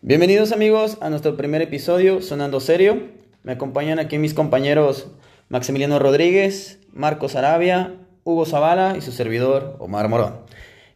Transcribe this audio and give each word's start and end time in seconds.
Bienvenidos 0.00 0.52
amigos 0.52 0.96
a 1.00 1.10
nuestro 1.10 1.36
primer 1.36 1.60
episodio 1.62 2.22
Sonando 2.22 2.60
Serio. 2.60 3.02
Me 3.42 3.52
acompañan 3.52 3.98
aquí 3.98 4.16
mis 4.18 4.32
compañeros 4.34 5.08
Maximiliano 5.48 5.98
Rodríguez, 5.98 6.78
Marcos 6.92 7.34
Arabia, 7.34 7.94
Hugo 8.24 8.46
Zavala 8.46 8.96
y 8.96 9.00
su 9.00 9.10
servidor 9.12 9.76
Omar 9.80 10.08
Morón. 10.08 10.36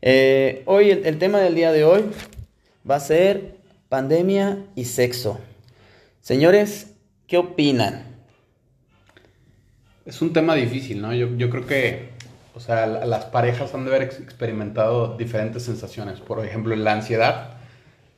Eh, 0.02 0.62
hoy 0.66 0.90
el, 0.90 1.06
el 1.06 1.18
tema 1.18 1.40
del 1.40 1.54
día 1.54 1.72
de 1.72 1.84
hoy 1.84 2.04
va 2.88 2.96
a 2.96 3.00
ser 3.00 3.56
pandemia 3.88 4.58
y 4.76 4.84
sexo. 4.84 5.40
Señores, 6.20 6.94
¿qué 7.26 7.38
opinan? 7.38 8.04
Es 10.06 10.22
un 10.22 10.32
tema 10.32 10.54
difícil, 10.54 11.00
¿no? 11.00 11.12
Yo, 11.14 11.28
yo 11.36 11.50
creo 11.50 11.66
que, 11.66 12.10
o 12.54 12.60
sea, 12.60 12.86
la- 12.86 13.04
las 13.06 13.24
parejas 13.26 13.74
han 13.74 13.84
de 13.84 13.90
haber 13.90 14.02
ex- 14.02 14.20
experimentado 14.20 15.16
diferentes 15.16 15.64
sensaciones. 15.64 16.20
Por 16.20 16.44
ejemplo, 16.44 16.74
la 16.76 16.92
ansiedad 16.92 17.56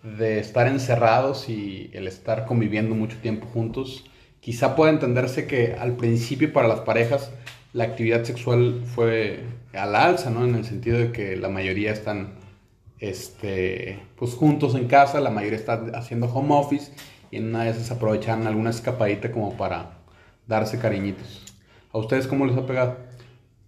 de 0.05 0.39
estar 0.39 0.69
encerrados 0.69 1.49
y 1.49 1.91
el 1.95 2.07
estar 2.07 2.45
conviviendo 2.45 2.95
mucho 2.95 3.17
tiempo 3.19 3.47
juntos. 3.47 4.05
Quizá 4.41 4.77
pueda 4.77 4.93
entenderse 4.93 5.47
que 5.47 5.75
al 5.75 5.97
principio 5.97 6.53
para 6.53 6.69
las 6.69 6.81
parejas 6.81 7.33
la 7.73 7.85
actividad 7.85 8.23
sexual 8.23 8.83
fue 8.95 9.41
al 9.73 9.97
alza, 9.97 10.31
¿no? 10.31 10.45
En 10.45 10.55
el 10.55 10.65
sentido 10.65 10.99
de 10.99 11.11
que 11.11 11.37
la 11.37 11.49
mayoría 11.49 11.91
están, 11.91 12.35
este, 13.01 13.99
pues 14.17 14.35
juntos 14.35 14.75
en 14.75 14.87
casa, 14.87 15.21
la 15.21 15.31
mayoría 15.31 15.59
está 15.59 15.83
haciendo 15.95 16.27
home 16.27 16.55
office 16.55 16.93
y 17.31 17.39
en 17.39 17.49
una 17.49 17.65
de 17.65 17.71
esas 17.71 17.91
aprovechan 17.91 18.47
alguna 18.47 18.71
escapadita 18.71 19.33
como 19.33 19.57
para 19.57 19.99
darse 20.47 20.79
cariñitos. 20.79 21.43
¿A 21.93 21.99
ustedes 21.99 22.27
cómo 22.27 22.45
les 22.45 22.57
ha 22.57 22.67
pegado? 22.67 22.99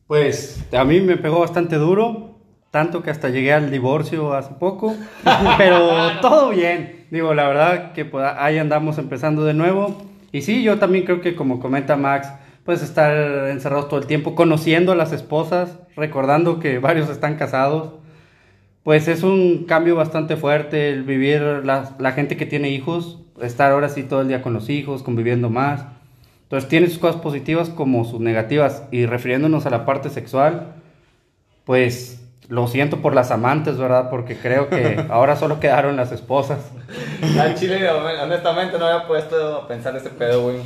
Pues 0.07 0.65
a 0.73 0.85
mí 0.85 1.01
me 1.01 1.17
pegó 1.17 1.41
bastante 1.41 1.77
duro, 1.77 2.36
tanto 2.77 3.03
que 3.03 3.09
hasta 3.09 3.31
llegué 3.31 3.55
al 3.55 3.71
divorcio 3.71 4.35
hace 4.35 4.53
poco, 4.53 4.95
pero 5.57 6.21
todo 6.21 6.51
bien. 6.51 7.07
Digo, 7.11 7.33
la 7.33 7.49
verdad 7.49 7.93
que 7.95 8.05
pues, 8.05 8.27
ahí 8.37 8.59
andamos 8.59 8.99
empezando 8.99 9.47
de 9.47 9.55
nuevo. 9.55 10.05
Y 10.31 10.43
sí, 10.43 10.63
yo 10.63 10.79
también 10.79 11.07
creo 11.07 11.23
que 11.23 11.35
como 11.35 11.59
comenta 11.59 11.97
Max, 11.97 12.29
pues 12.67 12.83
estar 12.83 13.49
encerrados 13.49 13.89
todo 13.89 13.99
el 13.99 14.07
tiempo, 14.07 14.35
conociendo 14.35 14.93
a 14.93 14.95
las 14.95 15.13
esposas, 15.13 15.79
recordando 15.97 16.61
que 16.61 16.79
varios 16.89 17.09
están 17.09 17.37
casados, 17.37 17.95
pues 18.83 19.09
es 19.09 19.23
un 19.23 19.65
cambio 19.65 19.97
bastante 19.97 20.37
fuerte 20.37 20.91
el 20.91 21.03
vivir 21.05 21.41
la, 21.41 21.97
la 21.99 22.13
gente 22.13 22.37
que 22.37 22.45
tiene 22.45 22.69
hijos, 22.69 23.21
estar 23.41 23.73
ahora 23.73 23.89
sí 23.89 24.03
todo 24.03 24.21
el 24.21 24.29
día 24.29 24.43
con 24.43 24.53
los 24.53 24.69
hijos, 24.69 25.03
conviviendo 25.03 25.49
más. 25.49 25.87
Entonces 26.43 26.69
tiene 26.69 26.89
sus 26.89 26.99
cosas 26.99 27.23
positivas 27.23 27.71
como 27.71 28.05
sus 28.05 28.21
negativas. 28.21 28.83
Y 28.91 29.07
refiriéndonos 29.07 29.65
a 29.65 29.71
la 29.71 29.87
parte 29.87 30.11
sexual, 30.11 30.75
pues 31.65 32.26
lo 32.49 32.67
siento 32.69 32.99
por 32.99 33.15
las 33.15 33.31
amantes, 33.31 33.77
¿verdad? 33.77 34.11
Porque 34.11 34.37
creo 34.37 34.69
que 34.69 35.05
ahora 35.11 35.37
solo 35.37 35.61
quedaron 35.61 35.97
las 35.97 36.13
esposas. 36.13 36.59
Al 37.39 37.55
chile, 37.55 37.89
honestamente, 37.91 38.79
no 38.79 38.87
había 38.87 39.07
puesto 39.07 39.57
a 39.57 39.69
pensar 39.69 39.97
ese 39.97 40.11
pedo, 40.11 40.43
güey. 40.43 40.59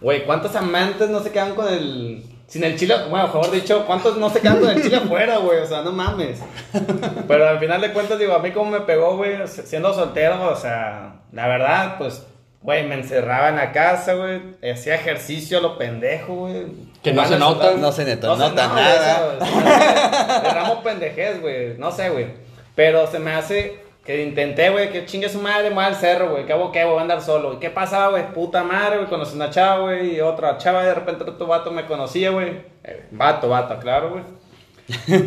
Güey, 0.00 0.24
¿cuántos 0.24 0.54
amantes 0.56 1.08
no 1.08 1.20
se 1.20 1.30
quedan 1.30 1.54
con 1.54 1.66
el. 1.72 2.24
Sin 2.46 2.62
el 2.62 2.76
chile, 2.78 2.94
bueno, 3.08 3.24
mejor 3.24 3.50
dicho, 3.50 3.84
¿cuántos 3.86 4.18
no 4.18 4.28
se 4.28 4.40
quedan 4.40 4.60
con 4.60 4.68
el 4.68 4.82
chile 4.82 4.96
afuera, 4.96 5.38
güey? 5.38 5.60
O 5.60 5.66
sea, 5.66 5.82
no 5.82 5.92
mames. 5.92 6.40
Pero 7.28 7.48
al 7.48 7.58
final 7.58 7.80
de 7.80 7.92
cuentas, 7.92 8.18
digo, 8.18 8.34
a 8.34 8.38
mí 8.38 8.50
como 8.50 8.70
me 8.70 8.80
pegó, 8.80 9.16
güey, 9.16 9.34
siendo 9.46 9.94
soltero, 9.94 10.50
o 10.50 10.54
sea, 10.54 11.22
la 11.32 11.48
verdad, 11.48 11.96
pues, 11.96 12.22
güey, 12.60 12.86
me 12.86 12.96
encerraba 12.96 13.48
en 13.48 13.56
la 13.56 13.72
casa, 13.72 14.12
güey, 14.12 14.42
hacía 14.70 14.94
ejercicio 14.94 15.58
a 15.58 15.62
lo 15.62 15.78
pendejo, 15.78 16.34
güey. 16.34 16.66
Que 17.04 17.12
no 17.12 17.24
se 17.24 17.38
nota. 17.38 17.70
No 17.76 17.92
se 17.92 18.04
nota- 18.04 18.26
No 18.26 18.36
nota 18.36 18.66
no, 18.68 18.74
nada. 18.74 19.24
güey, 19.38 19.48
eso, 19.48 20.42
Derramo 20.42 20.82
pendejez, 20.82 21.40
güey. 21.40 21.76
No 21.78 21.92
sé, 21.92 22.08
güey. 22.10 22.26
Pero 22.74 23.06
se 23.06 23.18
me 23.20 23.32
hace 23.32 23.78
que 24.04 24.22
intenté, 24.22 24.70
güey, 24.70 24.90
que 24.90 25.06
chingue 25.06 25.28
su 25.28 25.40
madre, 25.40 25.70
me 25.70 25.82
al 25.82 25.94
cerro, 25.94 26.30
güey. 26.30 26.44
¿Qué 26.46 26.52
hago 26.52 26.72
qué? 26.72 26.84
Voy 26.84 26.98
a 26.98 27.02
andar 27.02 27.22
solo. 27.22 27.52
¿Y 27.54 27.56
qué 27.58 27.70
pasaba, 27.70 28.08
güey? 28.10 28.32
Puta 28.32 28.64
madre, 28.64 28.96
güey. 28.96 29.08
Conocí 29.08 29.36
una 29.36 29.50
chava, 29.50 29.82
güey. 29.82 30.16
Y 30.16 30.20
otra 30.20 30.58
chava, 30.58 30.82
y 30.82 30.86
de 30.86 30.94
repente 30.94 31.24
otro 31.24 31.46
vato 31.46 31.70
me 31.70 31.86
conocía, 31.86 32.30
güey. 32.30 32.60
Eh, 32.82 33.06
vato, 33.12 33.48
vato, 33.48 33.78
claro, 33.78 34.10
güey. 34.10 34.24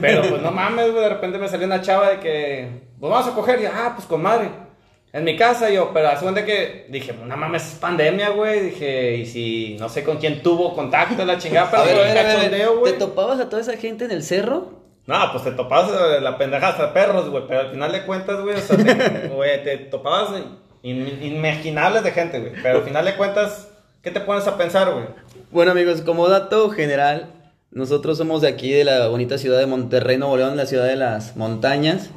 Pero 0.02 0.22
pues 0.30 0.42
no 0.42 0.52
mames, 0.52 0.92
güey. 0.92 1.04
De 1.04 1.10
repente 1.10 1.38
me 1.40 1.48
salió 1.48 1.66
una 1.66 1.82
chava 1.82 2.10
de 2.10 2.20
que, 2.20 2.70
pues 3.00 3.12
vamos 3.12 3.28
a 3.28 3.32
coger. 3.34 3.62
Y 3.62 3.66
ah, 3.66 3.94
pues 3.96 4.06
con 4.08 4.22
madre. 4.22 4.50
En 5.14 5.24
mi 5.24 5.36
casa, 5.38 5.70
yo, 5.70 5.92
pero 5.94 6.10
hace 6.10 6.24
cuenta 6.24 6.46
que 6.46 6.86
dije, 6.90 7.14
no 7.14 7.36
mames, 7.38 7.66
es 7.68 7.80
pandemia, 7.80 8.30
güey. 8.30 8.60
Dije, 8.60 9.16
y 9.18 9.26
si 9.26 9.78
no 9.80 9.90
sé 9.90 10.04
con 10.04 10.18
quién 10.18 10.44
tuvo 10.44 10.76
contacto, 10.76 11.24
la 11.26 11.38
chingada, 11.38 11.70
pero 11.72 11.84
A 11.84 11.86
ver, 11.86 11.96
a 12.18 12.24
ver, 12.24 12.36
a 12.64 12.70
ver, 12.72 12.84
¿Te 12.84 12.94
topabas 12.94 13.40
a 13.40 13.50
toda 13.50 13.62
esa 13.62 13.78
gente 13.78 14.06
en 14.06 14.12
el 14.12 14.22
cerro? 14.24 14.86
No, 15.08 15.32
pues 15.32 15.46
te 15.46 15.52
topabas 15.52 15.90
eh, 15.92 16.22
la 16.22 16.38
pendeja 16.38 16.68
hasta 16.68 16.94
perros, 16.94 17.30
güey. 17.30 17.44
Pero 17.48 17.62
al 17.62 17.72
final 17.72 17.92
de 17.94 18.02
cuentas, 18.06 18.42
güey, 18.42 18.56
o 18.58 18.60
sea, 18.60 18.78
te, 18.78 19.28
güey, 19.34 19.64
te 19.64 19.78
topabas 19.78 20.42
in- 20.84 21.08
inimaginables 21.22 22.04
de 22.04 22.12
gente, 22.12 22.40
güey. 22.42 22.52
Pero 22.62 22.80
al 22.80 22.84
final 22.84 23.06
de 23.06 23.16
cuentas, 23.16 23.70
¿qué 24.04 24.12
te 24.12 24.20
pones 24.20 24.46
a 24.48 24.58
pensar, 24.58 24.92
güey? 24.92 25.06
Bueno 25.52 25.72
amigos, 25.72 26.02
como 26.02 26.28
dato 26.28 26.70
general, 26.72 27.32
nosotros 27.72 28.18
somos 28.18 28.42
de 28.42 28.50
aquí, 28.50 28.72
de 28.72 28.84
la 28.84 29.08
bonita 29.08 29.38
ciudad 29.38 29.60
de 29.60 29.66
Monterrey, 29.66 30.18
Nuevo 30.18 30.36
León, 30.36 30.58
la 30.58 30.66
ciudad 30.66 30.86
de 30.86 30.98
las 30.98 31.38
montañas. 31.38 32.10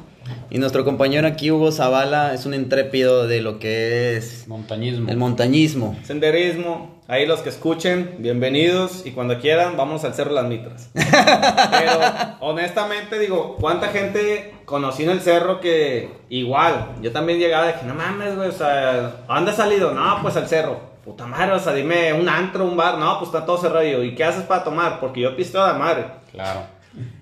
Y 0.49 0.57
nuestro 0.59 0.83
compañero 0.83 1.27
aquí, 1.27 1.49
Hugo 1.51 1.71
Zavala, 1.71 2.33
es 2.33 2.45
un 2.45 2.53
intrépido 2.53 3.27
de 3.27 3.41
lo 3.41 3.57
que 3.59 4.17
es 4.17 4.47
Montañismo. 4.47 5.09
el 5.09 5.17
montañismo. 5.17 5.97
Senderismo, 6.03 6.99
ahí 7.07 7.25
los 7.25 7.39
que 7.39 7.49
escuchen, 7.49 8.15
bienvenidos. 8.19 9.05
Y 9.05 9.11
cuando 9.11 9.39
quieran, 9.39 9.77
vamos 9.77 10.03
al 10.03 10.13
Cerro 10.13 10.31
Las 10.31 10.45
Mitras. 10.45 10.89
Pero 10.93 11.99
honestamente, 12.41 13.17
digo, 13.17 13.55
¿cuánta 13.59 13.87
gente 13.89 14.53
conocí 14.65 15.03
en 15.03 15.09
el 15.11 15.21
cerro 15.21 15.59
que 15.59 16.09
igual? 16.29 16.95
Yo 17.01 17.11
también 17.11 17.39
llegaba 17.39 17.67
de 17.67 17.73
que 17.75 17.85
no 17.85 17.95
mames, 17.95 18.35
güey, 18.35 18.49
o 18.49 18.53
sea, 18.53 19.11
¿a 19.27 19.35
dónde 19.35 19.51
has 19.51 19.57
salido? 19.57 19.93
No, 19.93 20.19
pues 20.21 20.35
al 20.37 20.47
cerro. 20.47 20.91
Puta 21.03 21.25
madre, 21.25 21.53
o 21.53 21.59
sea, 21.59 21.73
dime 21.73 22.13
un 22.13 22.29
antro, 22.29 22.63
un 22.63 22.77
bar. 22.77 22.97
No, 22.99 23.17
pues 23.17 23.29
está 23.33 23.43
todo 23.45 23.57
cerrado. 23.57 23.83
Y 23.85 23.91
yo, 23.91 24.03
¿Y 24.03 24.13
qué 24.13 24.23
haces 24.23 24.43
para 24.43 24.63
tomar? 24.63 24.99
Porque 24.99 25.21
yo 25.21 25.35
pisteo 25.35 25.63
a 25.63 25.73
la 25.73 25.79
madre. 25.79 26.05
Claro. 26.31 26.59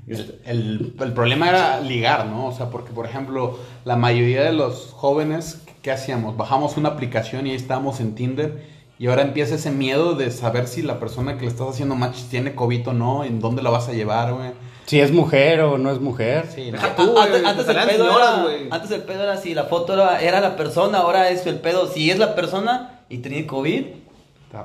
El, 0.09 0.39
el- 0.45 0.93
el 0.99 1.13
problema 1.13 1.49
era 1.49 1.79
ligar, 1.81 2.25
¿no? 2.25 2.47
O 2.47 2.51
sea, 2.51 2.69
porque, 2.69 2.91
por 2.91 3.05
ejemplo, 3.05 3.57
la 3.85 3.95
mayoría 3.95 4.43
de 4.43 4.53
los 4.53 4.91
jóvenes, 4.91 5.61
¿qué 5.81 5.91
hacíamos? 5.91 6.35
Bajamos 6.35 6.77
una 6.77 6.89
aplicación 6.89 7.45
y 7.47 7.51
ahí 7.51 7.55
estábamos 7.55 7.99
en 7.99 8.15
Tinder. 8.15 8.79
Y 8.97 9.07
ahora 9.07 9.21
empieza 9.21 9.55
ese 9.55 9.71
miedo 9.71 10.13
de 10.15 10.29
saber 10.29 10.67
si 10.67 10.81
la 10.81 10.99
persona 10.99 11.37
que 11.37 11.43
le 11.45 11.47
estás 11.51 11.69
haciendo 11.69 11.95
match 11.95 12.23
tiene 12.29 12.53
COVID 12.53 12.89
o 12.89 12.93
no, 12.93 13.23
en 13.23 13.39
dónde 13.39 13.61
la 13.61 13.69
vas 13.69 13.87
a 13.87 13.93
llevar, 13.93 14.33
güey. 14.33 14.51
Si 14.87 14.99
es 14.99 15.11
mujer 15.13 15.61
o 15.61 15.77
no 15.77 15.91
es 15.91 16.01
mujer. 16.01 16.47
Sí, 16.53 16.65
¿no? 16.71 16.73
Deja 16.73 16.95
tú, 16.95 17.11
güey, 17.11 17.23
antes, 17.23 17.41
te 17.43 17.47
antes 17.47 17.67
el 17.69 17.75
pedo 17.87 18.05
era, 18.17 18.43
antes 18.71 18.91
el 18.91 19.01
pedo 19.03 19.23
era 19.23 19.37
si 19.37 19.53
la 19.53 19.65
foto 19.65 19.93
era, 19.93 20.19
era 20.21 20.41
la 20.41 20.57
persona, 20.57 20.97
ahora 20.97 21.29
es 21.29 21.45
el 21.45 21.59
pedo 21.59 21.87
si 21.87 22.09
es 22.11 22.17
la 22.19 22.35
persona 22.35 23.01
y 23.07 23.19
tiene 23.19 23.45
COVID. 23.45 23.85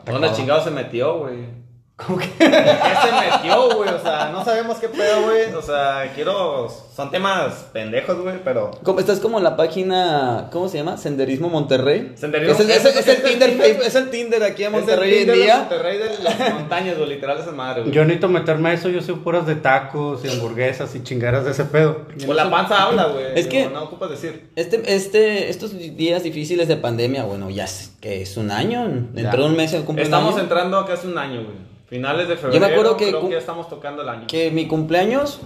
¿Dónde 0.06 0.28
chingado 0.37 0.65
se 0.65 0.71
metió, 0.71 1.19
güey? 1.19 1.63
¿Cómo 1.97 2.19
que? 2.19 2.27
¿Qué 2.27 2.44
se 2.44 3.12
metió, 3.38 3.77
güey? 3.77 3.88
O 3.91 4.00
sea, 4.00 4.31
no 4.32 4.44
sabemos 4.44 4.78
qué 4.78 4.88
pedo, 4.88 5.22
güey. 5.27 5.53
O 5.55 5.62
sea, 5.62 6.10
quiero. 6.12 6.69
Son 6.69 7.09
temas 7.12 7.66
pendejos, 7.72 8.21
güey, 8.21 8.43
pero. 8.43 8.72
Como- 8.82 8.99
Estás 8.99 9.21
como 9.21 9.38
en 9.38 9.44
la 9.44 9.56
página, 9.56 10.49
¿cómo 10.50 10.69
se 10.69 10.78
llama? 10.78 10.97
Senderismo 10.97 11.49
Monterrey. 11.49 12.12
Senderismo- 12.21 12.50
Es 12.53 12.60
el, 12.60 12.71
es 12.72 12.84
el- 12.84 12.91
es 12.91 12.97
el 12.97 12.99
es 12.99 13.09
el 13.09 13.22
Tinder, 13.22 13.49
Tinder, 13.50 13.83
es 13.87 13.94
el 13.94 14.10
Tinder 14.10 14.43
aquí 14.43 14.65
en 14.65 14.75
Es 14.75 14.81
el 14.81 14.87
Monterrey 14.87 15.12
hoy 15.12 15.19
en 15.19 15.25
Tinder 15.31 15.47
de. 15.47 15.54
Monterrey 15.60 15.99
de 15.99 16.19
las 16.25 16.53
montañas, 16.54 16.97
güey. 16.99 17.09
Literal, 17.10 17.38
esa 17.38 17.53
madre, 17.53 17.83
güey. 17.83 17.93
Yo 17.94 18.03
necesito 18.03 18.28
meterme 18.28 18.71
a 18.71 18.72
eso, 18.72 18.88
yo 18.88 19.00
soy 19.00 19.15
puras 19.15 19.47
de 19.47 19.54
tacos 19.54 20.25
y 20.25 20.28
hamburguesas 20.28 20.93
y 20.97 21.03
chingaras 21.04 21.44
de 21.44 21.53
ese 21.53 21.65
pedo. 21.65 22.06
Con 22.27 22.34
la 22.34 22.50
panza 22.50 22.83
habla, 22.83 23.04
güey. 23.06 23.27
Es 23.38 23.47
que- 23.47 23.66
No, 23.66 23.71
no 23.71 23.83
ocupas 23.84 24.10
decir. 24.10 24.50
Este, 24.56 24.83
este, 24.93 25.49
estos 25.49 25.78
días 25.78 26.25
difíciles 26.25 26.66
de 26.66 26.77
pandemia, 26.77 27.22
bueno, 27.22 27.50
ya 27.50 27.65
es, 27.65 27.93
que 28.00 28.21
es 28.22 28.37
un 28.37 28.50
año, 28.50 28.84
dentro 29.12 29.44
de 29.44 29.49
un 29.50 29.56
mes 29.56 29.71
se 29.71 29.77
cumple 29.83 30.03
un 30.03 30.06
Estamos 30.06 30.34
año. 30.34 30.43
entrando 30.43 30.77
a 30.78 30.87
casi 30.88 31.06
un 31.06 31.19
año, 31.19 31.44
güey. 31.44 31.73
Finales 31.87 32.28
de 32.28 32.37
febrero. 32.37 32.55
Yo 32.55 32.61
me 32.61 32.72
acuerdo 32.72 32.97
que 32.97 33.09
Creo 33.09 33.27
que 33.27 33.33
ya 33.33 33.39
estamos 33.39 33.69
tocando 33.69 34.03
el 34.03 34.09
año. 34.09 34.27
Que 34.27 34.50
mi 34.50 34.67
cumpleaños, 34.67 35.41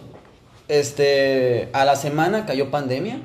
este, 0.68 1.68
a 1.72 1.84
la 1.84 1.96
semana 1.96 2.46
cayó 2.46 2.70
pandemia. 2.70 3.20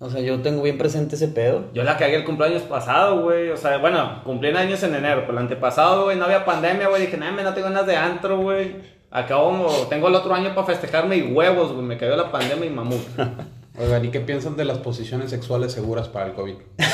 O 0.00 0.10
sea, 0.10 0.20
yo 0.20 0.40
tengo 0.42 0.62
bien 0.62 0.78
presente 0.78 1.16
ese 1.16 1.26
pedo. 1.26 1.64
Yo 1.74 1.82
la 1.82 1.96
cagué 1.96 2.14
el 2.14 2.24
cumpleaños 2.24 2.62
pasado, 2.62 3.22
güey. 3.22 3.50
O 3.50 3.56
sea, 3.56 3.78
bueno, 3.78 4.22
cumplí 4.22 4.50
en 4.50 4.56
años 4.56 4.82
en 4.84 4.94
enero, 4.94 5.22
pero 5.22 5.32
el 5.32 5.38
antepasado, 5.38 6.04
güey, 6.04 6.16
no 6.16 6.26
había 6.26 6.44
pandemia, 6.44 6.88
güey. 6.88 7.02
Dije, 7.02 7.16
nah, 7.16 7.32
me, 7.32 7.42
no 7.42 7.52
tengo 7.52 7.68
ganas 7.68 7.86
de 7.86 7.96
antro, 7.96 8.38
güey. 8.38 8.76
Acabo, 9.10 9.86
tengo 9.88 10.08
el 10.08 10.14
otro 10.14 10.34
año 10.34 10.54
para 10.54 10.66
festejarme 10.66 11.16
y 11.16 11.22
huevos, 11.32 11.72
güey. 11.72 11.84
Me 11.84 11.96
cayó 11.96 12.16
la 12.16 12.30
pandemia 12.30 12.66
y 12.66 12.70
mamut. 12.70 13.00
Oigan, 13.80 14.04
¿y 14.04 14.08
qué 14.10 14.20
piensan 14.20 14.56
de 14.56 14.64
las 14.64 14.78
posiciones 14.78 15.30
sexuales 15.30 15.72
seguras 15.72 16.08
para 16.08 16.26
el 16.26 16.32
COVID? 16.34 16.54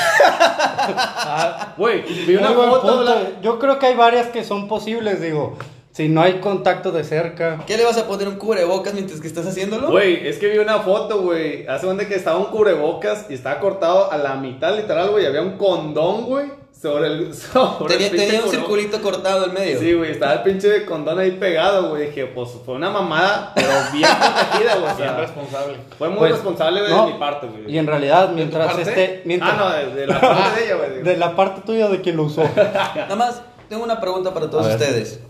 Ah, 0.86 1.74
Güey, 1.78 2.02
vi 2.26 2.36
una 2.36 2.50
foto. 2.50 2.80
punto. 2.82 3.02
la- 3.04 3.40
Yo 3.42 3.58
creo 3.58 3.78
que 3.78 3.86
hay 3.86 3.94
varias 3.94 4.26
que 4.28 4.44
son 4.44 4.68
posibles, 4.68 5.20
digo. 5.20 5.56
si 5.92 6.08
no 6.08 6.20
hay 6.22 6.40
contacto 6.40 6.90
de 6.92 7.04
cerca. 7.04 7.60
¿Qué 7.66 7.76
le 7.76 7.84
vas 7.84 7.96
a 7.96 8.06
poner 8.06 8.26
un 8.28 8.34
cubrebocas 8.36 8.92
mientras 8.94 9.20
que 9.20 9.26
estás 9.28 9.46
haciéndolo? 9.46 9.90
Güey, 9.90 10.26
es 10.26 10.38
que 10.38 10.48
vi 10.48 10.58
una 10.58 10.80
foto, 10.80 11.22
güey. 11.22 11.66
Hace 11.68 11.86
donde 11.86 12.06
que 12.08 12.16
estaba 12.16 12.36
un 12.38 12.46
cubrebocas 12.46 13.26
y 13.30 13.34
estaba 13.34 13.60
cortado 13.60 14.10
a 14.12 14.18
la 14.18 14.34
mitad, 14.34 14.76
literal, 14.76 15.10
güey. 15.10 15.24
Había 15.24 15.42
un 15.42 15.56
condón, 15.56 16.24
güey, 16.26 16.50
sobre 16.88 17.06
el. 17.08 17.34
Sobre 17.34 17.94
tenía 17.96 18.06
el 18.10 18.16
tenía 18.16 18.44
un 18.44 18.50
circulito 18.50 19.00
cortado 19.02 19.46
en 19.46 19.54
medio. 19.54 19.80
Sí, 19.80 19.92
güey, 19.94 20.10
estaba 20.12 20.34
el 20.34 20.42
pinche 20.42 20.84
condón 20.84 21.18
ahí 21.18 21.32
pegado, 21.32 21.88
güey. 21.88 22.06
Dije, 22.08 22.26
pues 22.26 22.50
fue 22.64 22.74
una 22.74 22.90
mamada, 22.90 23.52
pero 23.54 23.68
bien 23.92 24.08
protegida, 24.08 24.76
güey. 24.76 24.92
O 24.92 24.96
Bien 24.96 25.16
responsable. 25.16 25.76
fue 25.98 26.08
muy 26.10 26.18
Pues, 26.18 26.32
responsable, 26.32 26.80
güey, 26.82 26.92
no, 26.92 27.06
de 27.06 27.12
mi 27.14 27.18
parte, 27.18 27.46
güey. 27.46 27.72
Y 27.72 27.78
en 27.78 27.86
realidad, 27.86 28.30
mientras 28.32 28.78
esté. 28.78 29.22
Mientras, 29.24 29.52
Ah, 29.54 29.56
no, 29.58 29.70
de, 29.70 29.94
de 30.00 30.06
la 30.06 30.20
parte 30.20 30.60
de 30.60 30.66
ella, 30.66 30.76
güey. 30.76 31.02
de 31.02 31.16
la 31.16 31.36
parte 31.36 31.60
tuya 31.64 31.88
de 31.88 32.00
quien 32.00 32.16
lo 32.16 32.24
usó. 32.24 32.42
Nada 32.94 33.16
más, 33.16 33.42
tengo 33.68 33.82
una 33.82 34.00
pregunta 34.00 34.32
para 34.34 34.50
todos 34.50 34.66
ustedes. 34.66 35.20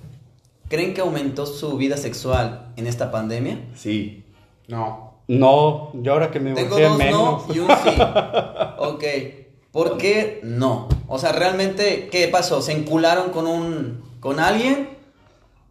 ¿Creen 0.68 0.92
que 0.94 1.02
aumentó 1.02 1.46
su 1.46 1.76
vida 1.76 1.96
sexual 1.96 2.72
en 2.76 2.86
esta 2.86 3.10
pandemia? 3.10 3.60
Sí. 3.76 4.24
No. 4.66 5.14
No, 5.28 5.90
yo 5.94 6.12
ahora 6.12 6.30
que 6.30 6.38
me 6.40 6.52
Tengo 6.52 6.78
dos 6.78 6.98
menos. 6.98 7.48
no 7.48 7.54
y 7.54 7.58
un 7.60 7.68
sí. 7.68 7.90
Ok. 8.78 9.04
¿Por 9.72 9.96
qué 9.98 10.40
no? 10.42 10.88
O 11.06 11.18
sea, 11.18 11.32
realmente, 11.32 12.08
¿qué 12.10 12.28
pasó? 12.28 12.62
¿Se 12.62 12.72
encularon 12.72 13.30
con 13.30 13.46
un 13.46 14.02
con 14.20 14.40
alguien? 14.40 14.88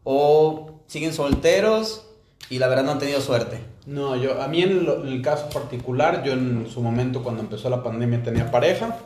¿O 0.04 0.82
siguen 0.88 1.14
solteros 1.14 2.06
y 2.50 2.60
la 2.60 2.68
verdad 2.68 2.84
no 2.84 2.92
han 2.92 3.00
tenido 3.00 3.20
suerte? 3.22 3.60
No, 3.86 4.16
yo, 4.16 4.42
a 4.42 4.48
mí 4.48 4.62
en, 4.62 4.88
el 4.88 5.22
caso 5.22 5.50
particular, 5.50 6.24
yo 6.24 6.34
en 6.34 6.68
su 6.70 6.82
momento 6.82 7.24
cuando 7.24 7.42
empezó 7.42 7.70
la 7.70 7.84
pandemia 7.84 8.24
tenía 8.24 8.52
pareja 8.52 8.98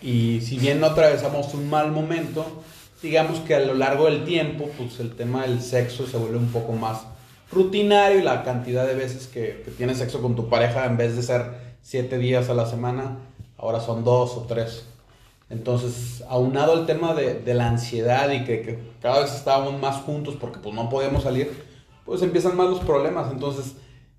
y 0.00 0.40
si 0.42 0.58
bien 0.58 0.80
no 0.80 0.86
atravesamos 0.86 1.52
un 1.54 1.68
mal 1.68 1.90
momento, 1.90 2.46
digamos 3.02 3.40
que 3.40 3.54
a 3.54 3.60
lo 3.60 3.74
largo 3.74 4.06
del 4.06 4.24
tiempo, 4.24 4.70
pues 4.78 5.00
el 5.00 5.14
tema 5.14 5.42
del 5.42 5.60
sexo 5.60 6.06
se 6.06 6.16
vuelve 6.16 6.38
un 6.38 6.48
poco 6.48 6.72
más 6.72 7.02
rutinario 7.50 8.20
y 8.20 8.22
la 8.22 8.44
cantidad 8.44 8.86
de 8.86 8.94
veces 8.94 9.26
que, 9.26 9.62
que 9.64 9.70
tienes 9.72 9.98
sexo 9.98 10.22
con 10.22 10.36
tu 10.36 10.48
pareja 10.48 10.86
en 10.86 10.96
vez 10.96 11.16
de 11.16 11.22
ser 11.22 11.76
siete 11.82 12.18
días 12.18 12.48
a 12.48 12.54
la 12.54 12.66
semana, 12.66 13.18
ahora 13.58 13.80
son 13.80 14.04
dos 14.04 14.36
o 14.36 14.46
tres. 14.48 14.84
Entonces, 15.48 16.24
aunado 16.28 16.72
al 16.72 16.86
tema 16.86 17.14
de, 17.14 17.34
de 17.34 17.54
la 17.54 17.68
ansiedad 17.68 18.30
y 18.30 18.44
que, 18.44 18.62
que 18.62 18.78
cada 19.00 19.20
vez 19.20 19.34
estábamos 19.34 19.80
más 19.80 19.96
juntos 19.98 20.36
porque 20.40 20.58
pues 20.58 20.74
no 20.74 20.88
podíamos 20.88 21.22
salir, 21.22 21.64
pues 22.04 22.22
empiezan 22.22 22.56
más 22.56 22.68
los 22.68 22.80
problemas. 22.80 23.30
Entonces, 23.30 23.76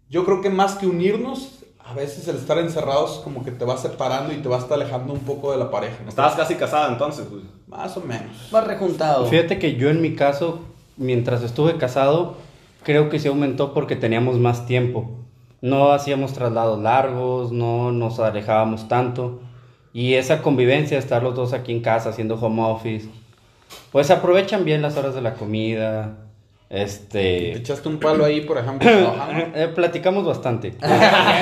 yo 0.09 0.23
creo 0.23 0.41
que 0.41 0.49
más 0.49 0.75
que 0.75 0.87
unirnos, 0.87 1.65
a 1.87 1.93
veces 1.93 2.27
el 2.27 2.35
estar 2.35 2.57
encerrados 2.57 3.21
como 3.23 3.43
que 3.43 3.51
te 3.51 3.63
va 3.63 3.77
separando 3.77 4.33
y 4.33 4.37
te 4.37 4.49
vas 4.49 4.69
alejando 4.69 5.13
un 5.13 5.21
poco 5.21 5.51
de 5.51 5.57
la 5.57 5.71
pareja. 5.71 5.97
¿no? 6.03 6.09
Estabas 6.09 6.35
casi 6.35 6.55
casada 6.55 6.91
entonces, 6.91 7.29
güey. 7.29 7.43
Más 7.67 7.95
o 7.95 8.01
menos. 8.01 8.49
Más 8.51 8.67
rejuntado. 8.67 9.25
Fíjate 9.25 9.57
que 9.57 9.75
yo 9.75 9.89
en 9.89 10.01
mi 10.01 10.13
caso, 10.13 10.59
mientras 10.97 11.43
estuve 11.43 11.77
casado, 11.77 12.35
creo 12.83 13.09
que 13.09 13.19
se 13.19 13.29
aumentó 13.29 13.73
porque 13.73 13.95
teníamos 13.95 14.37
más 14.37 14.65
tiempo. 14.65 15.11
No 15.61 15.91
hacíamos 15.91 16.33
traslados 16.33 16.79
largos, 16.81 17.51
no 17.51 17.91
nos 17.91 18.19
alejábamos 18.19 18.87
tanto. 18.89 19.39
Y 19.97 20.13
esa 20.13 20.43
convivencia, 20.43 20.99
estar 20.99 21.23
los 21.23 21.33
dos 21.33 21.53
aquí 21.53 21.71
en 21.71 21.81
casa 21.81 22.09
haciendo 22.09 22.35
home 22.35 22.61
office, 22.61 23.09
pues 23.91 24.11
aprovechan 24.11 24.63
bien 24.63 24.83
las 24.83 24.95
horas 24.95 25.15
de 25.15 25.21
la 25.23 25.33
comida. 25.33 26.17
Te 26.69 26.83
Este. 26.83 27.53
echaste 27.57 27.89
un 27.89 27.97
palo 27.97 28.23
ahí, 28.23 28.41
por 28.41 28.59
ejemplo, 28.59 28.87
trabajando. 28.91 29.57
eh, 29.57 29.67
platicamos 29.69 30.23
bastante. 30.23 30.69
Bien, 30.79 30.91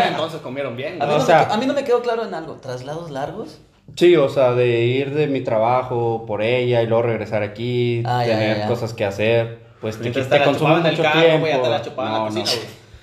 entonces 0.07 0.39
comieron 0.39 0.77
bien. 0.77 1.01
A 1.01 1.05
mí. 1.05 1.11
O 1.15 1.17
no 1.17 1.25
sea- 1.25 1.47
me, 1.49 1.53
a 1.53 1.57
mí 1.57 1.65
no 1.65 1.73
me 1.73 1.83
quedó 1.83 2.01
claro 2.01 2.23
en 2.25 2.33
algo. 2.33 2.53
¿Traslados 2.53 3.11
largos? 3.11 3.59
Sí, 3.97 4.15
o 4.15 4.29
sea, 4.29 4.53
de 4.53 4.83
ir 4.85 5.13
de 5.13 5.27
mi 5.27 5.41
trabajo 5.41 6.23
por 6.25 6.41
ella 6.41 6.81
y 6.81 6.87
luego 6.87 7.03
regresar 7.03 7.43
aquí, 7.43 8.03
Ah, 8.05 8.23
tener 8.25 8.55
ya, 8.55 8.63
ya. 8.63 8.67
cosas 8.69 8.93
que 8.93 9.03
hacer, 9.03 9.59
pues 9.81 9.97
te, 9.97 10.03
Mientras 10.03 10.27
te 10.27 10.31
te 10.33 10.39
la 10.39 10.45
consume 10.45 10.69
chupaban 10.75 10.85
en 10.85 10.91
el 10.91 10.97
mucho 10.97 11.03
carro, 11.03 11.19
tiempo. 11.21 11.45
te 11.45 11.69
la 11.69 11.79
no, 12.09 12.25
cocina, 12.27 12.45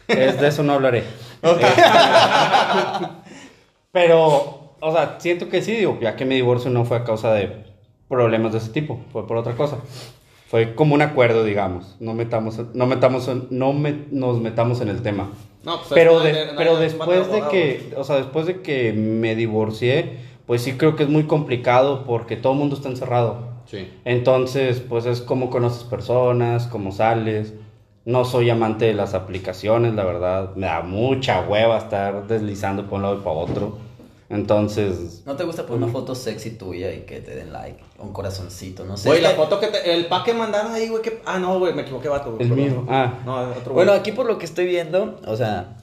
no. 0.09 0.15
Es 0.23 0.41
de 0.41 0.49
eso 0.49 0.63
no 0.63 0.73
hablaré. 0.73 1.05
Pero, 3.93 4.62
o 4.83 4.93
sea, 4.93 5.17
siento 5.19 5.49
que 5.49 5.63
sí, 5.63 5.73
digo, 5.73 5.99
ya 6.01 6.17
que 6.17 6.25
mi 6.25 6.35
divorcio 6.35 6.71
no 6.71 6.85
fue 6.85 6.99
a 6.99 7.05
causa 7.05 7.33
de 7.33 7.65
problemas 8.09 8.53
de 8.53 8.59
ese 8.59 8.71
tipo, 8.71 9.01
fue 9.13 9.27
por 9.27 9.37
otra 9.39 9.55
cosa. 9.55 9.79
Fue 10.49 10.75
como 10.75 10.95
un 10.95 11.01
acuerdo, 11.01 11.45
digamos. 11.45 11.97
No 11.99 12.13
metamos, 12.13 12.61
no 12.75 12.87
metamos, 12.87 13.31
no 13.51 13.73
me- 13.73 14.05
nos 14.11 14.39
metamos 14.41 14.83
en 14.83 14.89
el 14.89 15.01
tema. 15.01 15.31
No, 15.65 15.77
pues, 15.79 15.89
pero 15.95 16.21
de- 16.21 16.33
hay- 16.33 16.49
pero 16.57 16.77
después 16.77 17.33
de 17.33 17.43
que, 17.51 17.95
o 17.97 18.05
sea, 18.05 18.17
después 18.17 18.47
de 18.47 18.61
que 18.61 18.93
me 18.93 19.35
divorcié, 19.35 20.19
pues 20.45 20.61
sí 20.63 20.73
creo 20.73 20.95
que 20.97 21.05
es 21.05 21.09
muy 21.09 21.23
complicado 21.25 22.05
porque 22.05 22.37
todo 22.37 22.53
el 22.53 22.59
mundo 22.59 22.77
está 22.77 22.89
encerrado. 22.91 23.51
Sí. 23.65 23.89
Entonces, 24.05 24.81
pues 24.87 25.07
es 25.07 25.23
como 25.23 25.49
conoces 25.49 25.85
personas, 25.85 26.67
cómo 26.67 26.93
sales. 26.93 27.55
No 28.05 28.25
soy 28.25 28.51
amante 28.51 28.85
de 28.87 28.95
las 28.95 29.15
aplicaciones, 29.15 29.95
la 29.95 30.05
verdad. 30.05 30.55
Me 30.57 30.67
da 30.67 30.83
mucha 30.83 31.41
hueva 31.49 31.79
estar 31.79 32.27
deslizando 32.27 32.87
por 32.87 32.97
un 32.97 33.03
lado 33.03 33.15
y 33.15 33.21
para 33.21 33.37
otro. 33.37 33.79
Entonces, 34.33 35.23
¿No 35.27 35.37
te 35.37 35.45
gusta 35.45 35.65
poner 35.67 35.83
una 35.85 35.93
foto 35.93 36.15
sexy 36.15 36.51
tuya 36.53 36.93
y 36.93 37.01
que 37.01 37.21
te 37.21 37.35
den 37.35 37.53
like? 37.53 37.83
Un 37.99 38.13
corazoncito, 38.13 38.85
no 38.85 38.97
sé. 38.97 39.09
Güey, 39.09 39.21
la 39.21 39.31
que- 39.31 39.37
foto 39.37 39.61
que 39.61 39.69
te, 39.69 39.95
el 39.95 40.07
pack 40.07 40.25
que 40.25 40.35
mandaron 40.35 40.73
ahí, 40.73 40.89
güey, 40.89 41.03
que... 41.03 41.21
Ah, 41.27 41.39
no, 41.39 41.59
güey, 41.59 41.75
me 41.75 41.83
equivoqué, 41.83 42.09
vato, 42.09 42.33
güey. 42.33 42.43
el 42.43 42.49
perdón. 42.49 42.65
mío. 42.73 42.87
Ah, 42.89 43.21
No, 43.25 43.37
otro 43.51 43.63
güey. 43.73 43.75
Bueno, 43.75 43.93
aquí 43.93 44.13
por 44.13 44.27
lo 44.27 44.39
que 44.39 44.47
estoy 44.47 44.65
viendo, 44.67 45.21
o 45.27 45.37
sea, 45.37 45.77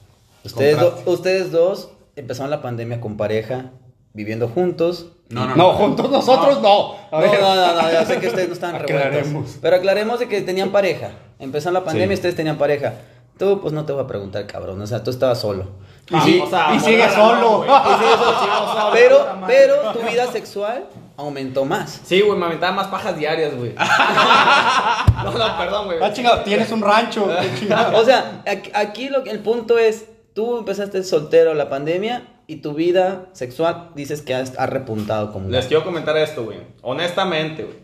ustedes, 0.44 0.78
do- 0.78 0.98
ustedes 1.06 1.52
dos 1.52 1.90
empezaron 2.16 2.50
la 2.50 2.60
pandemia 2.60 3.00
con 3.00 3.16
pareja, 3.16 3.70
viviendo 4.12 4.48
juntos. 4.48 5.06
No, 5.28 5.46
no, 5.46 5.54
no, 5.54 5.72
juntos 5.74 6.10
nosotros 6.10 6.60
no. 6.60 6.94
A 6.94 7.10
No, 7.12 7.18
ver. 7.20 7.40
no, 7.40 7.54
no, 7.54 7.82
no, 7.82 7.92
ya 7.92 8.04
sé 8.04 8.18
que 8.18 8.26
ustedes 8.26 8.48
no 8.48 8.54
están 8.54 8.76
revueltos. 8.86 9.58
Pero 9.62 9.76
aclaremos 9.76 10.18
de 10.18 10.26
que 10.28 10.40
tenían 10.42 10.72
pareja. 10.72 11.12
Empezó 11.38 11.70
la 11.70 11.84
pandemia 11.84 12.06
y 12.06 12.16
Sí. 12.16 12.20
ustedes 12.20 12.34
tenían 12.34 12.58
pareja. 12.58 12.94
Tú, 13.40 13.58
pues 13.60 13.72
no 13.72 13.86
te 13.86 13.92
voy 13.94 14.04
a 14.04 14.06
preguntar, 14.06 14.46
cabrón. 14.46 14.80
O 14.82 14.86
sea, 14.86 15.02
tú 15.02 15.10
estabas 15.10 15.40
solo. 15.40 15.64
Y, 16.10 16.20
sí- 16.20 16.38
Vamos 16.40 16.52
a 16.54 16.74
y 16.74 16.80
sigue 16.80 17.06
mano, 17.08 17.14
solo. 17.14 17.64
Y 17.64 18.92
Pero, 18.92 19.26
pero 19.46 19.92
tu 19.92 20.00
vida 20.00 20.26
sexual 20.30 20.84
aumentó 21.16 21.64
más. 21.64 22.02
Sí, 22.04 22.20
güey, 22.20 22.38
me 22.38 22.44
aventaba 22.44 22.72
más 22.72 22.88
pajas 22.88 23.16
diarias, 23.16 23.56
güey. 23.56 23.74
no, 25.24 25.32
no, 25.32 25.56
perdón, 25.58 25.86
güey. 25.86 25.98
Ah, 26.02 26.12
chingado, 26.12 26.42
tienes 26.42 26.70
un 26.70 26.82
rancho. 26.82 27.26
O 27.94 28.04
sea, 28.04 28.42
aquí, 28.74 29.08
lo, 29.08 29.24
que- 29.24 29.30
el 29.30 29.38
punto 29.40 29.78
es, 29.78 30.04
tú 30.34 30.58
empezaste 30.58 31.02
soltero 31.02 31.54
la 31.54 31.70
pandemia 31.70 32.28
y 32.46 32.56
tu 32.56 32.74
vida 32.74 33.26
sexual 33.32 33.90
dices 33.94 34.20
que 34.22 34.34
has- 34.34 34.58
ha 34.58 34.66
repuntado 34.66 35.32
como 35.32 35.48
Les 35.48 35.66
quiero 35.66 35.82
comentar 35.84 36.14
esto, 36.18 36.44
güey. 36.44 36.58
Honestamente, 36.82 37.62
güey. 37.64 37.78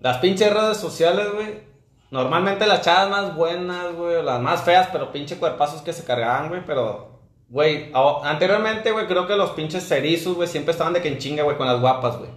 Las 0.00 0.16
pinches 0.18 0.50
redes 0.54 0.78
sociales, 0.78 1.26
güey. 1.34 1.68
Normalmente 2.10 2.66
las 2.66 2.80
chavas 2.82 3.08
más 3.08 3.36
buenas, 3.36 3.94
güey. 3.94 4.22
Las 4.22 4.40
más 4.40 4.62
feas, 4.62 4.88
pero 4.92 5.12
pinche 5.12 5.36
cuerpazos 5.36 5.82
que 5.82 5.92
se 5.92 6.04
cargaban, 6.04 6.48
güey. 6.48 6.62
Pero, 6.66 7.20
güey. 7.48 7.90
Anteriormente, 8.24 8.90
güey, 8.90 9.06
creo 9.06 9.26
que 9.26 9.36
los 9.36 9.50
pinches 9.50 9.86
cerizos, 9.86 10.34
güey, 10.34 10.48
siempre 10.48 10.72
estaban 10.72 10.92
de 10.92 11.00
que 11.00 11.08
en 11.08 11.18
chinga, 11.18 11.44
güey, 11.44 11.56
con 11.56 11.66
las 11.66 11.80
guapas, 11.80 12.18
güey. 12.18 12.30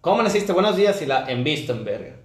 ¿Cómo 0.00 0.22
naciste? 0.22 0.52
Buenos 0.52 0.76
días 0.76 1.00
y 1.02 1.06
la 1.06 1.24
envisten, 1.30 1.84
verga. 1.84 2.16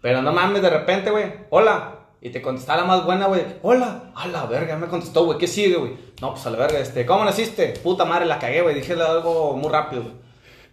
Pero 0.00 0.22
no 0.22 0.32
mames, 0.32 0.62
de 0.62 0.70
repente, 0.70 1.10
güey. 1.10 1.32
Hola. 1.50 1.94
Y 2.20 2.30
te 2.30 2.42
contestaba 2.42 2.80
la 2.80 2.86
más 2.86 3.04
buena, 3.04 3.26
güey. 3.26 3.42
Hola. 3.62 4.10
A 4.16 4.26
la 4.26 4.46
verga, 4.46 4.76
me 4.76 4.88
contestó, 4.88 5.24
güey. 5.24 5.38
¿Qué 5.38 5.46
sigue, 5.46 5.76
güey? 5.76 5.96
No, 6.20 6.32
pues 6.32 6.44
a 6.46 6.50
la 6.50 6.58
verga, 6.58 6.80
este. 6.80 7.06
¿Cómo 7.06 7.24
naciste? 7.24 7.74
Puta 7.82 8.04
madre, 8.04 8.26
la 8.26 8.40
cagué, 8.40 8.60
güey. 8.62 8.74
Dije 8.74 8.94
algo 8.94 9.56
muy 9.56 9.70
rápido, 9.70 10.02
güey. 10.02 10.14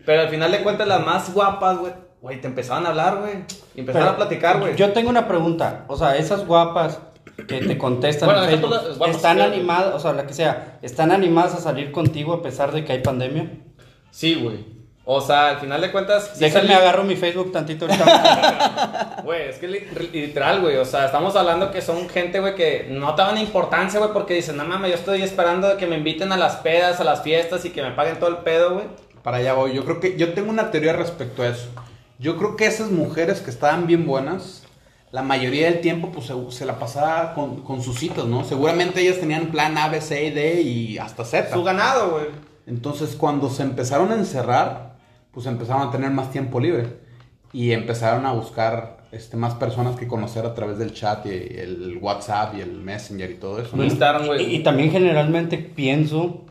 Pero 0.05 0.21
al 0.23 0.29
final 0.29 0.51
de 0.51 0.63
cuentas, 0.63 0.87
las 0.87 1.05
más 1.05 1.33
guapas, 1.33 1.77
güey, 1.77 1.93
güey, 2.21 2.41
te 2.41 2.47
empezaban 2.47 2.85
a 2.85 2.89
hablar, 2.89 3.17
güey. 3.19 3.33
Y 3.75 3.81
empezaron 3.81 4.09
a 4.09 4.15
platicar, 4.17 4.59
güey. 4.59 4.75
Yo 4.75 4.91
tengo 4.93 5.09
una 5.09 5.27
pregunta. 5.27 5.85
O 5.87 5.97
sea, 5.97 6.15
esas 6.15 6.45
guapas 6.45 6.99
que 7.47 7.59
te 7.61 7.77
contestan 7.77 8.27
Bueno, 8.29 8.43
en 8.45 8.49
Facebook, 8.49 9.07
¿están 9.09 9.37
que- 9.37 9.43
animadas, 9.43 9.93
o 9.95 9.99
sea, 9.99 10.13
la 10.13 10.25
que 10.25 10.33
sea, 10.33 10.79
¿están 10.81 11.11
animadas 11.11 11.53
a 11.55 11.57
salir 11.59 11.91
contigo 11.91 12.33
a 12.33 12.41
pesar 12.41 12.71
de 12.71 12.83
que 12.85 12.93
hay 12.93 12.99
pandemia? 13.01 13.49
Sí, 14.11 14.35
güey. 14.35 14.73
O 15.07 15.21
sea, 15.21 15.49
al 15.49 15.57
final 15.59 15.81
de 15.81 15.91
cuentas. 15.91 16.31
sí 16.33 16.39
Déjenme 16.39 16.69
salí- 16.69 16.77
agarro 16.81 17.03
mi 17.03 17.15
Facebook 17.15 17.51
tantito 17.51 17.85
ahorita. 17.85 19.17
Güey, 19.23 19.49
es 19.49 19.57
que 19.57 19.67
li- 19.67 19.87
literal, 20.13 20.61
güey. 20.61 20.77
O 20.77 20.85
sea, 20.85 21.05
estamos 21.05 21.35
hablando 21.35 21.71
que 21.71 21.81
son 21.81 22.07
gente, 22.09 22.39
güey, 22.39 22.55
que 22.55 22.87
no 22.89 23.13
te 23.15 23.21
dan 23.21 23.37
importancia, 23.37 23.99
güey, 23.99 24.11
porque 24.13 24.33
dicen, 24.35 24.57
no 24.57 24.65
mames, 24.65 24.91
yo 24.91 24.95
estoy 24.97 25.21
esperando 25.21 25.77
que 25.77 25.85
me 25.87 25.97
inviten 25.97 26.31
a 26.31 26.37
las 26.37 26.55
pedas, 26.57 26.99
a 26.99 27.03
las 27.03 27.21
fiestas 27.21 27.65
y 27.65 27.69
que 27.71 27.81
me 27.83 27.91
paguen 27.91 28.17
todo 28.19 28.29
el 28.29 28.37
pedo, 28.37 28.73
güey. 28.75 28.85
Para 29.23 29.37
allá 29.37 29.53
voy. 29.53 29.73
Yo 29.73 29.83
creo 29.83 29.99
que 29.99 30.17
yo 30.17 30.33
tengo 30.33 30.49
una 30.51 30.71
teoría 30.71 30.93
respecto 30.93 31.43
a 31.43 31.47
eso. 31.49 31.67
Yo 32.19 32.37
creo 32.37 32.55
que 32.55 32.65
esas 32.65 32.91
mujeres 32.91 33.41
que 33.41 33.49
estaban 33.49 33.87
bien 33.87 34.05
buenas, 34.05 34.63
la 35.11 35.21
mayoría 35.21 35.69
del 35.69 35.81
tiempo 35.81 36.11
pues 36.11 36.27
se, 36.27 36.33
se 36.51 36.65
la 36.65 36.79
pasaba 36.79 37.33
con, 37.33 37.61
con 37.63 37.81
sus 37.81 37.99
citas, 37.99 38.25
¿no? 38.25 38.43
Seguramente 38.43 39.01
ellas 39.01 39.19
tenían 39.19 39.47
plan 39.47 39.77
A, 39.77 39.89
B, 39.89 40.01
C 40.01 40.25
y 40.25 40.31
D 40.31 40.61
y 40.61 40.97
hasta 40.97 41.25
Z. 41.25 41.53
Su 41.53 41.63
ganado, 41.63 42.11
güey. 42.11 42.25
Entonces 42.67 43.15
cuando 43.15 43.49
se 43.49 43.63
empezaron 43.63 44.11
a 44.11 44.15
encerrar, 44.15 44.95
pues 45.31 45.45
empezaron 45.45 45.87
a 45.87 45.91
tener 45.91 46.11
más 46.11 46.31
tiempo 46.31 46.59
libre 46.59 47.05
y 47.51 47.71
empezaron 47.71 48.25
a 48.25 48.33
buscar 48.33 49.05
este, 49.11 49.37
más 49.37 49.53
personas 49.55 49.95
que 49.95 50.07
conocer 50.07 50.45
a 50.45 50.53
través 50.53 50.77
del 50.77 50.93
chat 50.93 51.25
y 51.25 51.29
el 51.29 51.99
WhatsApp 52.01 52.55
y 52.57 52.61
el 52.61 52.81
Messenger 52.81 53.31
y 53.31 53.35
todo 53.35 53.61
eso. 53.61 53.77
¿no? 53.77 53.83
Y, 53.85 54.27
güey. 54.27 54.55
y 54.55 54.63
también 54.63 54.91
generalmente 54.91 55.57
pienso 55.57 56.43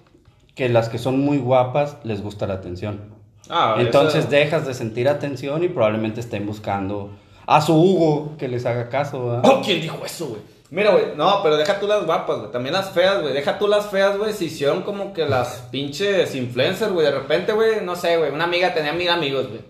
que 0.55 0.69
las 0.69 0.89
que 0.89 0.99
son 0.99 1.21
muy 1.21 1.39
guapas 1.39 1.99
les 2.05 2.23
gusta 2.23 2.47
la 2.47 2.55
atención. 2.55 3.14
Ah, 3.51 3.77
Entonces 3.79 4.31
dejas 4.31 4.67
de 4.67 4.75
sentir 4.75 5.09
atención 5.09 5.63
y 5.63 5.69
probablemente 5.69 6.21
estén 6.21 6.47
buscando 6.47 7.11
a 7.47 7.61
su 7.61 7.75
Hugo 7.75 8.37
que 8.39 8.49
les 8.49 8.65
haga 8.67 8.89
caso. 8.89 9.27
¿verdad? 9.27 9.43
Oh, 9.45 9.61
¿quién 9.63 9.81
dijo 9.81 10.01
eso, 10.05 10.29
güey? 10.29 10.41
Mira, 10.71 10.91
güey, 10.91 11.05
no, 11.15 11.41
pero 11.43 11.57
deja 11.57 11.79
tú 11.79 11.87
las 11.87 12.05
guapas, 12.05 12.39
güey. 12.39 12.51
También 12.51 12.73
las 12.73 12.91
feas, 12.91 13.21
güey. 13.21 13.33
Deja 13.33 13.59
tú 13.59 13.69
las 13.69 13.87
feas, 13.87 14.19
güey. 14.19 14.33
Se 14.33 14.47
hicieron 14.47 14.83
como 14.83 15.13
que 15.13 15.25
las 15.27 15.69
pinches 15.71 16.35
influencers, 16.35 16.91
güey. 16.91 17.07
De 17.07 17.13
repente, 17.13 17.53
güey, 17.53 17.85
no 17.85 17.95
sé, 17.95 18.17
güey. 18.17 18.33
Una 18.33 18.45
amiga 18.45 18.75
tenía 18.75 18.93
mil 18.93 19.09
amigos, 19.09 19.49
güey. 19.49 19.61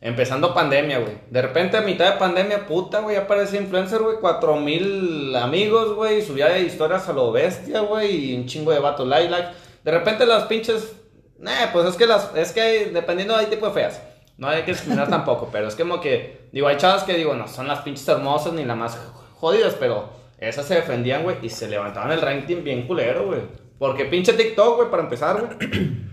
Empezando 0.00 0.52
pandemia, 0.52 0.98
güey. 0.98 1.14
De 1.30 1.40
repente, 1.40 1.78
a 1.78 1.80
mitad 1.80 2.12
de 2.12 2.18
pandemia, 2.18 2.66
puta, 2.66 3.00
güey, 3.00 3.16
aparece 3.16 3.56
influencer, 3.56 4.00
güey. 4.02 4.16
Cuatro 4.20 4.56
mil 4.56 5.34
amigos, 5.36 5.94
güey. 5.94 6.20
Subía 6.20 6.58
historias 6.58 7.08
a 7.08 7.12
lo 7.12 7.32
bestia, 7.32 7.80
güey. 7.80 8.32
Y 8.32 8.36
un 8.36 8.46
chingo 8.46 8.72
de 8.72 8.80
vatos 8.80 9.08
like, 9.08 9.30
like. 9.30 9.48
De 9.84 9.90
repente 9.90 10.26
las 10.26 10.44
pinches. 10.44 10.96
Nah, 11.38 11.72
pues 11.72 11.86
es 11.86 11.96
que 11.96 12.06
las. 12.06 12.34
Es 12.34 12.52
que 12.52 12.90
dependiendo 12.92 13.36
hay 13.36 13.46
tipo 13.46 13.66
de 13.66 13.72
feas. 13.72 14.02
No 14.38 14.48
hay 14.48 14.62
que 14.62 14.72
discriminar 14.72 15.08
tampoco, 15.08 15.48
pero 15.52 15.68
es 15.68 15.76
como 15.76 16.00
que. 16.00 16.48
Digo, 16.52 16.68
hay 16.68 16.76
chavas 16.76 17.04
que 17.04 17.14
digo, 17.14 17.34
no 17.34 17.48
son 17.48 17.68
las 17.68 17.80
pinches 17.80 18.06
hermosas 18.08 18.52
ni 18.52 18.64
las 18.64 18.76
más 18.76 18.98
jodidas, 19.34 19.74
pero 19.78 20.08
esas 20.38 20.66
se 20.66 20.74
defendían, 20.74 21.22
güey. 21.22 21.36
Y 21.42 21.48
se 21.48 21.68
levantaban 21.68 22.12
el 22.12 22.20
ranking 22.20 22.62
bien 22.62 22.86
culero, 22.86 23.26
güey. 23.26 23.40
Porque 23.78 24.06
pinche 24.06 24.32
TikTok, 24.32 24.76
güey, 24.76 24.90
para 24.90 25.02
empezar, 25.02 25.40
güey. 25.40 26.06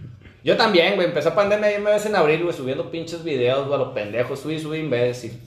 Yo 0.44 0.58
también, 0.58 0.96
güey, 0.96 1.08
empezó 1.08 1.34
pandemia 1.34 1.78
y 1.78 1.82
me 1.82 1.96
en 1.96 2.16
abril, 2.16 2.44
güey, 2.44 2.54
subiendo 2.54 2.92
pinches 2.92 3.24
videos, 3.24 3.66
güey, 3.66 3.80
a 3.80 3.84
los 3.86 3.94
pendejos, 3.94 4.40
subí, 4.40 4.60
subí, 4.60 4.80
imbécil. 4.80 5.40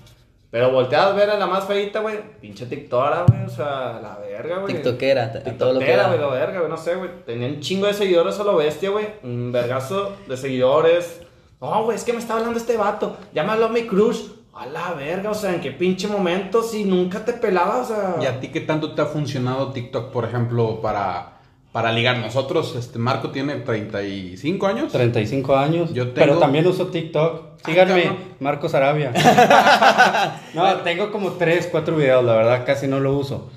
Pero 0.50 0.70
volteas 0.70 1.06
a 1.06 1.12
ver 1.12 1.28
a 1.30 1.36
la 1.36 1.46
más 1.46 1.64
feita, 1.64 2.00
güey, 2.00 2.18
pinche 2.40 2.66
TikTokera, 2.66 3.24
güey, 3.28 3.44
o 3.44 3.48
sea, 3.48 3.98
la 4.00 4.16
verga, 4.20 4.58
güey. 4.58 4.74
TikTokera, 4.74 5.32
t- 5.32 5.40
todo 5.52 5.72
lo 5.74 5.80
que 5.80 5.86
TikTokera, 5.86 6.02
da. 6.04 6.08
güey, 6.08 6.20
la 6.20 6.26
verga, 6.28 6.58
güey, 6.60 6.70
no 6.70 6.76
sé, 6.76 6.94
güey. 6.94 7.10
Tenía 7.26 7.48
un 7.48 7.60
chingo 7.60 7.86
de 7.86 7.94
seguidores 7.94 8.38
a 8.38 8.44
lo 8.44 8.56
bestia, 8.56 8.90
güey. 8.90 9.06
Un 9.22 9.50
vergazo 9.52 10.12
de 10.28 10.36
seguidores. 10.36 11.20
No, 11.60 11.84
güey, 11.84 11.96
es 11.96 12.04
que 12.04 12.12
me 12.12 12.18
está 12.20 12.34
hablando 12.34 12.58
este 12.58 12.76
vato. 12.76 13.16
Ya 13.34 13.42
me 13.42 13.52
habló 13.52 13.68
mi 13.68 13.82
crush. 13.86 14.20
A 14.58 14.64
la 14.64 14.94
verga, 14.94 15.30
o 15.30 15.34
sea, 15.34 15.52
¿en 15.52 15.60
qué 15.60 15.70
pinche 15.70 16.08
momento 16.08 16.62
si 16.62 16.84
nunca 16.84 17.22
te 17.22 17.34
pelaba, 17.34 17.82
o 17.82 17.84
sea... 17.84 18.16
¿Y 18.22 18.24
a 18.24 18.40
ti 18.40 18.48
qué 18.48 18.62
tanto 18.62 18.94
te 18.94 19.02
ha 19.02 19.04
funcionado 19.04 19.70
TikTok, 19.70 20.10
por 20.10 20.24
ejemplo, 20.24 20.80
para, 20.80 21.36
para 21.76 21.92
ligar? 21.92 22.16
Nosotros, 22.16 22.75
este, 22.75 22.99
Marco 22.99 23.33
tiene 23.33 23.56
35 23.56 24.66
años. 24.66 24.90
35 24.90 25.56
años. 25.59 25.92
Yo 25.92 26.04
tengo- 26.04 26.14
Pero 26.14 26.38
también 26.38 26.66
uso 26.66 26.87
TikTok. 26.87 27.61
Síganme, 27.66 28.04
cabrón. 28.04 28.18
Marcos 28.40 28.75
Arabia. 28.75 29.12
no, 30.54 30.76
tengo 30.76 31.12
como 31.12 31.33
3, 31.33 31.68
4 31.71 31.95
videos, 31.95 32.25
la 32.25 32.33
verdad, 32.35 32.64
casi 32.64 32.88
no 32.88 32.99
lo 32.99 33.12
uso. 33.12 33.50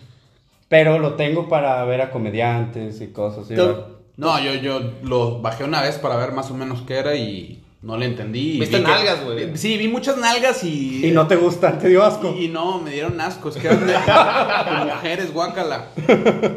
Pero 0.67 0.99
lo 0.99 1.13
tengo 1.13 1.47
para 1.47 1.81
ver 1.85 2.01
a 2.01 2.11
comediantes 2.11 2.99
y 2.99 3.07
cosas. 3.07 3.47
No, 4.17 4.37
yo, 4.43 4.53
yo 4.55 4.81
lo 5.01 5.39
bajé 5.39 5.63
una 5.63 5.81
vez 5.81 5.97
para 5.97 6.17
ver 6.17 6.33
más 6.33 6.51
o 6.51 6.55
menos 6.55 6.81
qué 6.81 6.95
era 6.95 7.15
y 7.15 7.63
no 7.81 7.95
le 7.95 8.07
entendí. 8.07 8.59
¿Viste 8.59 8.77
vi 8.77 8.83
nalgas, 8.83 9.23
güey? 9.23 9.57
Sí, 9.57 9.77
vi 9.77 9.87
muchas 9.87 10.17
nalgas 10.17 10.63
y... 10.65 11.05
Y 11.07 11.11
no 11.11 11.27
te 11.27 11.37
gustan, 11.37 11.79
te 11.79 11.87
dio 11.87 12.03
asco. 12.03 12.35
Y, 12.37 12.45
y 12.45 12.47
no, 12.49 12.79
me 12.79 12.91
dieron 12.91 13.19
asco, 13.21 13.47
es 13.49 13.55
que 13.55 13.67
eran 13.67 13.87
de, 13.87 13.95
mujeres, 14.93 15.33
guácala. 15.33 15.85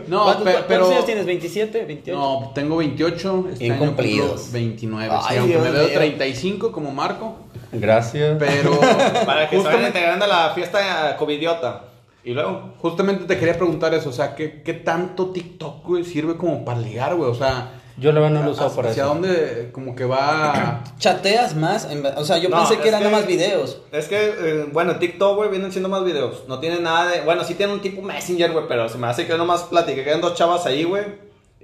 No, 0.08 0.24
¿Cuántos, 0.24 0.44
pe- 0.44 0.50
cuántos 0.52 0.64
pero... 0.66 0.90
años 0.90 1.06
tienes? 1.06 1.26
¿27? 1.26 1.86
¿28? 1.86 2.12
No, 2.12 2.50
tengo 2.54 2.76
28, 2.78 3.46
este 3.52 3.58
Bien 3.60 3.72
año 3.74 3.80
cumplo 3.80 3.96
cumplidos. 4.04 4.52
29, 4.52 5.14
Ay, 5.14 5.20
sí, 5.28 5.36
aunque 5.38 5.52
Dios 5.52 5.62
me 5.64 5.70
veo 5.70 5.84
mío. 5.88 5.94
35 5.94 6.72
como 6.72 6.90
Marco, 6.90 7.36
Gracias. 7.70 8.36
pero... 8.40 8.80
Para 8.80 8.98
que 8.98 9.22
se 9.22 9.24
vayan 9.24 9.48
justamente, 9.48 9.86
integrando 9.86 10.24
a 10.24 10.28
la 10.28 10.50
fiesta 10.54 11.16
covidiota. 11.18 11.84
Y 12.24 12.32
luego... 12.34 12.74
justamente 12.78 13.24
te 13.26 13.38
quería 13.38 13.56
preguntar 13.56 13.94
eso, 13.94 14.08
o 14.08 14.12
sea, 14.12 14.34
¿qué, 14.34 14.62
qué 14.64 14.74
tanto 14.74 15.26
TikTok, 15.30 15.86
güey, 15.86 16.04
sirve 16.04 16.36
como 16.36 16.64
para 16.64 16.80
ligar, 16.80 17.14
güey? 17.14 17.30
O 17.30 17.34
sea... 17.34 17.78
Yo 18.02 18.12
la 18.12 18.20
verdad 18.20 18.40
no 18.40 18.44
lo 18.46 18.50
uso 18.50 18.66
¿Hacia 18.66 18.76
para 18.76 18.90
eso. 18.90 19.06
dónde 19.06 19.70
como 19.72 19.94
que 19.94 20.04
va...? 20.04 20.82
¿Chateas 20.98 21.54
más? 21.56 21.88
En 21.90 22.04
O 22.04 22.24
sea, 22.24 22.38
yo 22.38 22.48
No, 22.48 22.56
pensé 22.58 22.78
que 22.78 22.88
eran 22.88 23.00
que- 23.00 23.06
nada 23.06 23.18
más 23.18 23.26
videos. 23.26 23.80
Es 23.92 24.08
que, 24.08 24.16
eh, 24.38 24.66
bueno, 24.72 24.96
TikTok, 24.96 25.36
güey, 25.36 25.50
vienen 25.50 25.70
siendo 25.70 25.88
más 25.88 26.04
videos. 26.04 26.44
No 26.48 26.58
tiene 26.58 26.80
nada 26.80 27.10
de. 27.10 27.20
Bueno, 27.22 27.44
sí 27.44 27.54
tiene 27.54 27.72
un 27.72 27.80
tipo 27.80 28.02
Messenger, 28.02 28.50
güey, 28.52 28.64
pero 28.68 28.88
se 28.88 28.98
me 28.98 29.06
hace 29.06 29.26
que 29.26 29.36
nomás 29.38 29.62
platiqué 29.62 30.02
que 30.04 30.14
dos 30.16 30.34
chavas 30.34 30.66
ahí, 30.66 30.84
güey. 30.84 31.04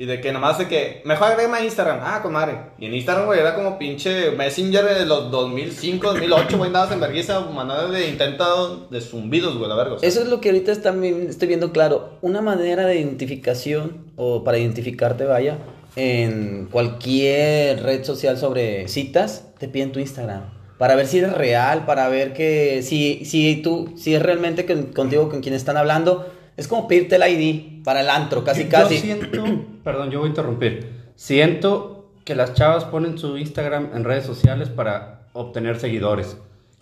Y 0.00 0.06
de 0.06 0.20
que 0.20 0.30
nomás 0.30 0.58
de 0.58 0.68
que. 0.68 1.02
Mejor 1.04 1.26
agrégame 1.32 1.58
a 1.58 1.64
Instagram. 1.64 1.98
Ah, 2.02 2.20
con 2.22 2.32
madre. 2.32 2.56
Y 2.78 2.86
en 2.86 2.94
Instagram, 2.94 3.26
güey, 3.26 3.40
era 3.40 3.56
como 3.56 3.76
pinche 3.80 4.30
Messenger 4.30 4.84
de 4.84 5.06
los 5.06 5.28
2005, 5.32 6.06
2008, 6.12 6.56
güey, 6.56 6.68
andabas 6.68 6.92
en 6.92 7.00
vergüenza, 7.00 7.40
manera 7.40 7.88
de 7.88 8.08
intento 8.08 8.86
de 8.90 9.00
zumbidos, 9.00 9.56
güey, 9.58 9.68
la 9.68 9.74
verga. 9.74 9.94
o 9.94 9.98
sea. 9.98 10.08
Eso 10.08 10.20
es 10.22 10.28
lo 10.28 10.40
que 10.40 10.50
ahorita 10.50 10.80
también 10.82 11.26
estoy 11.28 11.48
viendo 11.48 11.72
claro. 11.72 12.10
Una 12.22 12.40
manera 12.42 12.86
de 12.86 13.00
identificación, 13.00 14.12
o 14.14 14.44
para 14.44 14.58
identificarte, 14.58 15.24
vaya, 15.24 15.58
en 15.96 16.68
cualquier 16.70 17.82
red 17.82 18.04
social 18.04 18.36
sobre 18.38 18.88
citas, 18.88 19.48
te 19.58 19.68
piden 19.68 19.92
tu 19.92 19.98
Instagram. 20.00 20.42
Para 20.78 20.94
ver 20.94 21.06
si 21.06 21.18
eres 21.18 21.32
real, 21.34 21.84
para 21.86 22.08
ver 22.08 22.32
que 22.32 22.82
si, 22.82 23.24
si 23.24 23.56
tú, 23.62 23.94
si 23.96 24.14
es 24.14 24.22
realmente 24.22 24.64
con- 24.64 24.92
contigo 24.92 25.28
con 25.28 25.40
quien 25.40 25.54
están 25.54 25.76
hablando. 25.76 26.30
Es 26.56 26.66
como 26.68 26.88
pedirte 26.88 27.16
el 27.16 27.22
ID 27.22 27.82
para 27.84 28.00
el 28.00 28.10
antro, 28.10 28.44
casi 28.44 28.64
Yo- 28.64 28.68
casi. 28.70 28.94
Yo 28.96 29.00
siento, 29.00 29.26
perdón, 29.84 30.10
yo 30.10 30.20
voy 30.20 30.26
a 30.26 30.30
interrumpir. 30.30 30.90
Siento 31.16 32.10
que 32.24 32.34
las 32.34 32.54
chavas 32.54 32.84
ponen 32.84 33.18
su 33.18 33.36
Instagram 33.38 33.90
en 33.94 34.04
redes 34.04 34.24
sociales 34.24 34.68
para 34.68 35.22
obtener 35.32 35.78
seguidores. 35.80 36.36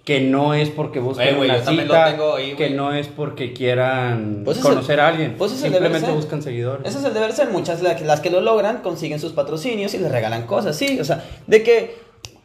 Que 0.07 0.21
no 0.21 0.55
es 0.55 0.71
porque 0.71 1.01
busquen 1.01 1.29
Eh, 1.29 1.35
güey, 1.35 1.51
una 1.51 1.59
cita, 1.65 2.11
tengo 2.13 2.37
ahí, 2.37 2.55
que 2.55 2.71
no 2.71 2.95
es 2.95 3.09
porque 3.09 3.53
quieran 3.53 4.43
Pues 4.45 4.59
conocer 4.59 4.95
el- 4.95 5.01
a 5.01 5.09
alguien. 5.09 5.35
pues 5.37 5.51
Simplemente 5.51 6.11
buscan 6.13 6.43
seguidores. 6.43 6.87
Ese 6.89 6.99
es 7.01 7.05
el 7.05 7.13
deber 7.13 7.33
ser. 7.33 7.49
Muchas 7.51 7.83
la- 7.83 7.99
las 7.99 8.21
que 8.21 8.31
lo 8.31 8.41
logran 8.41 8.83
consiguen 8.83 9.19
sus 9.19 9.33
patrocinios 9.33 9.93
y 9.95 9.99
les 9.99 10.13
regalan 10.13 10.47
cosas, 10.47 10.77
sí. 10.77 11.01
O 11.01 11.05
sea, 11.05 11.25
de 11.49 11.65
que 11.65 11.97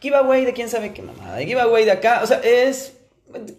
giveaway 0.02 0.44
de 0.44 0.54
quién 0.54 0.70
sabe 0.70 0.92
qué 0.92 1.04
mamada, 1.04 1.36
de 1.38 1.46
giveaway 1.46 1.86
de 1.86 1.92
acá. 1.92 2.22
O 2.24 2.28
sea, 2.28 2.38
es. 2.44 2.98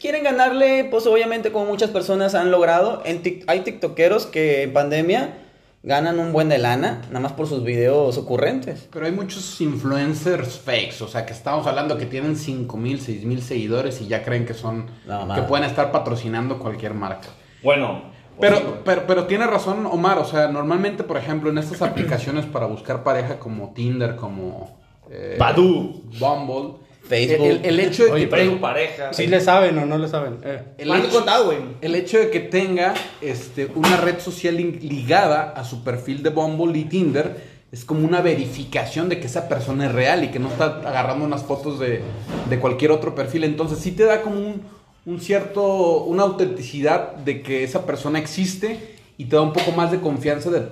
Quieren 0.01 0.25
ganarle, 0.25 0.85
pues 0.91 1.07
obviamente, 1.07 1.51
como 1.53 1.65
muchas 1.67 1.89
personas 1.91 2.35
han 2.35 2.51
logrado. 2.51 3.03
En 3.07 3.23
Tik- 3.23 3.45
hay 3.47 3.61
TikTokeros 3.61 4.27
que 4.27 4.65
en 4.65 4.73
pandemia 4.75 5.39
ganan 5.83 6.19
un 6.19 6.33
buen 6.33 6.49
de 6.49 6.59
lana, 6.59 7.03
nada 7.09 7.21
más 7.21 7.33
por 7.33 7.47
sus 7.47 7.65
videos 7.65 8.17
ocurrentes. 8.17 8.89
Pero 8.93 9.07
hay 9.07 9.13
muchos 9.13 9.61
influencers 9.61 10.59
fakes, 10.59 11.03
o 11.03 11.09
sea, 11.09 11.27
que 11.27 11.33
estamos 11.33 11.67
hablando 11.67 11.99
que 11.99 12.07
tienen 12.07 12.37
5 12.37 12.77
mil, 12.77 13.01
6 13.01 13.25
mil 13.25 13.43
seguidores 13.43 14.01
y 14.01 14.07
ya 14.07 14.23
creen 14.23 14.47
que 14.47 14.55
son, 14.55 14.87
No, 15.07 15.35
que 15.35 15.43
pueden 15.43 15.65
estar 15.65 15.91
patrocinando 15.91 16.59
cualquier 16.59 16.95
marca. 16.95 17.29
Bueno. 17.63 18.13
Pero, 18.41 18.83
pero, 18.83 19.07
pero 19.07 19.27
tiene 19.27 19.47
razón 19.47 19.85
Omar, 19.87 20.19
o 20.19 20.25
sea, 20.25 20.49
normalmente, 20.49 21.05
por 21.05 21.19
ejemplo, 21.19 21.51
en 21.51 21.59
estas 21.59 21.83
aplicaciones 21.83 22.47
para 22.47 22.67
buscar 22.67 23.05
pareja 23.05 23.39
como 23.39 23.73
Tinder, 23.75 24.17
como 24.17 24.79
eh, 25.11 25.37
Badoo. 25.39 26.01
Bumble, 26.19 26.82
Facebook. 27.09 27.47
el, 27.47 27.65
el 27.65 27.81
hecho 27.81 28.05
de 28.05 28.11
Oye, 28.13 28.25
que 28.25 28.29
Pero 28.31 28.43
tenga- 28.43 28.55
tu 28.55 28.61
pareja. 28.61 29.13
Si 29.13 29.27
le 29.27 29.41
saben 29.41 29.77
o 29.79 29.87
no 29.87 29.99
le 29.99 30.09
saben. 30.09 30.39
Eh. 30.45 30.63
el 30.79 30.89
¿Cuánto 30.89 31.09
hecho- 31.09 31.17
contado, 31.17 31.45
güey? 31.47 31.59
El 31.81 31.95
hecho 31.95 32.19
de 32.19 32.31
que 32.31 32.41
tenga 32.41 32.95
este, 33.21 33.67
una 33.75 33.97
red 33.97 34.19
social 34.21 34.57
ligada 34.57 35.51
a 35.57 35.65
su 35.65 35.83
perfil 35.85 36.23
de 36.23 36.31
Bumble 36.31 36.79
y 36.79 36.85
Tinder 36.85 37.53
es 37.73 37.85
como 37.85 38.07
una 38.07 38.21
verificación 38.21 39.09
de 39.09 39.19
que 39.19 39.27
esa 39.27 39.49
persona 39.49 39.87
es 39.87 39.93
real 39.93 40.25
y 40.25 40.29
que 40.29 40.39
no 40.39 40.49
está 40.49 40.67
agarrando 40.85 41.25
unas 41.25 41.43
fotos 41.43 41.79
de, 41.81 42.03
de 42.51 42.59
cualquier 42.59 42.91
otro 42.91 43.15
perfil. 43.15 43.45
Entonces 43.45 43.79
sí 43.79 43.93
te 43.93 44.05
da 44.05 44.21
como 44.23 44.37
un, 44.37 44.63
un 45.07 45.21
cierto, 45.21 46.05
una 46.05 46.23
autenticidad 46.25 47.13
de 47.17 47.43
que 47.43 47.65
esa 47.65 47.87
persona 47.87 48.19
existe 48.19 48.79
y 49.19 49.25
te 49.25 49.37
da 49.37 49.43
un 49.43 49.53
poco 49.55 49.73
más 49.73 49.91
de 49.91 50.01
confianza 50.01 50.51
de 50.51 50.67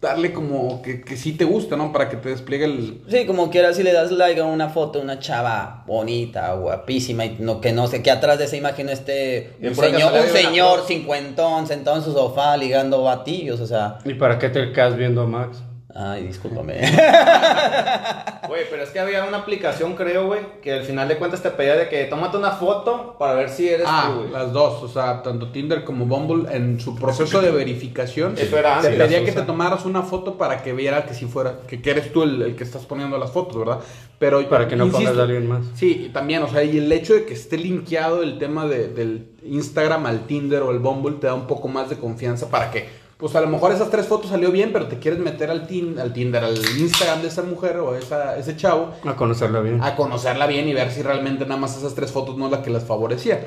darle 0.00 0.32
como 0.32 0.80
que, 0.82 1.00
que 1.00 1.16
sí 1.16 1.32
te 1.32 1.44
gusta, 1.44 1.76
¿no? 1.76 1.92
Para 1.92 2.08
que 2.08 2.16
te 2.16 2.28
despliegue 2.28 2.66
el... 2.66 3.02
Sí, 3.08 3.26
como 3.26 3.50
quieras, 3.50 3.76
si 3.76 3.82
le 3.82 3.92
das 3.92 4.12
like 4.12 4.40
a 4.40 4.44
una 4.44 4.68
foto 4.68 4.98
de 4.98 5.04
una 5.04 5.18
chava 5.18 5.82
bonita, 5.86 6.52
guapísima, 6.54 7.24
y 7.24 7.36
no, 7.40 7.60
que 7.60 7.72
no 7.72 7.86
sé, 7.88 8.02
que 8.02 8.10
atrás 8.10 8.38
de 8.38 8.44
esa 8.44 8.56
imagen 8.56 8.88
esté 8.88 9.56
un 9.60 9.74
señor, 9.74 10.80
un 10.80 10.86
cincuentón 10.86 11.66
sentado 11.66 11.96
en 11.96 12.02
su 12.02 12.12
sofá 12.12 12.56
ligando 12.56 13.02
batillos, 13.02 13.60
o 13.60 13.66
sea. 13.66 13.98
¿Y 14.04 14.14
para 14.14 14.38
qué 14.38 14.48
te 14.50 14.72
quedas 14.72 14.96
viendo 14.96 15.22
a 15.22 15.26
Max? 15.26 15.62
Ay, 15.94 16.26
discúlpame. 16.26 16.74
Güey, 18.48 18.62
pero 18.70 18.82
es 18.82 18.88
que 18.90 18.98
había 18.98 19.24
una 19.26 19.38
aplicación, 19.38 19.94
creo, 19.94 20.26
güey, 20.26 20.40
que 20.62 20.72
al 20.72 20.82
final 20.84 21.06
de 21.06 21.18
cuentas 21.18 21.42
te 21.42 21.50
pedía 21.50 21.76
de 21.76 21.88
que 21.90 22.04
tómate 22.04 22.38
una 22.38 22.52
foto 22.52 23.16
para 23.18 23.34
ver 23.34 23.50
si 23.50 23.68
eres 23.68 23.86
Ah, 23.88 24.10
tú, 24.10 24.20
güey. 24.20 24.30
las 24.32 24.52
dos, 24.54 24.82
o 24.82 24.88
sea, 24.88 25.22
tanto 25.22 25.50
Tinder 25.50 25.84
como 25.84 26.06
Bumble 26.06 26.50
en 26.56 26.80
su 26.80 26.94
proceso 26.96 27.42
de 27.42 27.50
verificación 27.50 28.34
Eso 28.38 28.56
era 28.58 28.80
te 28.80 28.86
antes. 28.88 29.02
pedía 29.02 29.20
las 29.20 29.28
que 29.30 29.32
te 29.40 29.42
tomaras 29.46 29.84
una 29.84 30.02
foto 30.02 30.38
para 30.38 30.62
que 30.62 30.72
viera 30.72 31.04
que 31.04 31.12
si 31.12 31.26
fuera, 31.26 31.58
que, 31.68 31.82
que 31.82 31.90
eres 31.90 32.10
tú 32.10 32.22
el, 32.22 32.40
el 32.40 32.56
que 32.56 32.64
estás 32.64 32.86
poniendo 32.86 33.18
las 33.18 33.30
fotos, 33.32 33.58
¿verdad? 33.58 33.80
Pero 34.18 34.48
Para 34.48 34.66
que 34.66 34.76
no 34.76 34.86
insisto, 34.86 35.04
pongas 35.10 35.18
a 35.20 35.24
alguien 35.24 35.46
más. 35.46 35.66
Sí, 35.74 36.10
también, 36.14 36.42
o 36.42 36.48
sea, 36.48 36.64
y 36.64 36.78
el 36.78 36.90
hecho 36.90 37.12
de 37.14 37.26
que 37.26 37.34
esté 37.34 37.58
linkeado 37.58 38.22
el 38.22 38.38
tema 38.38 38.66
de- 38.66 38.88
del 38.88 39.26
Instagram 39.44 40.06
al 40.06 40.26
Tinder 40.26 40.62
o 40.62 40.70
el 40.70 40.78
Bumble 40.78 41.16
te 41.20 41.26
da 41.26 41.34
un 41.34 41.46
poco 41.46 41.68
más 41.68 41.90
de 41.90 41.96
confianza 41.98 42.48
para 42.48 42.70
que, 42.70 42.88
pues 43.18 43.34
a 43.36 43.40
lo 43.40 43.48
mejor 43.48 43.72
esas 43.72 43.90
tres 43.90 44.06
fotos 44.06 44.30
salió 44.30 44.50
bien, 44.52 44.72
pero 44.72 44.86
te 44.88 44.98
quieres 44.98 45.18
meter 45.20 45.50
al, 45.50 45.66
tin, 45.66 45.98
al 45.98 46.12
Tinder, 46.12 46.42
al 46.44 46.56
Instagram 46.56 47.20
de 47.22 47.28
esa 47.28 47.42
mujer 47.42 47.76
o 47.78 47.94
esa, 47.96 48.36
ese 48.38 48.56
chavo 48.56 48.92
A 49.04 49.16
conocerla 49.16 49.60
bien. 49.60 49.82
a 49.82 49.96
conocerla 49.96 50.46
bien 50.46 50.68
y 50.68 50.72
ver 50.74 50.90
si 50.92 51.02
realmente 51.02 51.44
nada 51.44 51.60
más 51.60 51.76
esas 51.76 51.94
tres 51.94 52.12
fotos 52.12 52.36
no 52.38 52.46
es 52.46 52.52
la 52.52 52.62
que 52.62 52.70
las 52.70 52.84
favorecía. 52.84 53.44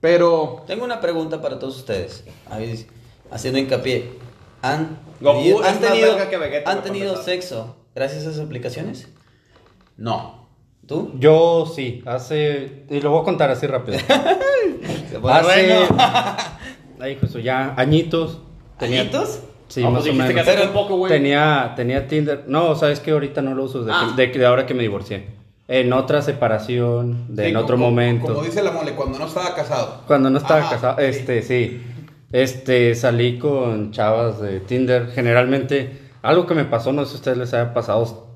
Pero 0.00 0.62
Tengo 0.66 0.84
una 0.84 1.00
pregunta 1.00 1.42
para 1.42 1.58
todos 1.58 1.76
ustedes, 1.78 2.24
ahí, 2.50 2.86
haciendo 3.30 3.58
hincapié. 3.58 4.10
¿Han, 4.62 4.98
Goku 5.20 5.38
tenido- 5.38 5.64
han 5.64 5.80
tenido, 5.80 6.14
verga 6.14 6.30
que 6.30 6.36
Vegeta, 6.38 6.70
¿han 6.70 6.82
tenido 6.82 7.20
sexo 7.22 7.76
gracias 7.94 8.24
a 8.26 8.30
esas 8.30 8.44
aplicaciones? 8.46 9.08
no. 9.96 10.38
¿Tú? 10.86 11.12
Yo 11.18 11.70
sí, 11.76 12.02
hace... 12.06 12.86
Y 12.88 13.02
lo 13.02 13.10
voy 13.10 13.20
a 13.20 13.24
contar 13.24 13.50
así 13.50 13.66
rápido. 13.66 13.98
Hace. 14.08 15.18
bueno. 15.18 15.86
Ay, 16.98 17.16
pues 17.16 17.34
ya, 17.44 17.74
añitos. 17.76 18.40
¿Añitos? 18.80 19.40
Sí, 19.68 19.82
más 19.82 19.90
pues 19.92 20.02
o 20.02 20.04
dijiste 20.06 20.28
menos. 20.34 20.44
que 20.46 20.50
hace 20.52 20.66
un 20.66 20.72
poco, 20.72 20.96
güey. 20.96 21.12
Tenía, 21.12 21.72
tenía 21.76 22.06
Tinder. 22.08 22.44
No, 22.46 22.74
sabes 22.74 23.00
que 23.00 23.10
ahorita 23.10 23.42
no 23.42 23.54
lo 23.54 23.64
uso 23.64 23.80
desde, 23.84 23.92
Ah. 23.92 24.12
que- 24.16 24.26
de, 24.28 24.38
de 24.38 24.46
ahora 24.46 24.64
que 24.66 24.74
me 24.74 24.82
divorcié. 24.82 25.26
En 25.68 25.92
otra 25.92 26.22
separación, 26.22 27.26
de, 27.28 27.44
Sí, 27.44 27.50
en 27.50 27.56
otro 27.56 27.76
como- 27.76 27.90
momento. 27.90 28.28
Como 28.28 28.42
dice 28.42 28.62
la 28.62 28.70
mole, 28.72 28.92
cuando 28.92 29.18
no 29.18 29.26
estaba 29.26 29.54
casado. 29.54 30.02
Cuando 30.06 30.30
no 30.30 30.38
estaba 30.38 30.70
casado, 30.70 30.96
sí. 30.98 31.04
este, 31.04 31.42
sí. 31.42 31.82
Este, 32.32 32.94
salí 32.94 33.38
con 33.38 33.90
chavas 33.92 34.40
de 34.40 34.60
Tinder. 34.60 35.08
Generalmente, 35.10 35.98
algo 36.22 36.46
que 36.46 36.54
me 36.54 36.64
pasó, 36.64 36.92
no 36.94 37.04
sé 37.04 37.10
si 37.10 37.14
a 37.14 37.18
ustedes 37.18 37.38
les 37.38 37.52
haya 37.54 37.74
pasado, 37.74 38.26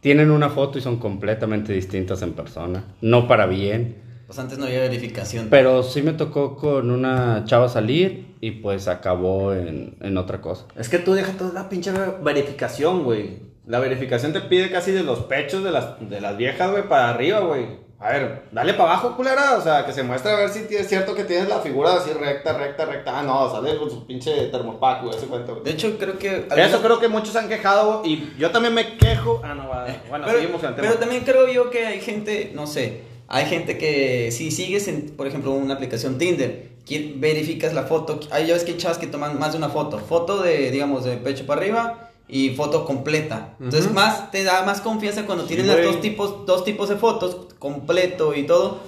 tienen 0.00 0.30
una 0.30 0.50
foto 0.50 0.78
y 0.78 0.82
son 0.82 0.98
completamente 0.98 1.72
distintas 1.72 2.20
en 2.22 2.32
persona. 2.34 2.84
No 3.00 3.26
para 3.26 3.46
bien. 3.46 3.96
Pues 4.30 4.38
antes 4.38 4.58
no 4.58 4.66
había 4.66 4.78
verificación. 4.78 5.48
Pero 5.50 5.82
sí 5.82 6.02
me 6.02 6.12
tocó 6.12 6.54
con 6.54 6.92
una 6.92 7.42
chava 7.46 7.68
salir 7.68 8.36
y 8.40 8.52
pues 8.52 8.86
acabó 8.86 9.52
en, 9.54 9.96
en 10.00 10.16
otra 10.16 10.40
cosa. 10.40 10.66
Es 10.76 10.88
que 10.88 11.00
tú 11.00 11.14
dejas 11.14 11.36
toda 11.36 11.52
la 11.52 11.68
pinche 11.68 11.90
verificación, 12.22 13.02
güey. 13.02 13.40
La 13.66 13.80
verificación 13.80 14.32
te 14.32 14.40
pide 14.40 14.70
casi 14.70 14.92
de 14.92 15.02
los 15.02 15.18
pechos 15.24 15.64
de 15.64 15.72
las, 15.72 16.08
de 16.08 16.20
las 16.20 16.36
viejas, 16.36 16.70
güey, 16.70 16.88
para 16.88 17.10
arriba, 17.10 17.40
güey. 17.40 17.80
A 17.98 18.10
ver, 18.10 18.44
dale 18.52 18.74
para 18.74 18.92
abajo, 18.92 19.16
culera. 19.16 19.58
O 19.58 19.60
sea, 19.60 19.84
que 19.84 19.92
se 19.92 20.04
muestre 20.04 20.30
a 20.30 20.36
ver 20.36 20.48
si 20.50 20.60
es 20.76 20.88
cierto 20.88 21.12
que 21.16 21.24
tienes 21.24 21.48
la 21.48 21.58
figura 21.58 21.94
así 21.94 22.12
recta, 22.12 22.56
recta, 22.56 22.84
recta. 22.84 23.18
Ah, 23.18 23.24
no, 23.24 23.50
sale 23.50 23.76
con 23.78 23.90
su 23.90 24.06
pinche 24.06 24.46
termopack, 24.46 25.02
güey, 25.02 25.16
ese 25.16 25.26
cuento, 25.26 25.54
güey. 25.54 25.64
De 25.64 25.72
hecho, 25.72 25.98
creo 25.98 26.16
que. 26.16 26.46
Eso 26.56 26.80
creo 26.80 27.00
que 27.00 27.08
muchos 27.08 27.34
han 27.34 27.48
quejado 27.48 28.02
y 28.04 28.32
yo 28.38 28.52
también 28.52 28.74
me 28.74 28.96
quejo. 28.96 29.40
Ah, 29.42 29.54
no, 29.56 29.68
va. 29.68 29.88
Bueno, 30.08 30.24
pero, 30.24 30.38
seguimos 30.38 30.62
el 30.62 30.76
tema. 30.76 30.88
pero 30.88 31.00
también 31.00 31.24
creo 31.24 31.48
yo 31.48 31.68
que 31.68 31.84
hay 31.84 32.00
gente, 32.00 32.52
no 32.54 32.68
sé, 32.68 33.09
hay 33.30 33.46
gente 33.46 33.78
que 33.78 34.30
si 34.32 34.50
sigues, 34.50 34.86
en, 34.88 35.10
por 35.16 35.26
ejemplo, 35.26 35.52
una 35.52 35.74
aplicación 35.74 36.18
Tinder, 36.18 36.68
verificas 37.16 37.72
la 37.72 37.84
foto, 37.84 38.20
hay 38.30 38.46
ya 38.48 38.54
ves 38.54 38.64
que 38.64 38.72
hay 38.72 38.76
chavas 38.78 38.98
que 38.98 39.06
toman 39.06 39.38
más 39.38 39.52
de 39.52 39.58
una 39.58 39.68
foto, 39.70 39.98
foto 39.98 40.42
de, 40.42 40.70
digamos, 40.70 41.04
de 41.04 41.16
pecho 41.16 41.46
para 41.46 41.60
arriba 41.60 42.10
y 42.28 42.50
foto 42.50 42.84
completa. 42.84 43.54
Entonces, 43.60 43.92
más 43.92 44.30
te 44.30 44.44
da 44.44 44.62
más 44.64 44.80
confianza 44.80 45.24
cuando 45.26 45.44
Sí, 45.44 45.48
tienes 45.54 45.66
las 45.66 45.76
güey. 45.76 45.86
dos 45.92 46.00
tipos, 46.00 46.46
dos 46.46 46.64
tipos 46.64 46.88
de 46.88 46.96
fotos, 46.96 47.54
completo 47.58 48.34
y 48.34 48.44
todo. 48.44 48.78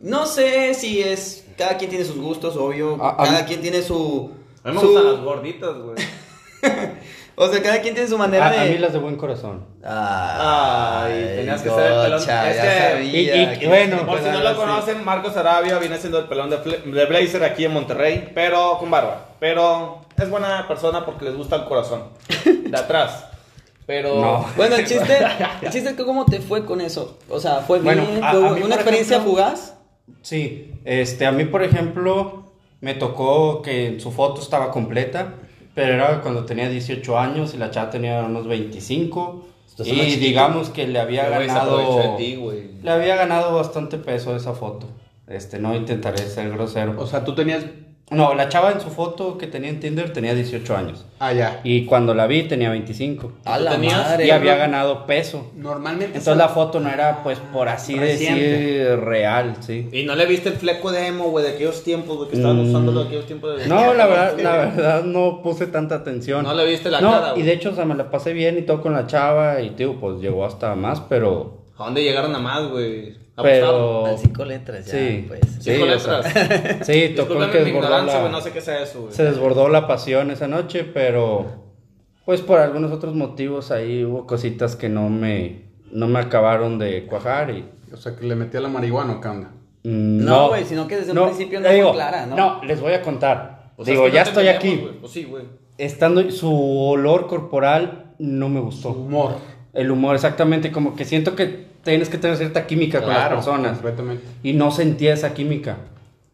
No 0.00 0.24
sé 0.26 0.72
si 0.74 1.00
es, 1.02 1.44
cada 1.58 1.76
quien 1.76 1.90
tiene 1.90 2.04
sus 2.06 2.16
gustos, 2.16 2.56
obvio, 2.56 2.96
A- 3.02 3.10
a 3.22 3.24
cada 3.26 3.40
mí- 3.40 3.46
quien 3.46 3.60
tiene 3.60 3.82
su... 3.82 4.30
A 4.64 4.68
mí 4.70 4.74
me 4.74 4.80
su- 4.80 4.86
gustan 4.88 5.12
las 5.12 5.20
gorditas, 5.22 5.76
güey. 5.78 5.96
o 7.36 7.48
sea, 7.48 7.62
cada 7.62 7.80
quien 7.80 7.94
tiene 7.94 8.08
su 8.08 8.18
manera 8.18 8.48
A, 8.48 8.50
de... 8.52 8.58
a 8.58 8.64
mí 8.64 8.78
las 8.78 8.92
de 8.92 8.98
buen 8.98 9.16
corazón. 9.16 9.64
Ay, 9.82 11.12
tenías 11.36 11.62
que 11.62 11.70
ser 11.70 11.92
el 11.92 12.02
pelón. 12.02 12.18
gocha, 12.20 12.50
Es 12.50 12.56
ya 12.56 12.62
que- 12.62 12.90
sabía 12.92 13.04
y- 13.36 13.54
y- 13.54 13.58
que- 13.58 13.66
bueno, 13.68 14.06
Por 14.06 14.18
si 14.18 14.28
no 14.28 14.40
lo 14.40 14.50
sí. 14.50 14.56
conocen, 14.56 15.04
Marcos 15.04 15.36
Arabia 15.36 15.78
viene 15.78 15.98
siendo 15.98 16.18
el 16.18 16.26
pelón 16.26 16.50
de, 16.50 16.56
de 16.58 17.04
Blazer 17.06 17.44
aquí 17.44 17.64
en 17.64 17.72
Monterrey, 17.72 18.30
pero 18.34 18.78
con 18.78 18.90
barba. 18.90 19.28
Pero 19.38 20.00
es 20.16 20.28
buena 20.28 20.66
persona 20.68 21.04
porque 21.04 21.24
les 21.26 21.36
gusta 21.36 21.56
el 21.56 21.64
corazón. 21.64 22.04
De 22.44 22.76
atrás. 22.76 23.26
Pero. 23.86 24.20
No. 24.20 24.46
Bueno, 24.56 24.76
el 24.76 24.86
chiste, 24.86 25.18
el 25.62 25.70
chiste 25.70 25.90
es 25.90 25.96
que 25.96 26.04
cómo 26.04 26.24
te 26.26 26.40
fue 26.40 26.64
con 26.64 26.80
eso. 26.80 27.18
O 27.28 27.40
sea, 27.40 27.56
fue 27.60 27.80
Bueno, 27.80 28.06
bien, 28.06 28.22
a- 28.22 28.30
fue 28.32 28.48
a 28.48 28.52
mí, 28.52 28.62
una 28.62 28.74
experiencia 28.76 29.16
ejemplo- 29.16 29.30
fugaz. 29.32 29.74
Sí, 30.22 30.74
este, 30.84 31.24
a 31.24 31.32
mí 31.32 31.44
por 31.44 31.62
ejemplo 31.62 32.44
me 32.80 32.94
tocó 32.94 33.62
que 33.62 33.98
su 34.00 34.10
foto 34.12 34.40
estaba 34.42 34.70
completa, 34.70 35.34
pero 35.80 35.94
era 35.94 36.20
cuando 36.20 36.44
tenía 36.44 36.68
18 36.68 37.18
años 37.18 37.54
y 37.54 37.56
la 37.56 37.70
chava 37.70 37.88
tenía 37.88 38.20
unos 38.20 38.46
25 38.46 39.46
Estás 39.66 39.88
más 39.88 40.06
y 40.08 40.16
digamos 40.16 40.68
que 40.68 40.86
le 40.86 40.98
había 40.98 41.26
ganado 41.30 42.16
ti, 42.18 42.38
le 42.82 42.90
había 42.90 43.16
ganado 43.16 43.54
bastante 43.54 43.96
peso 43.96 44.36
esa 44.36 44.52
foto. 44.52 44.88
Este, 45.26 45.58
no 45.58 45.74
intentaré 45.74 46.18
ser 46.18 46.50
grosero. 46.50 47.00
O 47.00 47.06
sea, 47.06 47.24
tú 47.24 47.34
tenías. 47.34 47.64
No, 48.10 48.34
la 48.34 48.48
chava 48.48 48.72
en 48.72 48.80
su 48.80 48.90
foto 48.90 49.38
que 49.38 49.46
tenía 49.46 49.70
en 49.70 49.78
Tinder 49.78 50.12
tenía 50.12 50.34
18 50.34 50.76
años 50.76 51.06
Ah, 51.20 51.32
ya. 51.32 51.60
y 51.62 51.84
cuando 51.86 52.12
la 52.12 52.26
vi 52.26 52.42
tenía 52.42 52.68
25 52.70 53.32
A 53.44 53.58
la 53.60 53.70
tenías- 53.70 53.96
madre. 53.98 54.26
y 54.26 54.30
había 54.30 54.56
ganado 54.56 55.06
peso. 55.06 55.52
Normalmente. 55.54 56.06
Entonces 56.18 56.36
la 56.36 56.48
foto 56.48 56.80
no 56.80 56.88
era 56.90 57.22
pues 57.22 57.38
por 57.52 57.68
así 57.68 57.94
Reciente. 57.94 58.40
decir 58.42 59.00
real, 59.04 59.56
sí. 59.60 59.88
Y 59.92 60.02
no 60.02 60.16
le 60.16 60.26
viste 60.26 60.48
el 60.48 60.56
fleco 60.56 60.90
de 60.90 61.06
emo, 61.06 61.30
güey, 61.30 61.44
de 61.44 61.52
aquellos 61.52 61.84
tiempos, 61.84 62.16
güey, 62.16 62.28
que 62.30 62.36
estaban 62.36 62.56
Mm. 62.58 62.68
usando 62.70 62.92
de 62.92 63.06
aquellos 63.06 63.26
tiempos 63.26 63.56
de. 63.58 63.68
No, 63.68 63.94
la 63.94 64.06
verdad, 64.06 64.38
la 64.40 64.56
verdad 64.56 65.04
no 65.04 65.40
puse 65.42 65.68
tanta 65.68 65.94
atención. 65.94 66.42
No 66.42 66.52
le 66.54 66.66
viste 66.66 66.90
la 66.90 67.00
No, 67.00 67.12
cara, 67.12 67.28
y 67.28 67.32
güey. 67.34 67.42
de 67.44 67.52
hecho, 67.52 67.70
o 67.70 67.74
sea, 67.74 67.84
me 67.84 67.94
la 67.94 68.10
pasé 68.10 68.32
bien 68.32 68.58
y 68.58 68.62
todo 68.62 68.80
con 68.80 68.92
la 68.92 69.06
chava 69.06 69.60
y, 69.60 69.70
tío, 69.70 70.00
pues 70.00 70.20
llegó 70.20 70.44
hasta 70.44 70.74
más, 70.74 71.00
pero... 71.00 71.58
¿A 71.78 71.84
dónde 71.84 72.02
llegaron 72.02 72.34
a 72.34 72.38
más, 72.40 72.68
güey? 72.68 73.14
Pero... 73.42 74.06
Al 74.06 74.18
cinco 74.18 74.44
letras 74.44 74.86
ya, 74.86 74.92
Sí, 74.92 75.24
pues. 75.28 75.40
sí, 75.60 75.72
Cinco 75.74 75.84
o 75.92 75.98
sea, 75.98 76.18
letras. 76.20 76.86
sí, 76.86 77.12
tocó 77.16 77.34
Discúlpame 77.34 77.52
que 77.52 77.58
desbordó 77.58 77.68
ignorancia, 77.86 78.14
la- 78.14 78.20
güey, 78.20 78.32
no 78.32 78.40
sé 78.40 78.50
qué 78.52 78.60
sea 78.60 78.82
eso, 78.82 79.02
güey. 79.02 79.12
Se 79.12 79.24
desbordó 79.24 79.68
la 79.68 79.86
pasión 79.86 80.30
esa 80.30 80.48
noche, 80.48 80.84
pero... 80.84 81.46
Pues 82.24 82.42
por 82.42 82.60
algunos 82.60 82.92
otros 82.92 83.14
motivos 83.14 83.70
ahí 83.70 84.04
hubo 84.04 84.26
cositas 84.26 84.76
que 84.76 84.88
no 84.88 85.08
me... 85.08 85.68
No 85.90 86.06
me 86.06 86.20
acabaron 86.20 86.78
de 86.78 87.06
cuajar 87.06 87.50
y... 87.50 87.64
O 87.92 87.96
sea, 87.96 88.14
que 88.14 88.24
le 88.24 88.36
metía 88.36 88.60
la 88.60 88.68
marihuana 88.68 89.14
o 89.14 89.34
mm, 89.84 90.24
No, 90.24 90.48
güey, 90.48 90.64
sino 90.64 90.86
que 90.86 90.96
desde 90.98 91.12
un 91.12 91.26
principio 91.26 91.60
no 91.60 91.68
fue 91.68 91.92
clara, 91.92 92.26
¿no? 92.26 92.36
No, 92.36 92.64
les 92.64 92.80
voy 92.80 92.92
a 92.92 93.02
contar. 93.02 93.72
O 93.76 93.84
sea, 93.84 93.92
Digo, 93.92 94.06
es 94.06 94.10
que 94.12 94.14
ya 94.16 94.22
no 94.22 94.28
estoy 94.28 94.48
aquí. 94.48 94.76
güey. 94.76 94.92
Pues 95.00 95.12
sí, 95.12 95.24
güey. 95.24 95.44
Estando... 95.78 96.30
Su 96.30 96.52
olor 96.54 97.26
corporal 97.26 98.12
no 98.18 98.48
me 98.48 98.60
Su 98.60 98.64
gustó. 98.66 98.88
humor. 98.90 99.36
El 99.72 99.90
humor, 99.90 100.14
exactamente, 100.14 100.70
como 100.70 100.94
que 100.94 101.04
siento 101.04 101.34
que 101.34 101.69
tienes 101.84 102.08
que 102.08 102.18
tener 102.18 102.36
cierta 102.36 102.66
química 102.66 103.00
con 103.02 103.10
las 103.12 103.28
personas. 103.28 103.72
Completamente. 103.72 104.24
Y 104.42 104.52
no 104.54 104.70
sentía 104.70 105.14
esa 105.14 105.34
química. 105.34 105.76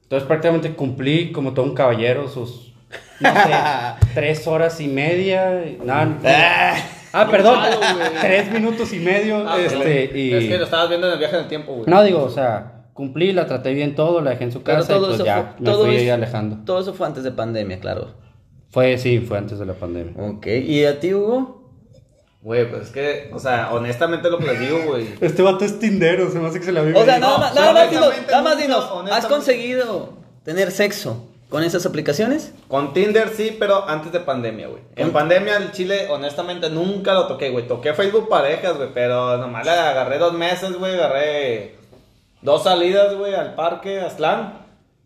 Entonces 0.04 0.26
prácticamente 0.26 0.72
cumplí 0.74 1.32
como 1.32 1.52
todo 1.52 1.66
un 1.66 1.74
caballero 1.74 2.28
sus, 2.28 2.72
no 3.20 3.32
sé, 3.32 3.50
tres 4.14 4.46
horas 4.46 4.80
y 4.80 4.86
media. 4.88 5.64
y- 5.66 5.78
nada, 5.84 6.76
ah, 7.12 7.28
perdón, 7.30 7.58
malo, 7.58 7.76
tres 8.20 8.50
minutos 8.52 8.92
y 8.92 8.98
medio. 9.00 9.48
Ah, 9.48 9.58
este, 9.58 10.10
y... 10.16 10.32
Es 10.32 10.44
que 10.48 10.58
lo 10.58 10.64
estabas 10.64 10.88
viendo 10.88 11.06
en 11.08 11.14
el 11.14 11.18
viaje 11.18 11.36
del 11.36 11.48
tiempo, 11.48 11.72
güey. 11.74 11.86
No, 11.88 12.02
digo, 12.04 12.22
o 12.22 12.30
sea, 12.30 12.84
cumplí, 12.92 13.32
la 13.32 13.46
traté 13.46 13.74
bien 13.74 13.94
todo, 13.96 14.20
la 14.20 14.30
dejé 14.30 14.44
en 14.44 14.52
su 14.52 14.62
Pero 14.62 14.78
casa 14.78 14.92
y 14.92 14.96
todo 14.96 15.06
pues 15.08 15.14
eso 15.16 15.24
ya 15.26 15.34
fue, 15.36 15.60
me 15.60 15.64
todo 15.64 15.84
fui 15.86 15.96
eso- 15.96 16.14
alejando. 16.14 16.56
Todo 16.64 16.80
eso 16.80 16.94
fue 16.94 17.06
antes 17.06 17.24
de 17.24 17.32
pandemia, 17.32 17.80
claro. 17.80 18.14
Fue, 18.70 18.98
sí, 18.98 19.18
fue 19.20 19.38
antes 19.38 19.58
de 19.58 19.66
la 19.66 19.72
pandemia. 19.74 20.12
Ok, 20.22 20.46
¿y 20.46 20.84
a 20.84 21.00
ti, 21.00 21.14
Hugo? 21.14 21.65
Güey, 22.46 22.70
pues 22.70 22.82
es 22.84 22.88
que, 22.90 23.28
o 23.34 23.40
sea, 23.40 23.70
honestamente 23.72 24.30
lo 24.30 24.38
que 24.38 24.46
les 24.46 24.60
digo, 24.60 24.78
güey. 24.86 25.08
Este 25.20 25.42
vato 25.42 25.64
es 25.64 25.80
tindero, 25.80 26.30
se 26.30 26.38
me 26.38 26.46
hace 26.46 26.60
que 26.60 26.66
se 26.66 26.70
la 26.70 26.80
vive. 26.82 26.96
O 26.96 27.04
sea, 27.04 27.18
nada 27.18 27.32
No, 27.32 27.38
más, 27.40 27.54
nada 27.56 27.72
más 27.72 27.90
dinos, 27.90 28.12
nada 28.28 28.42
más 28.42 28.56
dinos, 28.56 28.88
¿has 29.10 29.26
conseguido 29.26 30.10
tener 30.44 30.70
sexo 30.70 31.24
con 31.50 31.64
esas 31.64 31.84
aplicaciones? 31.86 32.52
Con 32.68 32.92
Tinder 32.92 33.30
sí, 33.30 33.56
pero 33.58 33.88
antes 33.88 34.12
de 34.12 34.20
pandemia, 34.20 34.68
güey. 34.68 34.80
En 34.94 35.06
¿Con- 35.06 35.14
pandemia 35.14 35.56
el 35.56 35.72
Chile, 35.72 36.06
honestamente, 36.08 36.70
nunca 36.70 37.14
lo 37.14 37.26
toqué, 37.26 37.50
güey. 37.50 37.66
Toqué 37.66 37.94
Facebook 37.94 38.28
parejas, 38.28 38.76
güey, 38.76 38.90
pero 38.94 39.38
nomás 39.38 39.64
le 39.64 39.72
agarré 39.72 40.18
dos 40.18 40.32
meses, 40.32 40.78
güey. 40.78 40.94
Agarré 40.94 41.74
dos 42.42 42.62
salidas, 42.62 43.12
güey, 43.16 43.34
al 43.34 43.56
parque, 43.56 43.98
a 43.98 44.06
Aztlán. 44.06 44.58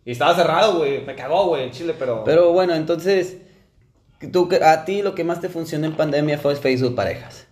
Y 0.04 0.12
estaba 0.12 0.34
cerrado, 0.34 0.74
güey. 0.76 1.06
Me 1.06 1.14
cagó, 1.14 1.46
güey, 1.46 1.62
el 1.64 1.70
Chile, 1.72 1.94
pero... 1.98 2.22
Pero 2.22 2.52
bueno, 2.52 2.74
entonces, 2.74 3.38
tú, 4.28 4.48
a 4.64 4.84
ti 4.84 5.02
lo 5.02 5.14
que 5.14 5.24
más 5.24 5.40
te 5.40 5.48
funcionó 5.48 5.86
en 5.86 5.94
pandemia 5.94 6.38
fue 6.38 6.54
Facebook 6.56 6.94
parejas. 6.94 7.46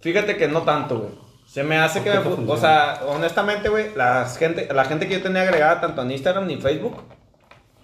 Fíjate 0.00 0.36
que 0.36 0.48
no 0.48 0.62
tanto, 0.62 0.98
güey. 0.98 1.10
Se 1.46 1.62
me 1.62 1.78
hace 1.78 2.02
que 2.02 2.10
¿Por 2.10 2.18
me... 2.24 2.30
qué 2.30 2.36
te 2.36 2.46
fu- 2.46 2.52
O 2.52 2.56
sea, 2.56 3.00
honestamente, 3.08 3.68
güey, 3.68 3.94
la 3.94 4.26
gente, 4.26 4.68
la 4.72 4.84
gente 4.84 5.08
que 5.08 5.14
yo 5.14 5.22
tenía 5.22 5.42
agregada 5.42 5.80
tanto 5.80 6.02
en 6.02 6.10
Instagram 6.12 6.46
ni 6.46 6.56
Facebook... 6.56 7.02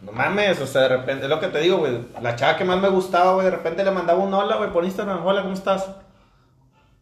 No 0.02 0.12
mames, 0.12 0.60
o 0.60 0.66
sea, 0.66 0.82
de 0.82 0.88
repente, 0.88 1.24
es 1.24 1.30
lo 1.30 1.40
que 1.40 1.46
te 1.48 1.60
digo, 1.60 1.78
güey. 1.78 1.98
La 2.20 2.37
chava 2.37 2.58
que 2.58 2.64
más 2.64 2.78
me 2.78 2.90
gustaba, 2.90 3.32
güey, 3.32 3.46
de 3.46 3.52
repente 3.52 3.82
le 3.82 3.90
mandaba 3.90 4.18
un 4.22 4.34
hola, 4.34 4.56
güey, 4.56 4.70
por 4.70 4.84
Instagram. 4.84 5.24
Hola, 5.24 5.40
¿cómo 5.40 5.54
estás? 5.54 5.87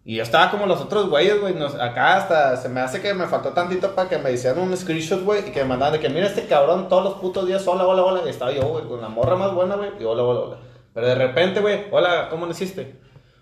Y 0.04 0.16
yo 0.16 0.22
estaba 0.22 0.52
como 0.52 0.66
los 0.66 0.80
otros 0.80 1.11
güeyes, 1.11 1.40
güey. 1.40 1.52
nos- 1.54 1.74
Acá 1.74 2.16
hasta 2.16 2.56
se 2.56 2.68
me 2.68 2.80
hace 2.80 3.00
que 3.00 3.12
me 3.12 3.26
faltó 3.26 3.48
tantito 3.50 3.92
para 3.96 4.08
que 4.08 4.18
me 4.18 4.30
hicieran 4.30 4.61
un 4.61 4.76
screenshot, 4.76 5.24
güey. 5.24 5.48
Y 5.48 5.50
que 5.50 5.62
me 5.62 5.70
mandaban 5.70 5.94
de 5.94 6.00
que 6.00 6.08
mira 6.11 6.26
este 6.28 6.46
cabrón 6.46 6.88
todos 6.88 7.02
los 7.02 7.14
putos 7.14 7.44
días, 7.44 7.66
hola, 7.66 7.85
hola, 7.87 8.04
hola. 8.04 8.20
Y 8.24 8.28
estaba 8.28 8.52
yo, 8.52 8.62
güey, 8.68 8.85
con 8.85 9.00
la 9.00 9.08
morra 9.08 9.35
más 9.35 9.52
buena, 9.52 9.74
güey. 9.74 9.90
Y 9.98 10.04
hola, 10.04 10.22
hola, 10.22 10.40
hola. 10.40 10.56
Pero 10.94 11.07
de 11.07 11.14
repente, 11.14 11.61
güey, 11.61 11.85
hola, 11.90 12.28
¿cómo 12.31 12.46
lo 12.46 12.52
hiciste? 12.52 12.94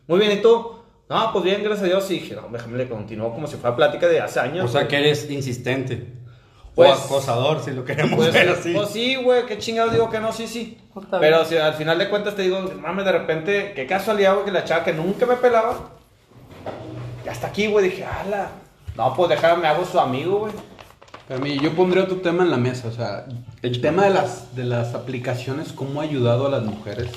Muy 0.07 0.19
bien, 0.19 0.33
¿y 0.33 0.43
tú? 0.43 0.77
No, 1.09 1.33
pues 1.33 1.45
bien, 1.45 1.63
gracias 1.65 1.83
a 1.85 1.87
Dios. 1.87 2.11
Y 2.11 2.15
dije, 2.21 2.35
no, 2.37 2.49
déjame 2.51 2.79
le 2.79 2.89
continuó 2.89 3.33
como 3.33 3.47
si 3.47 3.57
fuera 3.57 3.75
plática 3.75 4.07
de 4.07 4.21
hace 4.21 4.39
años. 4.41 4.65
O 4.65 4.69
sea, 4.69 4.83
güey. 4.83 4.89
que 4.89 4.97
eres 4.99 5.29
insistente. 5.31 6.13
Pues- 6.75 6.91
o 6.91 6.95
acosador, 6.95 7.61
si 7.61 7.73
lo 7.73 7.85
queremos 7.85 8.15
Pues, 8.17 8.33
ver 8.33 8.47
sí, 8.55 8.61
así. 8.61 8.73
pues 8.73 8.91
sí, 8.91 9.17
güey, 9.17 9.45
qué 9.47 9.59
chingados 9.59 9.93
digo 9.93 10.09
que 10.09 10.21
no, 10.21 10.33
sí, 10.33 10.47
sí. 10.47 10.79
Pero 11.19 11.45
si 11.45 11.57
al 11.57 11.75
final 11.75 11.99
de 11.99 12.09
cuentas 12.09 12.37
te 12.37 12.43
digo, 12.43 12.61
mames, 12.81 13.05
de 13.05 13.13
repente, 13.13 13.73
qué 13.75 13.87
casualidad, 13.87 14.35
güey, 14.35 14.45
que 14.47 14.53
la 14.53 14.65
chava 14.65 14.85
que 14.85 14.93
nunca 14.93 15.27
me 15.27 15.35
pelaba, 15.35 15.91
ya 17.25 17.33
está 17.33 17.49
aquí, 17.49 17.67
güey, 17.67 17.87
dije, 17.91 18.05
ala. 18.05 18.51
No, 18.97 19.15
pues 19.15 19.31
déjame, 19.31 19.63
me 19.63 19.69
hago 19.69 19.85
su 19.85 19.99
amigo, 19.99 20.39
güey. 20.41 20.53
Pero 21.27 21.41
mí, 21.41 21.59
yo 21.61 21.75
pondría 21.75 22.05
otro 22.05 22.19
tema 22.19 22.45
en 22.45 22.51
la 22.51 22.57
mesa, 22.57 22.89
o 22.89 22.93
sea, 22.93 23.25
el 23.63 23.81
tema 23.81 24.05
de 24.05 24.11
las, 24.11 24.55
de 24.57 24.65
las 24.65 24.95
aplicaciones, 24.95 25.73
cómo 25.73 26.01
ha 26.01 26.05
ayudado 26.05 26.47
a 26.47 26.51
las 26.51 26.63
mujeres 26.63 27.09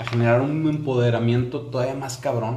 a 0.00 0.04
generar 0.04 0.40
un 0.40 0.68
empoderamiento 0.68 1.60
todavía 1.62 1.94
más 1.94 2.16
cabrón. 2.16 2.56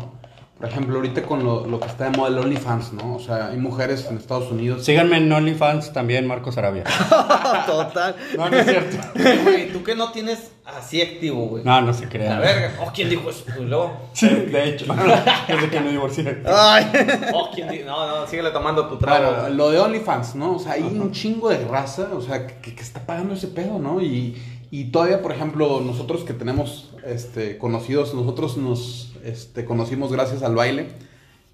por 0.58 0.70
ejemplo, 0.70 0.96
ahorita 0.96 1.24
con 1.24 1.44
lo, 1.44 1.66
lo 1.68 1.80
que 1.80 1.88
está 1.88 2.10
de 2.10 2.18
moda 2.18 2.30
el 2.30 2.38
OnlyFans, 2.38 2.94
¿no? 2.94 3.16
O 3.16 3.20
sea, 3.20 3.48
hay 3.48 3.58
mujeres 3.58 4.08
en 4.10 4.18
Estados 4.18 4.50
Unidos. 4.50 4.86
Síganme 4.86 5.18
en 5.18 5.30
OnlyFans 5.32 5.92
también, 5.92 6.26
Marcos 6.26 6.58
Arabia. 6.58 6.84
Total. 7.66 8.16
No, 8.38 8.50
no 8.50 8.58
es 8.58 8.66
cierto. 8.66 8.98
Güey, 9.44 9.74
¿tú 9.74 9.84
que 9.84 9.94
no 9.96 10.12
tienes 10.14 10.52
así 10.64 11.02
activo, 11.02 11.48
güey? 11.48 11.66
No, 11.66 11.82
no 11.82 11.94
se 11.94 12.06
La 12.06 12.10
crean. 12.10 12.40
verga. 12.40 12.72
Oh, 12.82 12.92
¿quién 12.94 13.10
dijo 13.10 13.30
eso? 13.30 13.44
Pues 13.46 13.60
luego. 13.68 13.92
Sí, 14.14 14.30
de 14.30 14.70
hecho. 14.70 14.86
Desde 15.48 15.70
que 15.70 15.80
me 15.82 15.92
divorcié. 15.92 16.44
Ay. 16.48 16.86
Oh, 17.34 17.50
¿quién 17.54 17.68
dijo? 17.68 17.86
No, 17.86 18.08
no, 18.22 18.28
síguele 18.28 18.52
tomando 18.52 18.88
tu 18.88 18.98
trago. 18.98 19.34
Claro, 19.34 19.50
lo 19.54 19.70
de 19.70 19.80
OnlyFans, 19.80 20.36
¿no? 20.36 20.56
O 20.56 20.60
sea, 20.60 20.74
hay 20.74 20.84
un 20.84 21.12
chingo 21.12 21.50
de 21.50 21.58
raza, 21.66 22.08
o 22.14 22.22
sea, 22.22 22.48
que, 22.48 22.74
que 22.74 22.82
está 22.82 23.02
pagando 23.06 23.34
ese 23.34 23.48
pedo, 23.48 23.80
¿no? 23.80 24.00
Y, 24.02 24.42
y 24.74 24.86
todavía, 24.86 25.22
por 25.22 25.32
ejemplo, 25.32 25.82
nosotros 25.82 26.24
que 26.24 26.34
tenemos 26.34 26.90
este, 27.06 27.60
conocidos, 27.60 28.16
nosotros 28.16 28.58
nos 28.58 29.12
este, 29.24 29.66
conocimos 29.66 30.12
gracias 30.12 30.42
al 30.42 30.56
baile. 30.56 30.88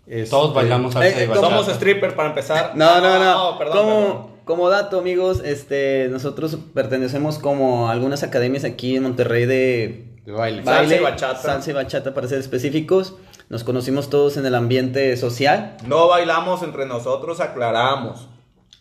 Este, 0.07 0.29
Todos 0.29 0.53
bailamos 0.53 0.93
salsa 0.93 1.23
Eh. 1.23 1.29
Somos 1.33 1.67
stripper 1.67 2.15
para 2.15 2.29
empezar. 2.29 2.77
No, 2.77 3.01
no, 3.01 3.19
no. 3.19 3.57
perdón, 3.57 3.77
como, 3.77 3.99
perdón. 3.99 4.27
como 4.45 4.69
dato, 4.69 4.99
amigos, 4.99 5.41
este, 5.43 6.07
nosotros 6.09 6.57
pertenecemos 6.73 7.39
como 7.39 7.89
a 7.89 7.91
algunas 7.91 8.23
academias 8.23 8.63
aquí 8.63 8.95
en 8.95 9.03
Monterrey 9.03 9.45
de 9.45 10.21
De 10.25 10.31
baile. 10.31 10.63
Salsa 10.63 10.79
baile, 10.79 10.95
y 10.95 10.99
bachata. 11.03 11.41
salsa 11.41 11.71
y 11.71 11.73
bachata 11.73 12.13
para 12.13 12.25
ser 12.29 12.39
específicos. 12.39 13.15
Nos 13.49 13.65
conocimos 13.65 14.09
todos 14.09 14.37
en 14.37 14.45
el 14.45 14.55
ambiente 14.55 15.17
social. 15.17 15.75
No 15.85 16.07
bailamos 16.07 16.63
entre 16.63 16.85
nosotros, 16.85 17.41
aclaramos. 17.41 18.29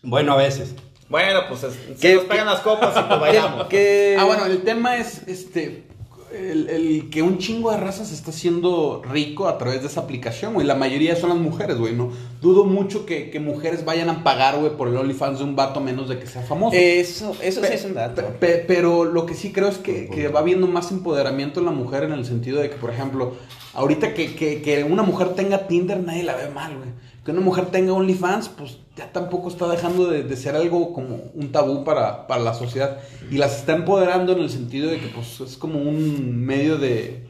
Bueno, 0.05 0.35
a 0.35 0.37
veces. 0.37 0.77
Bueno, 1.09 1.41
pues 1.49 1.63
es- 1.65 1.75
si 1.75 2.01
¿Qué- 2.01 2.15
nos 2.17 2.25
pegan 2.25 2.47
las 2.47 2.61
copas 2.61 2.95
y 2.99 3.03
pues 3.09 3.21
bailamos. 3.21 3.67
Que- 3.69 4.17
Ah, 4.19 4.25
bueno, 4.25 4.47
el 4.47 4.63
tema 4.63 4.97
es 4.97 5.23
este. 5.27 5.85
El, 6.31 6.69
el 6.69 7.09
que 7.09 7.23
un 7.23 7.39
chingo 7.39 7.71
de 7.71 7.79
raza 7.79 8.05
se 8.05 8.13
está 8.15 8.33
haciendo 8.33 9.01
rico 9.11 9.49
a 9.49 9.57
través 9.57 9.81
de 9.81 9.87
esa 9.89 10.01
aplicación, 10.01 10.53
güey. 10.53 10.67
La 10.67 10.75
mayoría 10.75 11.17
son 11.17 11.31
las 11.31 11.39
mujeres, 11.39 11.79
güey, 11.79 11.95
¿no? 11.95 12.11
Dudo 12.43 12.65
mucho 12.65 13.07
que, 13.07 13.31
que 13.31 13.41
mujeres 13.41 13.87
vayan 13.87 14.11
a 14.11 14.23
pagar, 14.23 14.59
güey, 14.59 14.77
por 14.77 14.89
el 14.89 14.97
OnlyFans 14.99 15.39
de 15.39 15.45
un 15.45 15.57
vato 15.57 15.81
a 15.81 15.83
menos 15.83 16.07
de 16.07 16.19
que 16.19 16.27
sea 16.27 16.43
famoso. 16.43 16.77
Eso, 16.77 17.35
eso 17.41 17.63
sí 17.65 17.73
es 17.73 17.85
un 17.87 17.95
dato. 17.95 18.21
pe- 18.21 18.29
pe- 18.47 18.65
pero 18.69 19.07
lo 19.07 19.25
que 19.25 19.33
sí 19.33 19.53
creo 19.53 19.69
es 19.69 19.79
que, 19.79 20.11
que 20.11 20.29
va 20.29 20.41
habiendo 20.41 20.67
más 20.67 20.91
empoderamiento 20.93 21.61
en 21.61 21.67
la 21.67 21.73
mujer 21.73 22.03
en 22.05 22.13
el 22.13 22.27
sentido 22.27 22.61
de 22.61 22.69
que, 22.69 22.77
por 22.77 22.91
ejemplo, 22.91 23.33
ahorita 23.73 24.13
que, 24.13 24.35
que- 24.35 24.61
que 24.61 24.85
una 24.85 25.03
mujer 25.03 25.31
tenga 25.31 25.67
Tinder, 25.67 25.99
nadie 26.01 26.25
la 26.25 26.37
ve 26.37 26.51
mal, 26.51 26.77
güey. 26.77 26.91
Que 27.29 27.33
una 27.33 27.43
mujer 27.43 27.67
tenga 27.67 27.93
OnlyFans, 27.93 28.49
pues 28.49 28.79
ya 28.97 29.13
tampoco 29.13 29.51
está 29.51 29.69
dejando 29.69 30.07
de, 30.07 30.23
de 30.23 30.35
ser 30.35 30.57
algo 30.57 30.95
como 30.95 31.25
un 31.35 31.53
tabú 31.53 31.85
para, 31.85 32.27
para 32.27 32.41
la 32.43 32.55
sociedad. 32.55 33.01
Y 33.31 33.37
las 33.37 33.59
está 33.59 33.75
empoderando 33.75 34.33
en 34.33 34.39
el 34.39 34.49
sentido 34.49 34.89
de 34.89 34.99
que, 34.99 35.09
pues, 35.09 35.39
es 35.41 35.59
como 35.59 35.79
un 35.79 36.41
medio 36.47 36.79
de... 36.79 37.27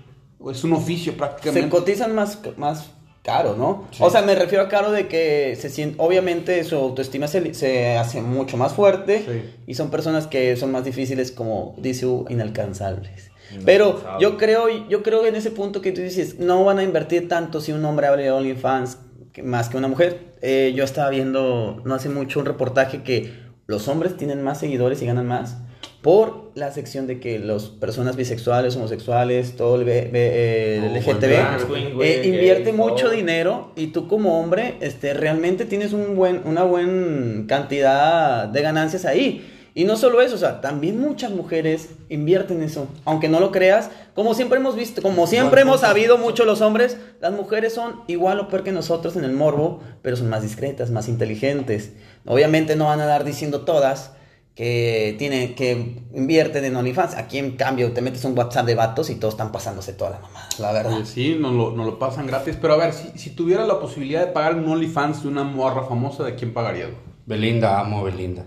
Es 0.53 0.63
un 0.63 0.75
oficio 0.75 1.17
prácticamente. 1.17 1.63
se 1.67 1.69
cotizan 1.69 2.15
más, 2.15 2.39
más 2.59 2.91
caro, 3.25 3.57
¿no? 3.57 3.87
O 3.99 4.09
sea, 4.09 4.23
me 4.23 4.37
refiero 4.37 4.63
a 4.63 4.69
caro 4.69 4.93
de 4.93 5.09
que 5.09 5.59
se 5.61 5.69
siente, 5.69 5.97
obviamente 5.99 6.63
su 6.63 6.77
autoestima 6.77 7.27
se, 7.27 7.53
se 7.55 7.97
hace 7.97 8.23
mucho 8.23 8.57
más 8.57 8.75
fuerte 8.75 9.25
Sí. 9.27 9.63
y 9.67 9.75
son 9.75 9.91
personas 9.91 10.29
que 10.29 10.55
son 10.57 10.71
más 10.71 10.85
difíciles, 10.85 11.33
como 11.33 11.75
dice 11.77 12.07
Hugo, 12.07 12.27
inalcanzables. 12.29 13.33
Pero 13.65 14.01
yo 14.21 14.37
creo, 14.37 14.69
yo 14.89 15.03
creo 15.03 15.27
en 15.27 15.35
ese 15.35 15.51
punto 15.51 15.81
que 15.81 15.91
tú 15.91 16.03
dices, 16.03 16.39
no 16.39 16.65
van 16.65 16.79
a 16.79 16.85
invertir 16.85 17.27
tanto 17.29 17.61
si 17.61 17.73
un 17.73 17.85
hombre 17.85 18.07
abre 18.07 18.23
de 18.25 18.31
OnlyFans 18.31 18.99
más 19.43 19.69
que 19.69 19.77
una 19.77 19.89
mujer. 19.89 20.19
Eh, 20.43 20.73
yo 20.77 20.85
estaba 20.85 21.11
viendo 21.11 21.83
no 21.85 21.95
hace 21.95 22.09
mucho 22.09 22.41
un 22.41 22.47
reportaje 22.47 23.03
que 23.03 23.33
los 23.67 23.89
hombres 23.89 24.17
tienen 24.17 24.43
más 24.43 24.61
seguidores 24.61 25.03
y 25.03 25.07
ganan 25.07 25.27
más 25.27 25.59
por 26.03 26.53
la 26.55 26.71
sección 26.71 27.07
de 27.09 27.19
que 27.19 27.39
las 27.41 27.65
personas 27.65 28.15
bisexuales, 28.17 28.77
homosexuales, 28.77 29.57
todo 29.57 29.77
el 29.77 29.85
B- 29.85 30.09
B- 30.13 30.79
Oh, 30.81 30.95
LGTB 30.97 31.33
güey, 31.67 32.09
eh, 32.11 32.21
invierte 32.29 32.73
mucho 32.73 33.11
dinero 33.11 33.73
y 33.77 33.89
tú 33.89 34.07
como 34.07 34.41
hombre 34.41 34.77
este, 34.81 35.13
realmente 35.13 35.65
tienes 35.65 35.93
un 35.93 36.15
buen, 36.15 36.43
una 36.45 36.63
buena 36.63 37.47
cantidad 37.49 38.47
de 38.49 38.63
ganancias 38.63 39.05
ahí. 39.05 39.45
Y 39.75 39.85
no 39.85 39.97
solo 39.97 40.21
eso, 40.21 40.35
o 40.35 40.39
sea, 40.39 40.61
también 40.61 41.01
muchas 41.01 41.31
mujeres 41.31 41.91
invierten 42.09 42.63
eso. 42.63 42.89
Aunque 43.05 43.29
no 43.29 43.39
lo 43.39 43.53
creas, 43.53 43.91
como 44.15 44.35
siempre 44.35 44.59
hemos 44.59 44.75
visto, 44.75 45.03
como 45.03 45.27
siempre 45.27 45.61
hemos 45.61 45.81
sabido 45.81 46.19
mucho 46.19 46.45
los 46.45 46.61
hombres, 46.61 46.97
las 47.21 47.33
mujeres 47.33 47.75
son 47.75 48.03
igual 48.09 48.41
o 48.41 48.49
peor 48.49 48.65
que 48.65 48.73
nosotros 48.73 49.17
en 49.17 49.25
el 49.25 49.33
morbo, 49.33 49.81
pero 50.03 50.17
son 50.17 50.29
más 50.29 50.43
discretas, 50.43 50.91
más 50.91 51.09
inteligentes. 51.09 51.93
Obviamente 52.27 52.77
no 52.77 52.87
van 52.87 53.01
a 53.01 53.07
dar 53.07 53.25
diciendo 53.25 53.61
todas 53.61 54.13
que 54.59 55.15
tienen 55.19 55.55
que 55.55 56.03
invierten 56.13 56.65
en 56.65 56.75
OnlyFans. 56.75 57.15
Aquí 57.15 57.39
en 57.39 57.53
cambio 57.53 57.93
te 57.93 58.03
metes 58.03 58.25
un 58.25 58.37
WhatsApp 58.37 58.67
de 58.67 58.75
vatos 58.75 59.09
y 59.09 59.15
todos 59.15 59.35
están 59.35 59.53
pasándose 59.53 59.93
toda 59.93 60.11
la 60.11 60.19
mamada, 60.19 60.49
la 60.59 60.73
verdad. 60.73 60.95
Oye, 60.95 61.07
sí, 61.07 61.37
nos 61.39 61.53
lo, 61.53 61.71
nos 61.71 61.87
lo 61.87 61.99
pasan 62.01 62.27
gratis. 62.27 62.57
Pero 62.61 62.75
a 62.75 62.77
ver, 62.77 62.93
si, 62.93 63.17
si 63.17 63.31
tuviera 63.31 63.65
la 63.65 63.79
posibilidad 63.79 64.27
de 64.27 64.33
pagar 64.33 64.57
un 64.57 64.69
OnlyFans 64.69 65.23
de 65.23 65.29
una 65.29 65.45
morra 65.45 65.85
famosa, 65.85 66.25
¿de 66.25 66.35
quién 66.35 66.53
pagaría? 66.53 66.87
güey? 66.87 66.97
Belinda, 67.25 67.79
amo 67.79 68.03
Belinda. 68.03 68.47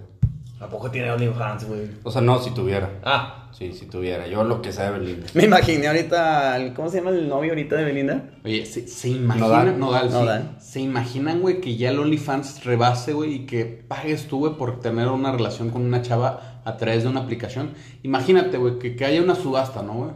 ¿A 0.62 0.68
poco 0.68 0.92
tiene 0.92 1.12
OnlyFans, 1.12 1.66
güey? 1.66 1.82
O 2.04 2.12
sea, 2.12 2.22
no, 2.22 2.40
si 2.40 2.52
tuviera. 2.52 2.90
Ah, 3.04 3.42
Sí, 3.52 3.74
si 3.74 3.86
tuviera. 3.86 4.28
Yo 4.28 4.44
lo 4.44 4.62
que 4.62 4.72
sea 4.72 4.92
de 4.92 5.00
Belinda. 5.00 5.28
Me 5.34 5.44
imaginé 5.44 5.88
ahorita, 5.88 6.58
¿cómo 6.76 6.90
se 6.90 6.98
llama 6.98 7.10
el 7.12 7.28
novio 7.28 7.52
ahorita 7.52 7.76
de 7.76 7.84
Belinda? 7.84 8.24
Oye, 8.46 8.66
¿se, 8.66 8.88
se 8.88 9.10
imaginan? 9.10 9.78
Nodal. 9.80 10.08
sí. 10.10 10.14
Nodal. 10.14 10.56
¿Se 10.60 10.80
imaginan, 10.80 11.42
güey, 11.42 11.60
que 11.60 11.76
ya 11.76 11.90
el 11.90 12.00
OnlyFans 12.00 12.64
rebase, 12.64 13.14
güey, 13.14 13.34
y 13.34 13.46
que 13.46 13.66
pagues 13.66 14.28
tú, 14.28 14.40
güey, 14.40 14.54
por 14.54 14.80
tener 14.80 15.10
una 15.10 15.32
relación 15.32 15.70
con 15.70 15.84
una 15.84 16.02
chava 16.02 16.62
a 16.64 16.78
través 16.78 17.04
de 17.04 17.10
una 17.10 17.20
aplicación? 17.20 17.72
Imagínate, 18.04 18.58
güey, 18.58 18.80
que, 18.80 18.96
que 18.96 19.06
haya 19.06 19.22
una 19.22 19.36
subasta, 19.36 19.84
¿no, 19.84 19.94
güey? 19.94 20.12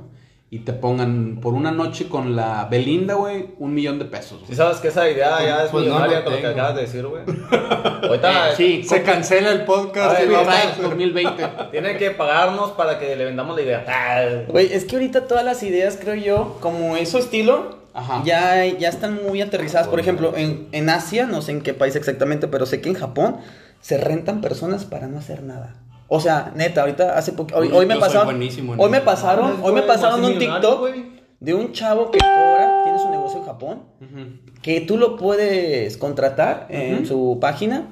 Y 0.56 0.60
te 0.60 0.72
pongan 0.72 1.40
por 1.42 1.54
una 1.54 1.72
noche 1.72 2.08
con 2.08 2.34
la 2.38 2.66
Belinda, 2.72 3.16
güey, 3.16 3.48
un 3.60 3.74
millón 3.74 4.00
de 4.00 4.06
pesos. 4.06 4.40
si 4.48 4.56
sabes 4.56 4.78
que 4.78 4.88
esa 4.88 5.10
idea 5.10 5.38
ya 5.44 5.66
es 5.66 5.70
Pues 5.70 5.84
no 5.86 5.92
millonaria 5.96 6.20
lo 6.20 6.24
con 6.24 6.34
lo 6.36 6.40
que 6.40 6.48
acabas 6.48 6.76
de 6.76 6.82
decir, 6.84 7.06
güey. 7.06 7.24
Ahorita 8.04 8.52
Sí, 8.56 8.84
Se 8.84 9.04
cancela 9.04 9.52
el 9.52 9.66
podcast. 9.66 10.18
Ver, 10.18 10.30
y 10.30 10.32
vamos 10.32 10.46
Copyright 10.48 10.70
a 10.70 10.72
hacer- 10.72 10.84
2020. 10.84 11.44
tiene 11.72 11.98
que 11.98 12.12
pagarnos 12.12 12.72
para 12.72 13.00
que 13.00 13.18
le 13.18 13.26
vendamos 13.26 13.54
la 13.58 13.62
idea. 13.64 13.86
Ah, 13.88 14.44
Güey, 14.48 14.72
es 14.72 14.86
que 14.86 14.96
ahorita 14.96 15.28
todas 15.28 15.44
las 15.44 15.62
ideas, 15.64 15.98
creo 16.02 16.16
yo, 16.16 16.58
como 16.62 16.96
eso 16.96 17.18
estilo, 17.20 17.80
Ajá. 17.94 18.22
ya, 18.24 18.64
ya 18.66 18.88
están 18.88 19.20
muy 19.28 19.42
aterrizadas. 19.42 19.90
Por 19.90 20.00
ejemplo, 20.00 20.34
en, 20.38 20.70
en 20.72 20.90
Asia, 20.90 21.26
no 21.26 21.42
sé 21.42 21.52
en 21.52 21.62
qué 21.62 21.74
país 21.74 21.98
exactamente, 21.98 22.48
pero 22.48 22.66
sé 22.66 22.80
que 22.80 22.88
en 22.88 22.96
Japón 22.96 23.38
se 23.82 23.98
rentan 23.98 24.40
personas 24.40 24.86
para 24.86 25.08
no 25.08 25.20
hacer 25.20 25.44
nada. 25.44 25.76
O 26.08 26.20
sea, 26.20 26.52
neta, 26.56 26.82
ahorita 26.82 27.18
hace 27.18 27.32
poco, 27.34 27.56
hoy, 27.58 27.86
me 27.86 27.96
pasaron, 27.98 28.40
hoy 28.78 28.90
me 28.90 29.02
pasaron, 29.02 29.46
Mames, 29.46 29.60
hoy 29.64 29.74
me 29.74 29.82
pasaron 29.82 30.24
un 30.24 30.38
TikTok 30.40 30.90
de 31.40 31.54
un 31.54 31.72
chavo 31.74 32.12
que 32.12 32.20
cobra, 32.20 32.82
tiene 32.84 33.00
su 33.00 33.10
negocio 33.10 33.40
en 33.40 33.46
Japón, 33.46 33.84
que 34.62 34.82
tú 34.82 34.98
lo 34.98 35.18
puedes 35.18 35.98
contratar 35.98 36.68
en 36.70 37.06
su 37.06 37.38
página 37.42 37.88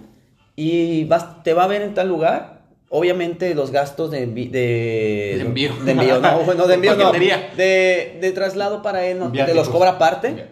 y 0.55 1.05
vas, 1.05 1.43
te 1.43 1.53
va 1.53 1.63
a 1.63 1.67
ver 1.67 1.81
en 1.81 1.93
tal 1.93 2.07
lugar. 2.07 2.61
Obviamente 2.95 3.55
los 3.55 3.71
gastos 3.71 4.11
de, 4.11 4.27
envi- 4.27 4.51
de, 4.51 5.33
De 5.37 5.41
envío. 5.41 5.71
de 5.83 5.91
envío, 5.93 6.19
no, 6.19 6.39
bueno, 6.41 6.67
de 6.67 6.75
envío 6.75 6.91
no, 6.95 7.11
de, 7.57 8.17
de 8.21 8.31
traslado 8.33 8.83
para 8.83 9.03
él, 9.07 9.17
no, 9.17 9.31
te 9.31 9.55
los 9.55 9.67
cobra 9.69 9.91
aparte. 9.91 10.45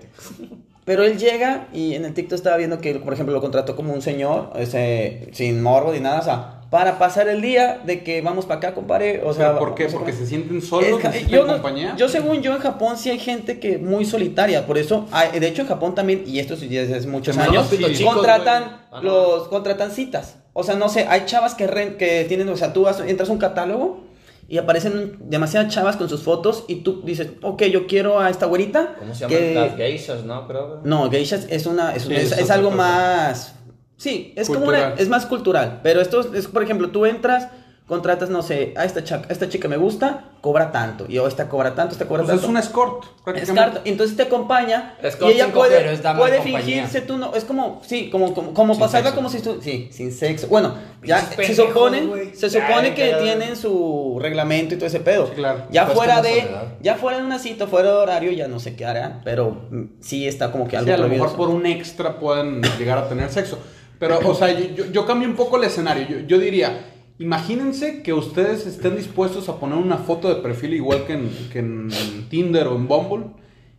Pero 0.84 1.04
él 1.04 1.20
llega 1.20 1.68
y 1.72 1.94
en 1.94 2.04
el 2.06 2.16
TikTok 2.16 2.34
estaba 2.38 2.58
viendo 2.58 2.80
que, 2.80 2.96
por 2.96 3.14
ejemplo, 3.14 3.36
lo 3.36 3.42
contrató 3.42 3.76
como 3.76 3.94
un 3.94 4.02
señor, 4.02 4.50
ese, 4.56 5.30
sin 5.34 5.62
morbo 5.62 5.94
ni 5.94 6.00
nada, 6.00 6.20
o 6.20 6.24
sea, 6.24 6.61
para 6.72 6.98
pasar 6.98 7.28
el 7.28 7.42
día 7.42 7.82
de 7.86 8.02
que 8.02 8.22
vamos 8.22 8.46
para 8.46 8.58
acá, 8.60 8.74
compadre. 8.74 9.22
O 9.26 9.34
sea, 9.34 9.50
¿Pero 9.50 9.60
¿Por 9.60 9.76
qué? 9.76 9.86
no 9.90 9.92
¿Porque 9.92 10.14
se 10.14 10.26
sienten 10.26 10.62
solos? 10.62 10.88
es 10.90 10.96
que 11.00 11.08
¿Necesitan 11.10 11.32
yo, 11.34 11.46
no- 11.46 11.54
compañía? 11.54 11.96
yo 11.98 12.08
según 12.08 12.42
yo 12.42 12.54
en 12.56 12.60
Japón 12.60 12.98
sí 12.98 13.10
hay 13.10 13.20
gente 13.20 13.60
que 13.60 13.78
muy 13.78 14.06
solitaria, 14.06 14.66
por 14.66 14.78
eso, 14.78 15.06
hay- 15.12 15.38
de 15.38 15.48
hecho 15.48 15.64
en 15.64 15.68
Japón 15.68 15.94
también, 15.96 16.24
y 16.26 16.40
esto 16.40 16.56
sí 16.56 16.68
desde 16.70 16.96
hace 16.96 17.08
muchos 17.08 17.36
Hermanos 17.38 17.72
años, 17.74 17.92
chicos, 17.98 18.14
contratan. 18.16 18.64
Ah, 18.90 19.02
no. 19.04 19.12
los 19.12 19.48
contratan 19.50 19.92
citas. 19.92 20.38
O 20.54 20.64
sea, 20.64 20.76
no 20.76 20.88
sé, 20.90 21.06
hay 21.10 21.26
chavas 21.26 21.56
que, 21.56 21.68
ren- 21.68 21.98
que 21.98 22.24
tienen, 22.24 22.48
o 22.50 22.56
sea, 22.58 22.72
tú 22.74 22.84
vas, 22.84 23.02
entras 23.06 23.30
a 23.30 23.34
un 23.34 23.38
catálogo 23.38 24.06
y 24.48 24.58
aparecen 24.58 25.18
demasiadas 25.22 25.74
chavas 25.74 25.96
con 25.98 26.08
sus 26.10 26.24
fotos 26.24 26.66
y 26.68 26.76
tú 26.84 27.02
dices, 27.04 27.30
ok, 27.42 27.64
yo 27.64 27.88
quiero 27.88 28.20
a 28.20 28.30
esta 28.30 28.46
güerita. 28.48 28.96
¿Cómo 29.00 29.14
se 29.14 29.22
llaman 29.22 29.38
que- 29.38 29.54
las 29.56 29.76
geishas, 29.78 30.24
no? 30.26 30.48
Creo. 30.48 30.80
No, 30.84 31.10
geishas 31.10 31.48
es 31.50 31.66
una, 31.66 31.96
es, 31.96 32.04
Sí, 32.04 32.14
es- 32.16 32.32
es 32.34 32.38
es 32.40 32.50
algo 32.50 32.70
cosa. 32.72 32.78
más, 32.78 33.56
sí, 34.02 34.34
es 34.36 34.48
como 34.48 34.66
una, 34.66 34.94
es 34.98 35.10
más 35.10 35.26
cultural. 35.26 35.80
Pero 35.84 36.02
esto 36.02 36.34
es, 36.34 36.48
por 36.48 36.64
ejemplo, 36.64 36.90
tú 36.90 37.06
entras, 37.06 37.48
contratas, 37.88 38.30
no 38.30 38.42
sé, 38.42 38.74
a 38.78 38.86
esta, 38.86 39.02
a 39.02 39.32
esta 39.34 39.50
chica 39.50 39.68
me 39.68 39.76
gusta, 39.76 40.26
cobra 40.40 40.72
tanto, 40.72 41.06
y 41.10 41.18
o 41.18 41.28
esta 41.28 41.50
cobra 41.50 41.76
tanto, 41.76 41.92
esta 41.92 42.08
cobra 42.08 42.24
Pues 42.24 42.36
es 42.36 42.40
tanto. 42.42 42.52
un 42.52 42.58
escort, 42.58 43.04
Es 43.04 43.10
prácticamente. 43.26 43.62
carta. 43.62 43.82
Entonces 43.84 44.16
te 44.16 44.24
acompaña 44.24 44.96
Escort 45.04 45.30
y 45.32 45.34
ella 45.36 45.48
puede, 45.52 45.92
es 45.94 46.00
puede 46.00 46.42
fingirse 46.42 47.02
tú 47.02 47.18
no, 47.18 47.36
es 47.36 47.44
como 47.44 47.82
sí, 47.86 48.10
como 48.10 48.34
como, 48.34 48.54
como 48.54 48.80
pasarla 48.80 49.10
sexo. 49.10 49.16
como 49.16 49.30
si 49.30 49.42
tú 49.42 49.60
sí, 49.62 49.90
sin 49.92 50.14
sexo. 50.14 50.48
Bueno, 50.48 50.74
ya 51.04 51.20
se 51.20 51.54
supone 51.54 52.34
se 52.34 52.50
supone 52.50 52.94
que 52.96 53.14
tienen 53.22 53.58
su 53.58 54.18
reglamento 54.22 54.76
y 54.76 54.78
todo 54.78 54.88
ese 54.88 55.02
pedo. 55.02 55.28
Sí, 55.28 55.34
claro. 55.36 55.64
Ya 55.70 55.84
Pues 55.86 55.98
fuera 55.98 56.22
de 56.22 56.30
soledad. 56.44 56.64
ya 56.82 56.96
fuera 56.96 57.18
de 57.18 57.26
una 57.26 57.40
cita, 57.40 57.68
fuera 57.68 57.90
de 57.90 57.96
horario 57.98 58.32
ya 58.32 58.48
no 58.48 58.62
sé 58.62 58.74
qué 58.78 58.86
harán, 58.86 59.20
pero 59.26 59.64
mm, 59.70 59.84
sí 60.00 60.26
está 60.30 60.50
como 60.54 60.66
que 60.66 60.78
algo 60.78 60.88
Sí, 60.88 60.94
a 60.94 60.98
lo 60.98 61.10
mejor 61.10 61.36
por 61.36 61.50
un 61.50 61.66
extra 61.66 62.20
pueden 62.20 62.62
llegar 62.80 62.98
a 63.00 63.10
tener 63.10 63.30
sexo. 63.32 63.60
Pero, 64.02 64.20
o 64.28 64.34
sea, 64.36 64.52
yo, 64.52 64.66
yo- 64.76 64.92
yo 64.92 65.06
cambio 65.06 65.30
un 65.30 65.36
poco 65.36 65.56
el 65.58 65.64
escenario. 65.64 66.06
Yo, 66.10 66.20
yo 66.28 66.40
diría, 66.40 66.88
imagínense 67.20 68.02
que 68.02 68.14
ustedes 68.14 68.66
estén 68.66 68.96
dispuestos 68.98 69.48
a 69.48 69.58
poner 69.60 69.78
una 69.78 69.98
foto 69.98 70.28
de 70.28 70.42
perfil 70.42 70.74
igual 70.74 71.06
que 71.06 71.14
en, 71.14 71.30
que 71.54 71.60
en 71.60 71.90
Tinder 72.30 72.68
o 72.68 72.76
en 72.76 72.88
Bumble 72.88 73.28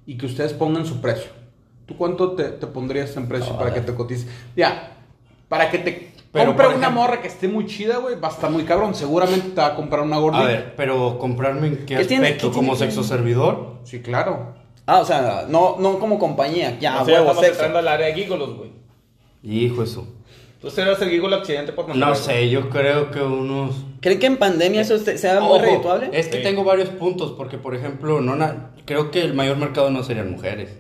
y 0.07 0.17
que 0.17 0.27
ustedes 0.27 0.53
pongan 0.53 0.87
su 0.87 1.01
precio. 1.01 1.31
¿Tú 1.87 1.97
cuánto 1.97 2.33
te, 2.33 2.45
te 2.45 2.67
pondrías 2.69 3.17
en 3.17 3.27
precio 3.29 3.59
para 3.59 3.75
que 3.75 3.81
te 3.81 3.93
cotice? 3.95 4.29
Ya, 4.57 4.97
para 5.49 5.69
que 5.71 5.79
te 5.79 6.13
Pero, 6.31 6.47
compre 6.47 6.69
una 6.69 6.77
ejemplo- 6.77 6.91
morra 6.93 7.21
que 7.21 7.27
esté 7.29 7.49
muy 7.49 7.67
chida, 7.67 7.97
güey, 7.99 8.15
va 8.19 8.29
a 8.29 8.31
estar 8.31 8.49
muy 8.51 8.63
cabrón. 8.63 8.95
Seguramente 8.95 9.49
te 9.51 9.61
va 9.61 9.67
a 9.67 9.75
comprar 9.75 10.03
una 10.03 10.17
A 10.17 10.21
gordita. 10.21 10.45
ver, 10.45 10.75
pero 10.77 11.19
comprarme 11.19 11.67
en 11.67 11.77
qué, 11.85 11.97
¿Qué 11.97 12.05
tiene- 12.05 12.27
aspecto, 12.29 12.51
qué 12.51 12.55
como 12.57 12.77
tiene 12.77 12.93
sexo 12.93 13.03
servidor. 13.07 13.81
Sí, 13.83 14.01
claro. 14.01 14.55
Ah, 14.87 15.01
o 15.01 15.05
sea, 15.05 15.47
no, 15.49 15.77
no 15.81 15.99
como 15.99 16.19
compañía. 16.19 16.79
Ya, 16.81 17.03
O 17.03 17.05
sea, 17.05 17.15
huevo, 17.15 17.27
estamos 17.27 17.45
sexo. 17.45 17.53
entrando 17.65 17.79
al 17.81 17.89
área 17.89 18.07
de 18.07 18.15
gigolos, 18.15 18.57
güey. 18.57 18.71
Hijo 19.43 19.83
eso. 19.83 20.07
Tú 20.61 20.71
serás 20.71 21.03
el 21.03 21.11
gigolo 21.11 21.37
accidente 21.37 21.73
por 21.73 21.95
No 21.97 22.15
sé, 22.15 22.49
yo 22.49 22.71
creo 22.71 23.11
que 23.11 23.21
unos. 23.21 23.75
¿Creen 24.01 24.21
que 24.21 24.27
en 24.27 24.37
pandemia 24.37 24.81
eso 24.83 24.97
sea 24.99 25.41
muy 25.41 25.51
Ojo, 25.55 25.59
redituable? 25.59 26.11
Es 26.13 26.29
que 26.29 26.37
Sí. 26.39 26.43
tengo 26.45 26.63
varios 26.63 26.89
puntos, 26.91 27.33
porque 27.33 27.59
por 27.59 27.75
ejemplo, 27.75 28.21
no 28.21 28.37
na- 28.37 28.71
creo 28.85 29.11
que 29.11 29.23
el 29.23 29.35
mayor 29.35 29.57
mercado 29.57 29.91
no 29.91 30.05
serían 30.05 30.31
mujeres, 30.31 30.71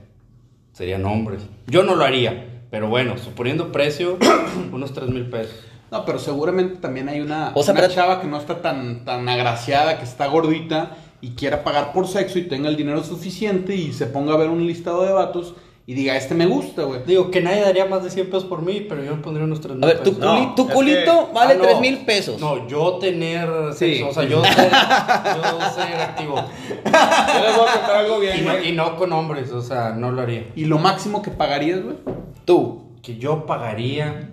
serían 0.72 1.04
hombres. 1.04 1.42
Yo 1.66 1.82
no 1.82 1.96
lo 1.96 2.04
haría, 2.04 2.62
pero 2.70 2.88
bueno, 2.88 3.18
suponiendo 3.18 3.72
precio, 3.72 4.18
unos 4.72 4.92
3 4.92 5.08
mil 5.10 5.26
pesos. 5.28 5.56
No, 5.90 6.04
pero 6.04 6.18
seguramente 6.20 6.76
también 6.76 7.08
hay 7.08 7.20
una, 7.20 7.50
O 7.54 7.62
sea, 7.64 7.74
una 7.74 7.82
pero- 7.82 7.92
chava 7.92 8.20
que 8.20 8.28
no 8.28 8.38
está 8.38 8.62
tan, 8.62 9.04
tan 9.04 9.28
agraciada, 9.28 9.98
que 9.98 10.04
está 10.04 10.26
gordita 10.28 10.96
y 11.20 11.30
quiera 11.30 11.64
pagar 11.64 11.92
por 11.92 12.06
sexo 12.06 12.38
y 12.38 12.42
tenga 12.42 12.68
el 12.68 12.76
dinero 12.76 13.02
suficiente 13.02 13.74
y 13.74 13.92
se 13.92 14.06
ponga 14.06 14.34
a 14.34 14.36
ver 14.36 14.48
un 14.48 14.64
listado 14.66 15.02
de 15.04 15.12
vatos 15.12 15.54
y 15.84 15.94
diga, 15.94 16.16
este 16.16 16.34
me 16.34 16.46
gusta, 16.46 16.82
güey. 16.84 17.02
Digo 17.04 17.30
que 17.30 17.40
nadie 17.40 17.60
daría 17.60 17.86
más 17.86 18.04
de 18.04 18.10
100 18.10 18.26
pesos 18.26 18.44
por 18.44 18.62
mí, 18.62 18.86
pero 18.88 19.02
yo 19.02 19.16
me 19.16 19.22
pondría 19.22 19.44
unos 19.44 19.60
3 19.60 19.74
mil 19.74 19.84
A 19.84 19.86
ver, 19.88 19.98
tu, 20.02 20.14
pesos. 20.14 20.18
No, 20.24 20.34
culi- 20.36 20.54
tu 20.54 20.68
culito 20.68 21.26
que- 21.28 21.32
vale 21.34 21.54
Ah, 21.54 21.56
no. 21.56 21.62
3 21.64 21.80
mil 21.80 21.98
pesos. 22.04 22.40
No, 22.40 22.68
yo 22.68 22.98
tener 22.98 23.48
Sí. 23.74 23.96
sexo, 23.96 24.08
o 24.10 24.12
sea, 24.14 24.24
yo 24.24 24.42
ser, 24.44 24.70
yo 24.70 25.70
ser 25.74 26.00
activo. 26.00 26.36
Yo 26.36 27.40
les 27.46 27.56
voy 27.56 27.68
a 27.68 27.72
contar 27.72 27.96
algo 27.96 28.18
Y 28.18 28.26
bien, 28.26 28.44
no, 28.44 28.52
güey. 28.52 28.68
y 28.68 28.72
no 28.72 28.96
con 28.96 29.12
hombres, 29.12 29.50
o 29.52 29.60
sea, 29.62 29.90
no 29.90 30.12
lo 30.12 30.22
haría. 30.22 30.46
Y 30.54 30.66
lo 30.66 30.78
máximo 30.78 31.20
que 31.22 31.30
pagarías, 31.30 31.82
güey. 31.82 31.96
Tú. 32.44 32.80
Que 33.02 33.16
yo 33.18 33.46
pagaría, 33.46 34.30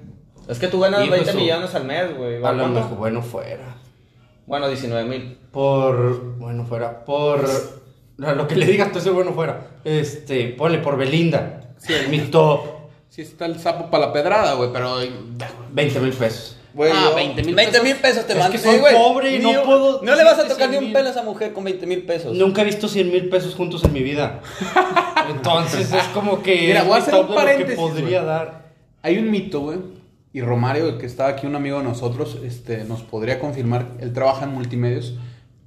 Es 0.47 0.59
que 0.59 0.67
tú 0.67 0.79
ganas 0.79 1.01
Hijo 1.03 1.11
20 1.13 1.31
su- 1.31 1.37
millones 1.39 1.73
al 1.73 1.85
mes, 1.85 2.15
güey. 2.15 2.43
a 2.43 2.51
lo 2.51 2.67
mejor, 2.67 2.97
bueno, 2.97 3.21
fuera. 3.23 3.75
Bueno, 4.45 4.67
19 4.67 5.07
mil. 5.09 5.37
Por, 5.51 6.37
bueno, 6.37 6.65
fuera, 6.65 7.03
por, 7.05 7.41
lo 8.35 8.47
que 8.47 8.55
le 8.55 8.65
digas, 8.65 8.91
tú 8.91 8.99
ese 8.99 9.09
bueno 9.09 9.33
fuera. 9.33 9.67
Este, 9.83 10.49
ponle 10.49 10.79
por 10.79 10.97
Belinda. 10.97 11.71
Sí, 11.77 11.93
mi 12.09 12.19
top, 12.19 12.61
Sí 13.09 13.23
está 13.23 13.45
el 13.47 13.59
sapo 13.59 13.89
para 13.89 14.07
la 14.07 14.13
pedrada, 14.13 14.53
güey, 14.53 14.69
pero... 14.71 14.97
20 15.71 15.99
mil 15.99 16.13
pesos. 16.13 16.57
Güey, 16.75 16.91
ah, 16.93 17.07
yo- 17.09 17.15
20 17.15 17.43
mil 17.43 17.55
20 17.55 17.81
mil 17.81 17.95
pesos 17.95 18.27
te 18.27 18.33
Es 18.33 18.39
mando. 18.39 18.51
que 18.51 18.59
soy 18.59 18.77
güey. 18.77 18.93
pobre 18.93 19.35
y 19.35 19.39
no 19.39 19.63
puedo 19.63 20.03
No 20.03 20.15
le 20.15 20.23
vas 20.23 20.37
a 20.37 20.47
tocar 20.47 20.69
ni 20.69 20.75
100 20.77 20.83
un 20.85 20.93
pelo 20.93 21.07
a 21.07 21.11
esa 21.11 21.23
mujer 21.23 21.51
con 21.51 21.63
20 21.63 21.87
mil 21.87 22.03
pesos. 22.03 22.37
Nunca 22.37 22.61
he 22.61 22.65
visto 22.65 22.87
100 22.87 23.11
mil 23.11 23.27
pesos 23.29 23.55
juntos 23.55 23.83
en 23.83 23.93
mi 23.93 24.03
vida. 24.03 24.41
Entonces 25.29 25.91
es 25.91 26.03
como 26.13 26.41
que. 26.43 26.55
Mira, 26.67 26.81
es 26.81 26.85
voy 26.87 26.93
a 26.93 26.97
mi 26.97 27.01
hacer 27.01 27.13
top 27.15 27.21
un 27.21 27.27
de 27.29 27.33
lo 27.33 27.39
que 27.39 27.45
paréntesis, 27.45 27.79
podría 27.79 28.21
güey. 28.21 28.25
dar. 28.33 28.65
Hay 29.01 29.17
un 29.17 29.31
mito, 29.31 29.59
güey. 29.61 29.79
Y 30.31 30.41
Romario, 30.41 30.87
el 30.87 30.97
que 30.99 31.07
estaba 31.07 31.29
aquí, 31.29 31.47
un 31.47 31.55
amigo 31.55 31.79
de 31.79 31.83
nosotros, 31.85 32.37
este, 32.45 32.83
nos 32.83 33.01
podría 33.01 33.39
confirmar. 33.39 33.87
Él 33.99 34.13
trabaja 34.13 34.43
en 34.45 34.53
multimedios. 34.53 35.15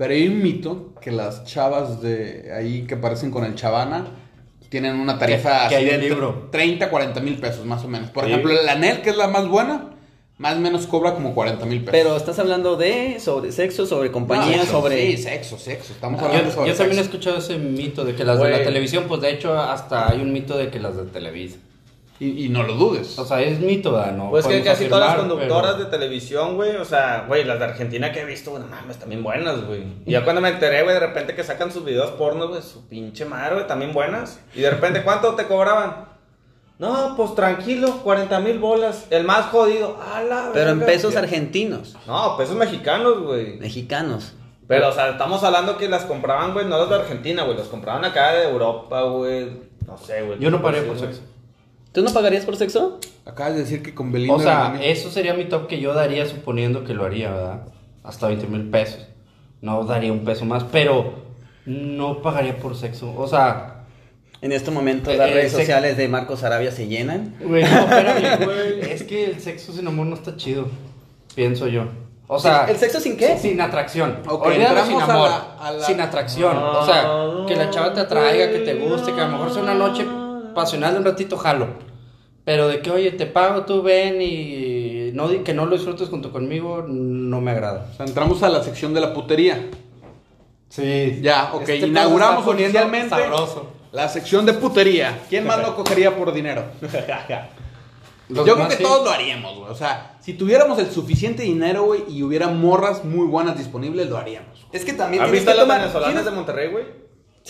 Pero 0.03 0.15
hay 0.15 0.27
un 0.27 0.43
mito 0.43 0.93
que 1.01 1.13
las 1.13 1.45
chavas 1.45 2.03
de 2.03 2.51
ahí 2.53 2.83
que 2.89 2.95
aparecen 2.95 3.31
con 3.31 3.45
el 3.45 3.55
chavana 3.55 4.05
tienen 4.69 4.97
una 4.99 5.17
tarifa 5.17 5.69
Que- 5.69 5.69
que 5.69 5.77
así 5.77 5.85
hay 5.91 5.91
de 5.93 5.99
libro. 6.09 6.49
30, 6.51 6.91
40 6.91 7.21
mil 7.21 7.37
pesos, 7.39 7.65
más 7.65 7.85
o 7.85 7.89
menos. 7.89 8.11
Por 8.11 8.25
Sí. 8.25 8.31
ejemplo, 8.31 8.53
la 8.65 8.75
NEL, 8.75 9.01
que 9.03 9.11
es 9.11 9.17
la 9.17 9.29
más 9.29 9.47
buena, 9.47 9.91
más 10.39 10.57
o 10.57 10.59
menos 10.59 10.89
cobra 10.89 11.15
como 11.15 11.35
40 11.35 11.67
mil 11.67 11.85
pesos. 11.85 11.93
Pero 11.93 12.17
estás 12.17 12.37
hablando 12.41 12.75
de 12.75 13.21
sobre 13.21 13.53
sexo, 13.53 13.87
sobre 13.87 14.11
compañía, 14.11 14.57
No, 14.57 14.65
sobre. 14.65 15.13
Sí, 15.17 15.23
sexo, 15.23 15.57
sexo. 15.57 15.93
Estamos 15.93 16.21
hablando 16.21 16.49
Yo, 16.49 16.53
sobre 16.53 16.71
yo 16.71 16.77
también 16.77 16.99
he 16.99 17.03
escuchado 17.03 17.37
ese 17.39 17.59
mito 17.59 18.05
de 18.05 18.17
que 18.17 18.25
las 18.25 18.41
de 18.41 18.51
la 18.51 18.65
televisión, 18.65 19.05
pues 19.07 19.21
de 19.21 19.31
hecho, 19.31 19.57
hasta 19.57 20.11
hay 20.11 20.21
un 20.21 20.33
mito 20.33 20.57
de 20.59 20.69
que 20.69 20.81
las 20.81 20.97
de 20.97 21.05
Televisa. 21.05 21.59
Y, 22.25 22.45
y 22.45 22.49
no 22.51 22.63
lo 22.63 22.75
dudes. 22.75 23.19
O 23.19 23.25
sea, 23.25 23.41
es 23.43 23.59
mito. 23.59 23.91
No 24.13 24.31
Pues 24.31 24.47
que 24.47 24.63
casi 24.63 24.87
todas 24.87 25.09
las 25.09 25.17
conductoras 25.17 25.73
pero- 25.75 25.85
de 25.85 25.91
televisión, 25.91 26.55
güey, 26.55 26.77
o 26.77 26.85
sea, 26.85 27.25
güey, 27.27 27.43
las 27.43 27.59
de 27.59 27.65
Argentina 27.65 28.13
que 28.13 28.21
he 28.21 28.25
visto, 28.25 28.51
güey, 28.53 28.63
no 28.63 28.69
mames, 28.69 28.99
también 28.99 29.23
buenas, 29.25 29.65
güey. 29.67 29.83
Y 30.07 30.13
ya 30.13 30.23
cuando 30.23 30.41
me 30.41 30.51
enteré, 30.51 30.83
güey, 30.83 30.95
de 30.95 31.01
repente 31.01 31.35
que 31.35 31.43
sacan 31.43 31.73
sus 31.73 31.85
videos 31.85 32.11
pornos, 32.13 32.49
güey, 32.51 32.63
su 32.63 32.87
pinche 32.89 33.25
madre, 33.25 33.55
güey, 33.57 33.67
también 33.67 33.93
buenas. 33.93 34.39
Y 34.55 34.61
de 34.61 34.71
repente, 34.71 35.03
¿cuánto 35.03 35.35
te 35.35 35.47
cobraban? 35.47 36.13
No, 36.79 37.15
pues 37.17 37.35
tranquilo, 37.35 38.01
40 38.05 38.39
mil 38.41 38.59
bolas. 38.59 39.07
El 39.11 39.25
más 39.25 39.47
jodido, 39.47 39.99
a 40.15 40.23
la 40.23 40.51
Pero 40.53 40.71
en 40.71 40.81
pesos 40.81 41.17
argentinos, 41.17 41.97
No, 42.07 42.37
pesos 42.37 42.55
mexicanos, 42.57 43.21
güey. 43.23 43.57
mexicanos. 43.59 44.35
Pero, 44.69 44.89
o 44.89 44.93
sea, 44.93 45.11
estamos 45.11 45.43
hablando 45.43 45.77
que 45.77 45.89
las 45.89 46.05
compraban, 46.05 46.53
güey, 46.55 46.67
no 46.67 46.79
las 46.79 46.89
de 46.89 46.95
Argentina, 46.95 47.43
güey, 47.43 47.57
las 47.59 47.67
compraban 47.69 48.05
acá 48.05 48.33
de 48.33 48.49
Europa, 48.49 49.03
güey. 49.03 49.51
No 49.87 49.99
sé, 49.99 50.23
güey. 50.23 50.39
Yo 50.39 50.51
no 50.51 50.63
paré 50.63 50.83
por 50.83 50.99
sexo. 50.99 51.21
¿Tú 51.93 52.03
no 52.03 52.11
pagarías 52.13 52.45
por 52.45 52.57
sexo? 52.57 52.99
Acabas 53.27 53.55
de 53.55 53.61
decir 53.61 53.83
que 53.83 53.95
con 53.95 54.11
Belinda... 54.13 54.35
O 54.35 54.41
sea, 54.41 54.79
eso 54.83 55.11
sería 55.11 55.35
mi 55.35 55.45
top 55.45 55.67
que 55.69 55.79
yo 55.81 55.93
daría 55.95 56.27
suponiendo 56.27 56.85
que 56.85 56.95
lo 56.95 57.05
haría, 57.05 57.31
¿verdad? 57.31 57.63
Hasta 58.03 58.29
20 58.29 58.47
mil 58.47 58.71
pesos. 58.71 59.07
No 59.61 59.85
daría 59.85 60.11
un 60.13 60.25
peso 60.25 60.45
más, 60.45 60.65
pero 60.65 61.15
no 61.67 62.23
pagaría 62.23 62.57
por 62.59 62.77
sexo. 62.77 63.15
O 63.17 63.29
sea, 63.29 63.85
En 64.41 64.51
este 64.53 64.71
momento 64.73 65.11
Eh, 65.11 65.17
las 65.17 65.31
eh, 65.31 65.35
redes 65.35 65.53
sociales 65.53 65.97
de 65.97 66.09
Marcos 66.09 66.43
Arabia 66.43 66.73
se 66.73 66.89
llenan. 66.89 67.35
güey, 67.41 67.63
no, 67.63 67.69
espérame, 67.81 68.45
güey. 68.45 68.91
Es 68.91 69.03
que 69.05 69.27
el 69.27 69.41
sexo 69.41 69.73
sin 69.73 69.87
amor 69.87 70.07
no 70.07 70.15
está 70.17 70.37
chido, 70.37 70.67
pienso 71.37 71.69
yo. 71.69 71.85
O 72.27 72.39
sea, 72.39 72.65
¿El 72.69 72.77
sexo 72.79 72.99
sin 72.99 73.17
qué? 73.19 73.37
Sin 73.39 73.61
atracción. 73.61 74.17
Ok, 74.27 74.47
Olvídalo 74.47 74.85
sin 74.87 74.99
a 75.01 75.05
amor. 75.05 75.29
la- 75.31 75.57
a 75.61 75.71
la- 75.73 75.85
Sin 75.85 76.01
atracción. 76.01 76.57
O 76.57 76.85
sea, 76.87 77.07
que 77.47 77.55
la 77.55 77.69
chava 77.71 77.93
te 77.93 78.01
atraiga, 78.01 78.51
que 78.51 78.61
te 78.61 78.75
guste, 78.75 79.13
que 79.13 79.21
a 79.21 79.27
lo 79.27 79.33
mejor 79.33 79.53
sea 79.53 79.63
una 79.63 79.75
noche 79.75 80.05
pasional 80.55 80.93
de 80.95 80.99
un 81.01 81.05
ratito 81.05 81.37
jalo. 81.37 81.69
Pero 82.45 82.67
de 82.69 82.81
que, 82.83 82.91
oye, 82.91 83.13
te 83.13 83.27
pago, 83.27 83.65
tú 83.65 83.83
ven 83.83 84.21
y 84.21 85.11
no, 85.15 85.29
que 85.45 85.55
no 85.55 85.67
lo 85.67 85.77
disfrutes 85.77 86.09
junto 86.09 86.33
conmigo, 86.33 86.85
no 86.89 87.41
me 87.41 87.53
agrada. 87.53 87.89
O 87.93 87.97
sea, 87.97 88.05
entramos 88.07 88.43
a 88.43 88.49
la 88.49 88.63
sección 88.65 88.93
de 88.95 89.01
la 89.01 89.15
putería. 89.15 89.69
Sí. 90.69 91.21
Ya, 91.23 91.51
ok, 91.53 91.69
Este 91.69 91.87
inauguramos 91.87 92.47
oficialmente 92.47 93.11
sabroso. 93.11 93.71
la 93.93 94.09
sección 94.09 94.47
de 94.47 94.55
putería. 94.55 95.21
¿Quién 95.29 95.47
más 95.47 95.61
lo 95.61 95.77
cogería 95.77 96.17
por 96.17 96.33
dinero? 96.33 96.65
Los 98.29 98.47
Yo 98.47 98.55
creo 98.55 98.69
que 98.69 98.77
sí. 98.77 98.83
todos 98.83 99.05
lo 99.05 99.11
haríamos, 99.11 99.59
güey. 99.59 99.71
O 99.71 99.75
sea, 99.75 100.17
si 100.21 100.33
tuviéramos 100.35 100.79
el 100.79 100.91
suficiente 100.91 101.43
dinero, 101.43 101.83
güey, 101.85 102.05
y 102.09 102.23
hubiera 102.23 102.49
morras 102.49 103.05
muy 103.05 103.27
buenas 103.27 103.59
disponibles, 103.59 104.09
lo 104.09 104.17
haríamos. 104.17 104.67
Es 104.73 104.85
que 104.87 104.95
también 104.95 105.23
¿Has 105.23 105.31
tienes 105.31 105.45
visto 105.45 105.51
que 105.51 105.53
a 105.53 105.55
las 105.57 105.65
tomar- 105.67 105.81
venezolanas 105.81 106.15
tienes- 106.15 106.25
de 106.25 106.31
Monterrey, 106.31 106.69
güey? 106.71 106.85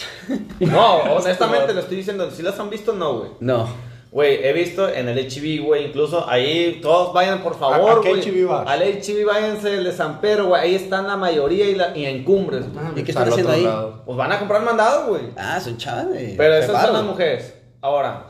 No, 0.60 0.96
honestamente 1.14 1.74
lo 1.74 1.80
estoy 1.80 1.98
diciendo. 1.98 2.30
Si 2.30 2.42
las 2.42 2.58
han 2.58 2.70
visto, 2.70 2.92
no, 2.92 3.18
güey. 3.18 3.30
No. 3.40 3.68
Güey, 4.10 4.44
he 4.46 4.52
visto 4.52 4.90
en 4.90 5.08
el 5.08 5.18
HB, 5.26 5.64
güey, 5.64 5.86
incluso 5.86 6.28
ahí, 6.28 6.80
todos 6.82 7.14
vayan 7.14 7.42
por 7.42 7.54
¿A- 7.54 7.56
favor, 7.56 7.98
a 7.98 8.00
qué 8.02 8.10
güey. 8.10 8.20
HB 8.20 8.46
vas? 8.46 8.68
Al 8.68 8.82
HB 8.82 9.24
váyanse 9.26 9.74
el 9.78 9.84
de 9.84 9.92
San 9.92 10.20
Pedro, 10.20 10.48
güey, 10.48 10.60
ahí 10.60 10.74
están 10.74 11.06
la 11.06 11.16
mayoría 11.16 11.64
y, 11.66 11.74
la, 11.74 11.96
y 11.96 12.04
en 12.04 12.22
cumbres. 12.22 12.66
Ah, 12.76 12.90
¿Y 12.94 12.96
qué 12.96 13.04
pues, 13.04 13.08
están 13.10 13.28
haciendo 13.30 13.52
ahí? 13.52 13.64
lado. 13.64 14.02
Pues 14.04 14.18
van 14.18 14.30
a 14.32 14.38
comprar 14.38 14.62
mandado, 14.62 15.08
güey. 15.08 15.22
Ah, 15.38 15.58
son 15.60 15.78
chavas 15.78 16.10
de. 16.10 16.34
Pero 16.36 16.54
esas 16.56 16.82
son 16.84 16.92
las 16.92 17.04
mujeres. 17.04 17.54
Ahora, 17.80 18.26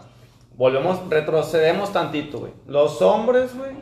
volvemos, 0.54 1.00
retrocedemos 1.10 1.92
tantito, 1.92 2.38
güey. 2.38 2.52
Los 2.68 3.02
hombres, 3.02 3.50
güey, 3.58 3.72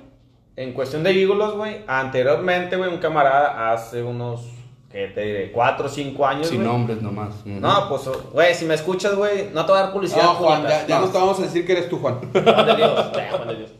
en 0.56 0.72
cuestión 0.72 1.02
de 1.02 1.12
ídolos, 1.12 1.54
güey, 1.54 1.84
anteriormente, 1.86 2.76
güey, 2.76 2.88
un 2.90 2.96
camarada 2.98 3.72
hace 3.74 4.02
unos, 4.02 4.46
¿qué 4.90 5.08
te 5.08 5.20
diré? 5.20 5.52
Cuatro 5.52 5.86
o 5.86 5.88
cinco 5.88 6.26
años, 6.26 6.48
Sin 6.48 6.64
nombres 6.64 7.00
nomás. 7.02 7.44
No, 7.44 7.88
pues, 7.88 8.02
güey, 8.32 8.54
si 8.54 8.64
me 8.64 8.74
escuchas, 8.74 9.14
güey, 9.14 9.50
no 9.52 9.64
te 9.64 9.72
voy 9.72 9.80
a 9.80 9.84
dar 9.84 9.92
publicidad. 9.92 10.22
No, 10.22 10.34
Juan, 10.34 10.62
ya, 10.62 10.86
ya 10.86 11.00
no 11.00 11.08
te 11.08 11.18
vamos 11.18 11.38
a 11.38 11.42
decir 11.42 11.66
que 11.66 11.72
eres 11.72 11.88
tú, 11.88 11.98
Juan. 11.98 12.20
Juan 12.32 12.66
de 12.66 12.76
Dios, 12.76 13.12
ya, 13.14 13.30
Juan 13.30 13.48
de 13.48 13.56
Dios. 13.56 13.70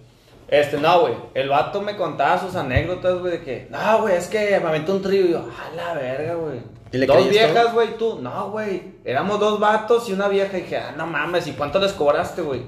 Este, 0.48 0.78
no, 0.78 1.00
güey. 1.02 1.14
El 1.34 1.48
vato 1.48 1.80
me 1.80 1.96
contaba 1.96 2.38
sus 2.38 2.56
anécdotas, 2.56 3.18
güey, 3.18 3.32
de 3.32 3.42
que, 3.42 3.68
no, 3.70 4.02
güey, 4.02 4.16
es 4.16 4.26
que 4.26 4.58
me 4.60 4.68
aventó 4.68 4.94
un 4.94 5.02
trío 5.02 5.26
y 5.26 5.30
yo, 5.30 5.38
a 5.38 5.74
la 5.74 5.94
verga, 5.94 6.34
güey. 6.34 6.60
¿Y 6.92 6.98
le 6.98 7.06
Dos 7.06 7.28
viejas, 7.28 7.72
güey, 7.72 7.96
tú. 7.96 8.18
No, 8.20 8.50
güey. 8.50 8.82
Éramos 9.04 9.38
dos 9.38 9.60
vatos 9.60 10.08
y 10.08 10.12
una 10.12 10.26
vieja. 10.26 10.58
Y 10.58 10.62
dije, 10.62 10.78
ah, 10.78 10.92
no 10.96 11.06
mames, 11.06 11.46
¿y 11.46 11.52
cuánto 11.52 11.78
les 11.78 11.92
cobraste, 11.92 12.42
güey? 12.42 12.62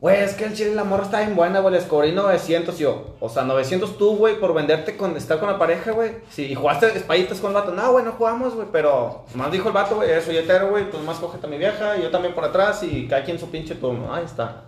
Güey, 0.00 0.22
es 0.22 0.34
que 0.34 0.44
el 0.44 0.54
chile 0.54 0.72
y 0.72 0.74
la 0.74 0.84
morra 0.84 1.04
está 1.04 1.20
bien 1.20 1.34
buena, 1.34 1.60
güey. 1.60 1.72
Les 1.72 1.84
cobré 1.84 2.12
900 2.12 2.78
yo. 2.78 3.16
O 3.18 3.28
sea, 3.30 3.44
900 3.44 3.96
tú, 3.96 4.16
güey, 4.16 4.38
por 4.38 4.52
venderte 4.52 4.96
con 4.96 5.16
estar 5.16 5.38
con 5.38 5.48
la 5.48 5.58
pareja, 5.58 5.92
güey. 5.92 6.16
Sí, 6.28 6.44
y 6.44 6.54
jugaste 6.54 6.94
españitas 6.96 7.40
con 7.40 7.50
el 7.50 7.54
vato. 7.54 7.72
No, 7.72 7.92
güey, 7.92 8.04
no 8.04 8.12
jugamos, 8.12 8.54
güey. 8.54 8.68
Pero 8.70 9.24
más 9.34 9.50
dijo 9.50 9.68
el 9.68 9.74
vato, 9.74 9.96
güey, 9.96 10.20
soy 10.20 10.36
hetero, 10.36 10.68
güey. 10.68 10.90
Pues 10.90 11.02
más 11.02 11.18
cógete 11.18 11.46
a 11.46 11.50
mi 11.50 11.56
vieja 11.56 11.96
y 11.96 12.02
yo 12.02 12.10
también 12.10 12.34
por 12.34 12.44
atrás. 12.44 12.82
Y 12.82 13.08
cada 13.08 13.24
quien 13.24 13.38
su 13.38 13.50
pinche 13.50 13.74
turno. 13.76 14.14
Ahí 14.14 14.24
está. 14.24 14.64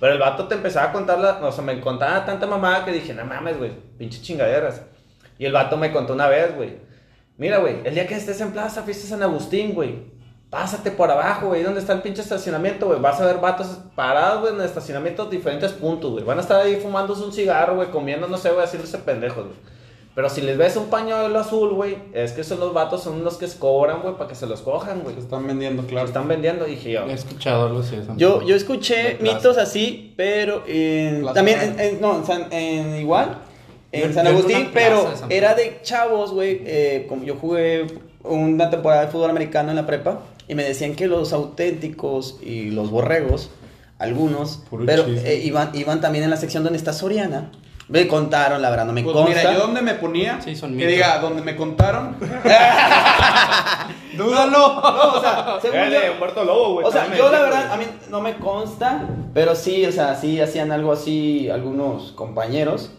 Pero 0.00 0.14
el 0.14 0.18
vato 0.18 0.48
te 0.48 0.54
empezaba 0.54 0.88
a 0.88 0.92
contar, 0.92 1.18
la, 1.18 1.46
o 1.46 1.52
sea, 1.52 1.62
me 1.62 1.78
contaba 1.78 2.24
tanta 2.24 2.46
mamada 2.46 2.86
que 2.86 2.92
dije, 2.92 3.12
no 3.12 3.26
mames, 3.26 3.58
güey, 3.58 3.72
pinche 3.98 4.22
chingaderas. 4.22 4.80
Y 5.38 5.44
el 5.44 5.52
vato 5.52 5.76
me 5.76 5.92
contó 5.92 6.14
una 6.14 6.26
vez, 6.26 6.56
güey. 6.56 6.78
Mira, 7.36 7.58
güey, 7.58 7.80
el 7.84 7.94
día 7.94 8.06
que 8.06 8.14
estés 8.14 8.40
en 8.40 8.52
Plaza 8.52 8.82
Fiesta 8.82 9.06
San 9.06 9.22
Agustín, 9.22 9.74
güey, 9.74 10.04
pásate 10.50 10.90
por 10.90 11.10
abajo, 11.10 11.46
güey, 11.48 11.62
¿dónde 11.62 11.80
está 11.80 11.92
el 11.92 12.02
pinche 12.02 12.22
estacionamiento, 12.22 12.86
güey? 12.86 13.00
Vas 13.00 13.20
a 13.20 13.26
ver 13.26 13.38
vatos 13.38 13.68
parados, 13.94 14.40
güey, 14.42 14.54
en 14.54 14.60
estacionamientos 14.60 15.30
diferentes 15.30 15.70
puntos, 15.72 16.10
güey. 16.12 16.24
Van 16.24 16.38
a 16.38 16.40
estar 16.42 16.60
ahí 16.60 16.76
fumándose 16.76 17.22
un 17.22 17.32
cigarro, 17.32 17.76
güey, 17.76 17.90
comiendo, 17.90 18.26
no 18.26 18.36
sé, 18.36 18.50
güey, 18.50 18.64
haciéndose 18.64 18.98
pendejos, 18.98 19.44
güey. 19.44 19.56
Pero 20.12 20.28
si 20.28 20.40
les 20.40 20.58
ves 20.58 20.76
un 20.76 20.86
pañuelo 20.86 21.38
azul, 21.38 21.70
güey, 21.72 21.96
es 22.12 22.32
que 22.32 22.40
esos 22.40 22.58
los 22.58 22.74
vatos 22.74 23.00
son 23.04 23.22
los 23.22 23.36
que 23.36 23.46
se 23.46 23.60
cobran, 23.60 24.02
güey, 24.02 24.14
para 24.16 24.28
que 24.28 24.34
se 24.34 24.46
los 24.48 24.60
cojan, 24.60 25.02
güey. 25.02 25.14
Se 25.14 25.20
están 25.20 25.46
vendiendo, 25.46 25.84
claro. 25.84 26.08
están 26.08 26.26
vendiendo, 26.26 26.64
dije 26.64 26.90
yo. 26.90 27.06
He 27.06 27.12
escuchado 27.12 27.66
algo 27.68 27.78
así. 27.78 27.96
Yo, 28.16 28.42
yo 28.42 28.56
escuché 28.56 29.18
mitos 29.20 29.56
así, 29.56 30.12
pero 30.16 30.64
en- 30.66 31.20
Plaza 31.20 31.34
también, 31.34 31.60
en, 31.62 31.80
en- 31.80 32.00
no, 32.00 32.16
en, 32.16 32.26
San- 32.26 32.52
en 32.52 32.96
igual, 32.96 33.38
en 33.92 34.08
Yo- 34.08 34.12
San 34.14 34.26
Agustín, 34.26 34.70
pero 34.74 35.08
de 35.10 35.16
San 35.16 35.30
era 35.30 35.54
de 35.54 35.78
chavos, 35.82 36.32
güey, 36.32 36.60
eh, 36.66 37.06
como 37.08 37.22
yo 37.22 37.36
jugué 37.36 37.86
una 38.24 38.68
temporada 38.68 39.02
de 39.02 39.12
fútbol 39.12 39.30
americano 39.30 39.70
en 39.70 39.76
la 39.76 39.86
prepa, 39.86 40.18
y 40.50 40.54
me 40.54 40.64
decían 40.64 40.94
que 40.96 41.06
los 41.06 41.32
auténticos 41.32 42.38
y 42.42 42.70
los 42.70 42.90
borregos, 42.90 43.50
algunos, 43.98 44.56
Puro 44.68 44.84
pero 44.86 45.04
eh, 45.06 45.40
iban, 45.44 45.70
iban 45.74 46.00
también 46.00 46.24
en 46.24 46.30
la 46.30 46.36
sección 46.36 46.62
donde 46.64 46.76
está 46.78 46.92
Soriana, 46.92 47.50
me 47.88 48.06
contaron, 48.06 48.62
la 48.62 48.70
verdad, 48.70 48.84
no 48.86 48.92
me 48.92 49.02
Pues 49.02 49.14
consta. 49.14 49.36
mira, 49.36 49.52
yo 49.52 49.58
donde 49.60 49.82
me 49.82 49.94
ponía, 49.94 50.40
Sí, 50.42 50.54
son 50.56 50.70
que 50.70 50.76
mitos. 50.76 50.92
diga, 50.92 51.18
donde 51.18 51.42
me 51.42 51.56
contaron, 51.56 52.16
¡Dúdalo! 54.16 54.80
No, 54.80 55.12
o 55.14 55.20
sea, 55.20 55.58
según 55.62 55.78
yo- 55.90 56.00
de 56.00 56.10
Humberto 56.10 56.44
Lobo, 56.44 56.72
güey. 56.74 56.86
O 56.86 56.92
sea, 56.92 57.14
yo 57.16 57.30
la 57.30 57.40
verdad, 57.42 57.72
a 57.72 57.76
mí 57.76 57.84
no 58.10 58.20
me 58.20 58.36
consta, 58.36 59.06
pero 59.34 59.54
sí, 59.54 59.84
o 59.86 59.92
sea, 59.92 60.14
sí 60.16 60.40
hacían 60.40 60.72
algo 60.72 60.92
así 60.92 61.48
algunos 61.48 62.12
compañeros. 62.12 62.92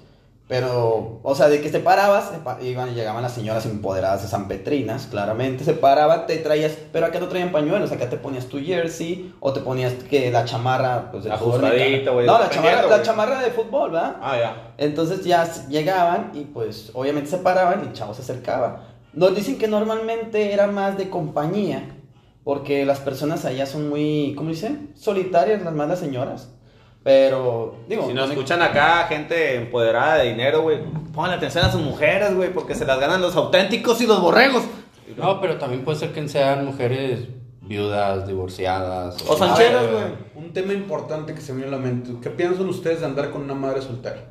Pero, 0.51 1.21
o 1.23 1.33
sea, 1.33 1.47
de 1.47 1.61
que 1.61 1.69
te 1.69 1.79
parabas, 1.79 2.29
iban 2.61 2.89
y 2.89 2.93
llegaban 2.93 3.23
las 3.23 3.31
señoras 3.31 3.65
empoderadas 3.65 4.23
de 4.23 4.27
San 4.27 4.49
Petrinas, 4.49 5.07
claramente, 5.09 5.63
se 5.63 5.71
paraban, 5.71 6.27
te 6.27 6.35
traías, 6.39 6.73
pero 6.91 7.05
acá 7.05 7.21
no 7.21 7.29
traían 7.29 7.53
pañuelos, 7.53 7.93
acá 7.93 8.09
te 8.09 8.17
ponías 8.17 8.47
tu 8.47 8.59
jersey, 8.59 9.33
o 9.39 9.53
te 9.53 9.61
ponías 9.61 9.93
que 9.93 10.29
la 10.29 10.43
chamarra, 10.43 11.09
pues 11.09 11.23
de 11.23 11.31
fútbol 11.31 11.51
Ajustadita, 11.51 11.83
americano. 11.85 12.13
güey, 12.15 12.27
No, 12.27 12.37
la 12.37 12.49
chamarra, 12.49 12.87
la 12.87 13.01
chamarra 13.01 13.41
de 13.41 13.51
fútbol, 13.51 13.91
¿verdad? 13.91 14.17
Ah, 14.21 14.37
ya. 14.37 14.73
Entonces 14.77 15.23
ya 15.23 15.49
llegaban 15.69 16.31
y 16.33 16.41
pues 16.41 16.91
obviamente 16.95 17.29
se 17.29 17.37
paraban 17.37 17.83
y 17.85 17.87
el 17.87 17.93
chavo 17.93 18.13
se 18.13 18.21
acercaba. 18.21 18.89
Nos 19.13 19.33
dicen 19.33 19.57
que 19.57 19.69
normalmente 19.69 20.51
era 20.51 20.67
más 20.67 20.97
de 20.97 21.09
compañía, 21.09 21.95
porque 22.43 22.85
las 22.85 22.99
personas 22.99 23.45
allá 23.45 23.65
son 23.65 23.87
muy, 23.87 24.33
¿cómo 24.35 24.49
dicen? 24.49 24.91
Solitarias, 24.95 25.61
las 25.61 25.73
más 25.73 25.87
las 25.87 25.99
señoras. 25.99 26.49
Pero, 27.03 27.77
digo, 27.89 28.03
Si 28.07 28.13
nos 28.13 28.23
no 28.23 28.27
me- 28.27 28.33
escuchan 28.35 28.61
acá, 28.61 29.07
gente 29.07 29.55
empoderada 29.55 30.17
de 30.17 30.29
dinero, 30.29 30.61
güey, 30.61 30.79
pongan 31.13 31.31
atención 31.31 31.65
a 31.65 31.71
sus 31.71 31.81
mujeres, 31.81 32.35
güey, 32.35 32.53
porque 32.53 32.75
se 32.75 32.85
las 32.85 32.99
ganan 32.99 33.21
los 33.21 33.35
auténticos 33.35 33.99
y 34.01 34.07
los 34.07 34.21
borregos. 34.21 34.63
No, 35.17 35.41
pero 35.41 35.57
también 35.57 35.83
puede 35.83 35.97
ser 35.97 36.11
que 36.13 36.27
sean 36.29 36.63
mujeres 36.65 37.27
viudas, 37.61 38.27
divorciadas. 38.27 39.17
O 39.27 39.35
sancheras, 39.35 39.81
A 39.81 39.81
ver, 39.85 39.91
güey. 39.93 40.45
Un 40.45 40.53
tema 40.53 40.73
importante 40.73 41.33
que 41.33 41.41
se 41.41 41.53
me 41.53 41.61
viene 41.61 41.75
a 41.75 41.79
la 41.79 41.83
mente. 41.83 42.11
¿Qué 42.21 42.29
piensan 42.29 42.67
ustedes 42.69 42.99
de 42.99 43.05
andar 43.07 43.31
con 43.31 43.41
una 43.41 43.55
madre 43.55 43.81
soltera? 43.81 44.23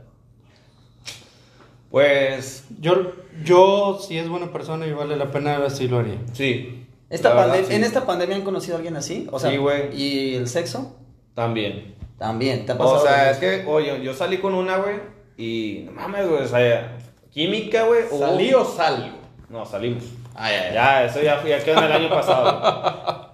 Pues, 1.91 2.65
Yo, 2.81 3.13
yo, 3.45 3.99
si 4.01 4.17
es 4.17 4.29
buena 4.29 4.53
persona 4.53 4.87
y 4.87 4.93
vale 4.93 5.17
la 5.17 5.31
pena, 5.31 5.69
sí 5.71 5.89
lo 5.89 5.99
haría. 5.99 6.19
sí. 6.33 6.77
Esta 7.09 7.31
La 7.35 7.41
verdad, 7.47 7.55
pandem- 7.57 7.67
sí. 7.67 7.75
¿En 7.75 7.83
esta 7.83 8.07
pandemia 8.07 8.37
han 8.37 8.43
conocido 8.43 8.75
a 8.75 8.77
alguien 8.77 8.95
así? 8.97 9.27
O 9.33 9.41
sea, 9.41 9.51
Sí, 9.51 9.57
güey. 9.57 9.93
¿Y 10.01 10.37
el 10.37 10.47
sexo? 10.47 10.97
También. 11.35 11.97
También, 12.21 12.67
¿te 12.67 12.73
ha 12.73 12.77
pasado? 12.77 12.99
O 12.99 13.03
sea, 13.03 13.31
es 13.31 13.39
que, 13.39 13.65
oye, 13.67 14.03
yo 14.03 14.13
salí 14.13 14.37
con 14.37 14.53
una, 14.53 14.77
güey, 14.77 14.97
y 15.39 15.85
no 15.87 15.93
mames, 15.93 16.29
güey, 16.29 16.43
o 16.43 16.47
sea, 16.47 16.99
química, 17.31 17.85
güey. 17.85 18.03
¿Salí 18.11 18.53
o 18.53 18.63
salgo? 18.63 19.17
No, 19.49 19.65
salimos. 19.65 20.05
Ay, 20.35 20.55
ay. 20.55 20.75
Ya, 20.75 21.05
eso 21.07 21.23
ya, 21.23 21.43
ya 21.43 21.65
quedó 21.65 21.79
en 21.79 21.85
el 21.85 21.93
año 21.93 22.11
pasado. 22.11 23.33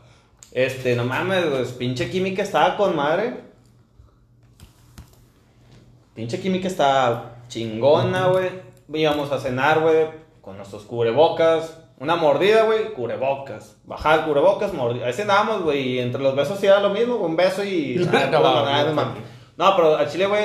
Este, 0.52 0.94
no 0.94 1.04
mames, 1.04 1.50
güey, 1.50 1.64
pinche 1.76 2.08
química 2.08 2.44
estaba 2.44 2.76
con 2.76 2.94
madre. 2.94 3.40
Pinche 6.14 6.40
química 6.40 6.68
estaba 6.68 7.38
chingona, 7.48 8.28
güey. 8.28 8.50
Íbamos 8.94 9.32
a 9.32 9.40
cenar, 9.40 9.80
güey, 9.80 10.06
con 10.40 10.56
nuestros 10.56 10.84
cubrebocas. 10.84 11.76
Una 11.98 12.16
mordida, 12.16 12.62
güey, 12.64 12.92
cubrebocas. 12.92 13.76
Bajar 13.84 14.26
cubrebocas, 14.26 14.72
mordida. 14.74 15.06
Ahí 15.06 15.12
cenábamos, 15.14 15.62
güey, 15.62 15.94
y 15.94 15.98
entre 15.98 16.20
los 16.22 16.36
besos 16.36 16.58
sí 16.60 16.66
era 16.66 16.80
lo 16.80 16.90
mismo, 16.90 17.16
un 17.16 17.36
beso 17.36 17.64
y... 17.64 17.96
No, 18.30 18.40
no, 18.40 18.92
no, 18.92 19.14
no, 19.56 19.76
pero 19.76 19.96
al 19.96 20.10
chile, 20.10 20.26
güey, 20.26 20.44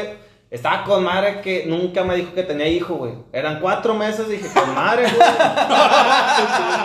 estaba 0.50 0.86
con 0.86 1.04
madre 1.04 1.42
que 1.42 1.66
nunca 1.66 2.04
me 2.06 2.16
dijo 2.16 2.34
que 2.34 2.44
tenía 2.44 2.68
hijo, 2.68 2.96
güey. 2.96 3.14
Eran 3.34 3.60
cuatro 3.60 3.94
meses, 3.94 4.30
dije, 4.30 4.48
con 4.54 4.74
madre, 4.74 5.04
güey. 5.04 5.16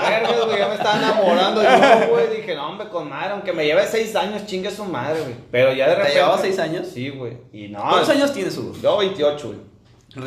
Vergas, 0.09 0.45
güey, 0.47 0.59
ya 0.59 0.69
me 0.69 0.75
estaba 0.75 0.97
enamorando 0.99 1.63
yo, 1.63 2.09
güey. 2.11 2.37
Dije, 2.37 2.55
no, 2.57 2.69
hombre, 2.71 2.89
con 2.89 3.09
madre, 3.09 3.31
aunque 3.35 3.53
me 3.53 3.65
lleve 3.65 3.87
seis 3.87 4.15
años, 4.17 4.45
chingue 4.47 4.71
su 4.71 4.85
madre, 4.85 5.21
güey. 5.21 5.35
Pero 5.53 5.73
ya 5.73 5.87
de 5.87 5.93
¿Te 5.93 5.97
repente. 5.99 6.19
llevaba 6.19 6.39
seis 6.39 6.59
años? 6.59 6.87
Sí, 6.93 7.11
güey. 7.11 7.37
Y 7.53 7.69
no. 7.69 7.79
¿Cuántos 7.81 8.09
años 8.11 8.33
tienes, 8.33 8.57
Hugo? 8.59 8.73
Yo 8.83 8.99
28, 8.99 9.47
güey. 9.47 9.59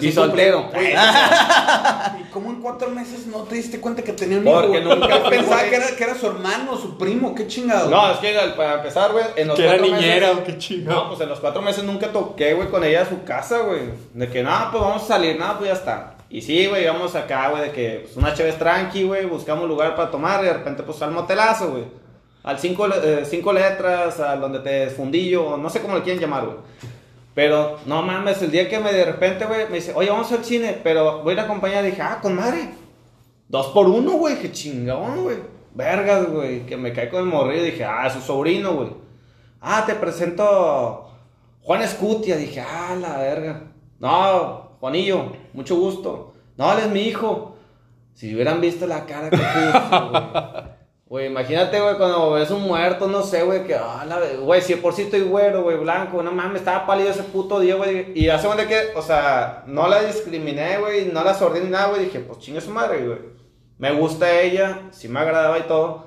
Y 0.01 0.11
soltero. 0.11 0.69
¿Y 2.19 2.23
cómo 2.31 2.51
en 2.51 2.61
cuatro 2.61 2.89
meses 2.91 3.25
no 3.27 3.43
te 3.43 3.55
diste 3.55 3.79
cuenta 3.79 4.03
que 4.03 4.13
tenía 4.13 4.37
un 4.37 4.43
Porque 4.43 4.79
hijo? 4.79 4.95
nunca 4.95 5.17
Yo 5.23 5.29
pensaba 5.29 5.63
que 5.63 5.75
era, 5.75 5.87
que 5.95 6.03
era 6.03 6.15
su 6.15 6.27
hermano, 6.27 6.77
su 6.77 6.97
primo, 6.97 7.33
qué 7.33 7.47
chingado. 7.47 7.89
No, 7.89 8.11
es 8.11 8.17
que 8.19 8.33
para 8.55 8.75
empezar, 8.75 9.11
güey, 9.11 9.25
en 9.35 9.47
los 9.47 9.57
Que 9.57 9.63
era 9.65 9.77
cuatro 9.77 9.95
niñera 9.95 10.27
meses. 10.29 10.43
qué 10.45 10.57
chingado. 10.57 11.03
No, 11.03 11.07
pues 11.09 11.21
en 11.21 11.29
los 11.29 11.39
cuatro 11.39 11.61
meses 11.61 11.83
nunca 11.83 12.11
toqué, 12.11 12.53
güey, 12.53 12.69
con 12.69 12.83
ella 12.83 13.01
a 13.01 13.09
su 13.09 13.23
casa, 13.23 13.59
güey. 13.59 13.81
De 14.13 14.27
que, 14.29 14.43
no, 14.43 14.51
pues 14.71 14.83
vamos 14.83 15.03
a 15.03 15.07
salir, 15.07 15.39
no, 15.39 15.57
pues 15.57 15.69
ya 15.69 15.75
está. 15.75 16.15
Y 16.29 16.41
sí, 16.41 16.67
güey, 16.67 16.83
íbamos 16.83 17.15
acá, 17.15 17.49
güey, 17.49 17.63
de 17.63 17.71
que, 17.71 18.01
pues 18.03 18.15
una 18.15 18.33
chévere 18.33 18.57
tranqui, 18.57 19.03
güey, 19.03 19.25
buscamos 19.25 19.67
lugar 19.67 19.95
para 19.95 20.11
tomar 20.11 20.43
y 20.43 20.47
de 20.47 20.53
repente, 20.53 20.83
pues 20.83 21.01
al 21.01 21.11
motelazo, 21.11 21.71
güey. 21.71 21.85
Al 22.43 22.59
cinco, 22.59 22.87
eh, 22.87 23.23
cinco 23.25 23.51
letras, 23.51 24.19
al 24.19 24.39
donde 24.39 24.59
te 24.59 24.87
fundillo, 24.91 25.57
no 25.57 25.69
sé 25.69 25.81
cómo 25.81 25.95
le 25.95 26.03
quieren 26.03 26.21
llamar, 26.21 26.45
güey. 26.45 26.57
Pero, 27.39 27.79
no 27.85 28.01
mames, 28.01 28.41
el 28.41 28.51
día 28.51 28.67
que 28.67 28.79
me 28.79 28.91
de 28.91 29.05
repente, 29.05 29.45
güey, 29.45 29.69
me 29.69 29.75
dice, 29.75 29.93
oye, 29.95 30.09
vamos 30.09 30.29
al 30.33 30.43
cine, 30.43 30.77
pero 30.83 31.23
voy 31.23 31.29
a 31.29 31.33
ir 31.35 31.39
a 31.39 31.43
acompañar, 31.43 31.85
dije, 31.85 32.01
ah, 32.01 32.19
con 32.21 32.35
madre. 32.35 32.69
Dos 33.47 33.67
por 33.67 33.87
uno, 33.87 34.17
güey, 34.17 34.41
qué 34.41 34.51
chingón, 34.51 35.23
güey. 35.23 35.37
Vergas, 35.73 36.29
güey, 36.29 36.65
que 36.65 36.75
me 36.75 36.91
cae 36.91 37.09
con 37.09 37.21
el 37.21 37.27
morrillo, 37.27 37.63
dije, 37.63 37.85
ah, 37.85 38.09
su 38.09 38.19
sobrino, 38.19 38.73
güey. 38.73 38.89
Ah, 39.61 39.85
te 39.85 39.95
presento 39.95 41.09
Juan 41.61 41.81
Escutia, 41.81 42.35
dije, 42.35 42.59
ah, 42.59 42.97
la 42.99 43.19
verga. 43.19 43.71
No, 43.99 44.75
Juanillo, 44.81 45.31
mucho 45.53 45.77
gusto. 45.77 46.33
No, 46.57 46.73
él 46.73 46.79
es 46.79 46.89
mi 46.89 47.03
hijo. 47.03 47.55
Si 48.15 48.35
hubieran 48.35 48.59
visto 48.59 48.85
la 48.85 49.05
cara 49.05 49.29
que 49.29 49.37
puso, 49.37 50.09
güey. 50.09 50.23
Güey, 51.09 51.25
imagínate, 51.25 51.81
güey, 51.81 51.95
cuando 51.97 52.31
ves 52.33 52.51
un 52.51 52.61
muerto, 52.61 53.07
no 53.07 53.23
sé, 53.23 53.41
güey, 53.41 53.65
que, 53.65 53.73
ah, 53.73 54.05
la 54.07 54.19
ve- 54.19 54.37
güey, 54.37 54.61
si 54.61 54.75
por 54.75 54.93
sí 54.93 55.01
estoy 55.03 55.21
güero, 55.21 55.63
güey, 55.63 55.75
blanco, 55.77 56.21
no 56.21 56.31
mames, 56.31 56.61
estaba 56.61 56.85
pálido 56.85 57.09
ese 57.09 57.23
puto 57.23 57.59
día, 57.59 57.75
güey. 57.75 58.11
Y 58.13 58.29
hace 58.29 58.45
cuenta 58.45 58.67
que, 58.67 58.91
o 58.95 59.01
sea, 59.01 59.63
no 59.65 59.87
la 59.87 60.03
discriminé, 60.03 60.77
güey, 60.77 61.05
no 61.11 61.23
la 61.23 61.33
sordí 61.33 61.61
ni 61.61 61.69
nada, 61.71 61.87
güey. 61.87 62.05
Dije, 62.05 62.19
pues 62.19 62.37
chingue 62.39 62.61
su 62.61 62.69
madre, 62.69 63.03
güey. 63.07 63.17
Me 63.79 63.91
gusta 63.93 64.39
ella, 64.39 64.81
sí 64.91 65.07
me 65.07 65.19
agradaba 65.19 65.57
y 65.57 65.63
todo. 65.63 66.05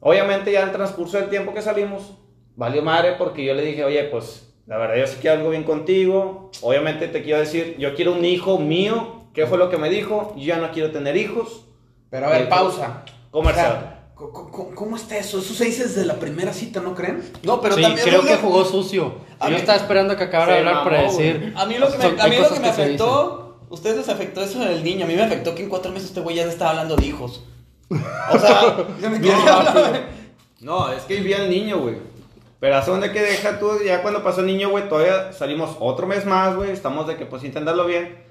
Obviamente, 0.00 0.50
ya 0.50 0.60
en 0.62 0.68
el 0.68 0.74
transcurso 0.74 1.18
del 1.18 1.28
tiempo 1.28 1.52
que 1.52 1.60
salimos, 1.60 2.14
valió 2.56 2.80
madre 2.82 3.16
porque 3.18 3.44
yo 3.44 3.52
le 3.52 3.62
dije, 3.62 3.84
oye, 3.84 4.04
pues, 4.04 4.50
la 4.66 4.78
verdad, 4.78 4.96
yo 4.96 5.06
sí 5.06 5.18
quiero 5.20 5.36
algo 5.36 5.50
bien 5.50 5.64
contigo. 5.64 6.50
Obviamente, 6.62 7.06
te 7.08 7.22
quiero 7.22 7.40
decir, 7.40 7.76
yo 7.78 7.94
quiero 7.94 8.12
un 8.12 8.24
hijo 8.24 8.58
mío. 8.58 9.24
¿Qué 9.34 9.46
fue 9.46 9.58
lo 9.58 9.68
que 9.68 9.76
me 9.76 9.90
dijo? 9.90 10.32
Yo 10.38 10.44
ya 10.44 10.56
no 10.56 10.70
quiero 10.70 10.90
tener 10.90 11.18
hijos. 11.18 11.66
Pero 12.08 12.26
a 12.26 12.30
ver, 12.30 12.48
pausa. 12.48 13.04
Comercial. 13.30 13.66
O 13.68 13.80
sea, 13.80 14.04
¿cómo, 14.14 14.50
cómo- 14.50 14.74
cómo 14.74 14.96
está 14.96 15.16
eso? 15.16 15.38
Eso 15.38 15.54
se 15.54 15.64
dice 15.64 15.84
desde 15.84 16.04
la 16.04 16.14
primera 16.14 16.52
cita, 16.52 16.80
¿no 16.80 16.94
creen? 16.94 17.22
No, 17.42 17.60
pero 17.60 17.74
sí, 17.76 17.82
también... 17.82 18.06
creo 18.06 18.22
que 18.22 18.36
jugó 18.36 18.64
sucio. 18.64 19.14
A 19.38 19.46
Yo 19.46 19.52
mí- 19.54 19.56
estaba 19.60 19.78
esperando 19.78 20.16
que 20.16 20.24
acabara 20.24 20.52
de 20.54 20.58
hablar 20.60 20.84
para 20.84 20.96
mamó, 21.02 21.12
decir. 21.12 21.52
A 21.56 21.66
mí 21.66 21.78
lo 21.78 21.90
que 21.90 21.98
me, 21.98 22.04
a 22.04 22.26
mí 22.28 22.36
lo 22.36 22.48
que 22.60 22.68
afectó, 22.68 23.60
ustedes 23.70 23.96
les 23.96 24.08
afectó 24.08 24.42
eso 24.42 24.58
del 24.60 24.84
niño, 24.84 25.04
a 25.04 25.08
mí 25.08 25.14
me 25.14 25.22
afectó 25.22 25.54
que 25.54 25.62
en 25.62 25.68
cuatro 25.68 25.90
meses 25.92 26.08
este 26.08 26.20
güey 26.20 26.36
ya 26.36 26.44
estaba 26.44 26.70
hablando 26.72 26.96
de 26.96 27.06
hijos. 27.06 27.44
O 27.88 28.38
sea, 28.38 28.86
ya 29.00 29.08
me 29.10 29.16
hablando. 29.32 29.98
No, 30.60 30.92
es 30.92 31.02
que 31.04 31.20
vi 31.20 31.32
al 31.32 31.48
niño, 31.48 31.78
güey. 31.80 31.96
Pero 32.60 32.76
hace 32.76 32.90
donde 32.90 33.10
que 33.10 33.22
deja 33.22 33.58
tú, 33.58 33.70
ya 33.84 34.02
cuando 34.02 34.22
pasó 34.22 34.40
el 34.40 34.46
niño, 34.46 34.68
güey, 34.68 34.86
todavía 34.86 35.32
salimos 35.32 35.76
otro 35.80 36.06
mes 36.06 36.26
más, 36.26 36.54
güey. 36.54 36.70
Estamos 36.70 37.06
de 37.06 37.16
que 37.16 37.24
pues 37.24 37.42
intentarlo 37.42 37.86
bien. 37.86 38.22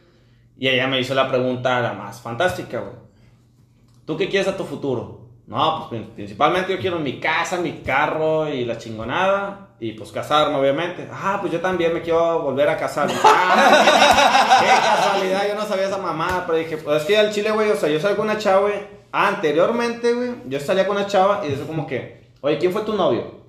Y 0.56 0.68
ella 0.68 0.88
me 0.88 1.00
hizo 1.00 1.16
la 1.16 1.28
pregunta 1.28 1.80
la 1.80 1.94
más 1.94 2.22
fantástica, 2.22 2.80
güey. 2.82 2.94
¿Tú 4.10 4.18
qué 4.18 4.28
quieres 4.28 4.48
a 4.48 4.58
tu 4.58 4.64
futuro? 4.64 5.20
No, 5.46 5.86
pues 5.88 6.02
prin- 6.02 6.10
principalmente 6.16 6.74
yo 6.74 6.80
quiero 6.80 6.98
mi 6.98 7.20
casa, 7.20 7.58
mi 7.58 7.74
carro 7.84 8.50
y 8.50 8.66
la 8.66 8.76
chingonada. 8.80 9.68
Y 9.80 9.92
pues 9.92 10.12
casarme, 10.12 10.56
obviamente. 10.58 11.08
Ah, 11.14 11.38
pues 11.40 11.54
yo 11.54 11.62
también 11.62 11.94
me 11.94 12.02
quiero 12.02 12.40
volver 12.42 12.68
a 12.70 12.76
casar. 12.76 13.08
Ah, 13.24 14.58
qué 14.62 14.68
casualidad, 14.68 15.48
yo 15.48 15.54
no 15.54 15.62
sabía 15.68 15.86
esa 15.86 16.00
mamada. 16.00 16.44
Pero 16.48 16.58
dije, 16.58 16.78
pues 16.78 17.02
es 17.04 17.08
que 17.08 17.18
al 17.20 17.32
chile, 17.32 17.52
güey, 17.52 17.70
o 17.70 17.76
sea, 17.76 17.88
yo 17.88 18.00
salí 18.00 18.16
con 18.16 18.26
una 18.26 18.40
chava, 18.40 18.62
güey. 18.62 18.74
Anteriormente, 19.12 20.12
güey, 20.12 20.30
yo 20.48 20.60
salía 20.60 20.88
con 20.88 20.98
una 20.98 21.06
chava 21.06 21.42
y 21.48 21.52
eso 21.54 21.68
como 21.68 21.86
que, 21.86 22.24
oye, 22.42 22.58
¿quién 22.58 22.72
fue 22.72 22.82
tu 22.82 22.94
novio? 22.96 23.40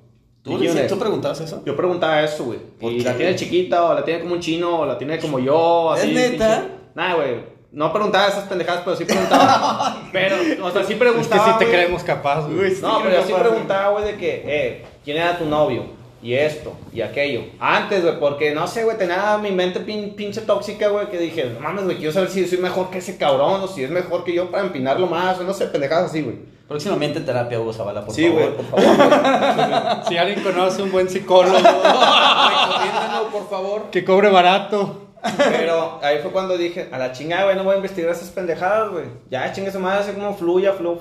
¿Tú, 0.42 0.52
¿Y 0.52 0.56
quién 0.58 0.72
dices- 0.72 0.84
es? 0.84 0.92
¿Tú 0.92 0.98
preguntabas 0.98 1.40
eso? 1.40 1.62
Yo 1.64 1.74
preguntaba 1.74 2.20
eso, 2.22 2.44
güey. 2.44 2.58
¿Por 2.78 2.92
Y 2.92 2.98
qué? 2.98 3.04
la 3.04 3.14
tiene 3.16 3.34
chiquita, 3.34 3.82
o 3.84 3.94
la 3.94 4.04
tiene 4.04 4.20
como 4.20 4.34
un 4.34 4.40
chino, 4.40 4.80
o 4.80 4.84
la 4.86 4.98
tiene 4.98 5.18
como 5.18 5.38
yo, 5.38 5.92
así. 5.92 6.08
¿Es 6.08 6.32
neta? 6.32 6.66
Nah, 6.94 7.14
güey. 7.14 7.49
No 7.72 7.92
preguntaba 7.92 8.26
esas 8.28 8.44
pendejadas, 8.44 8.82
pero 8.84 8.96
sí 8.96 9.04
preguntaba. 9.04 10.02
pero, 10.12 10.36
o 10.64 10.70
sea, 10.70 10.82
sí 10.82 10.92
Es 10.94 10.98
que 10.98 11.04
preguntaba. 11.04 11.44
sí 11.44 11.50
te 11.58 11.64
güey. 11.66 11.76
creemos 11.76 12.02
capaz, 12.02 12.46
güey. 12.48 12.74
Sí 12.74 12.82
No, 12.82 13.00
pero 13.02 13.16
yo 13.16 13.22
sí 13.26 13.32
capaz, 13.32 13.42
preguntaba, 13.48 13.90
güey, 13.90 14.04
de 14.06 14.16
que, 14.16 14.42
eh, 14.46 14.84
¿quién 15.04 15.16
era 15.18 15.38
tu 15.38 15.44
novio? 15.46 15.98
y 16.22 16.34
esto, 16.34 16.74
y 16.92 17.00
aquello. 17.00 17.44
Antes, 17.58 18.02
güey, 18.02 18.20
porque 18.20 18.54
no 18.54 18.66
sé, 18.66 18.84
güey, 18.84 18.98
tenía 18.98 19.38
mi 19.38 19.52
mente 19.52 19.80
pin- 19.80 20.14
pinche 20.14 20.42
tóxica, 20.42 20.88
güey, 20.88 21.08
que 21.08 21.16
dije, 21.16 21.46
no 21.54 21.60
mames, 21.60 21.84
güey, 21.84 21.96
quiero 21.96 22.12
saber 22.12 22.28
si 22.28 22.46
soy 22.46 22.58
mejor 22.58 22.90
que 22.90 22.98
ese 22.98 23.16
cabrón, 23.16 23.62
o 23.62 23.66
si 23.66 23.82
es 23.84 23.90
mejor 23.90 24.22
que 24.22 24.34
yo 24.34 24.50
para 24.50 24.64
empinarlo 24.64 25.06
más, 25.06 25.38
o 25.40 25.44
no 25.44 25.54
sé, 25.54 25.66
pendejadas 25.68 26.10
así, 26.10 26.20
güey. 26.20 26.36
Próximamente 26.68 27.20
terapia 27.20 27.58
Hugo 27.58 27.72
Zavala, 27.72 28.04
por 28.04 28.14
Sí, 28.14 28.26
favor. 28.28 28.42
güey, 28.52 28.52
por 28.54 28.66
favor. 28.66 30.04
Si 30.08 30.16
alguien 30.18 30.42
conoce 30.42 30.82
un 30.82 30.92
buen 30.92 31.08
psicólogo 31.08 31.56
Recomiéndanos, 31.56 33.24
por 33.32 33.48
favor. 33.48 33.84
que 33.90 34.04
cobre 34.04 34.28
barato. 34.28 35.06
Pero 35.36 35.98
ahí 36.02 36.18
fue 36.22 36.30
cuando 36.30 36.56
dije, 36.56 36.88
a 36.90 36.98
la 36.98 37.12
chingada, 37.12 37.44
güey, 37.44 37.56
no 37.56 37.64
voy 37.64 37.74
a 37.74 37.76
investigar 37.76 38.10
esas 38.10 38.30
pendejadas, 38.30 38.90
güey. 38.90 39.04
Ya, 39.30 39.52
chingue 39.52 39.70
su 39.70 39.78
madre, 39.80 40.00
así 40.00 40.12
como 40.12 40.34
fluya, 40.34 40.72
flu, 40.72 40.98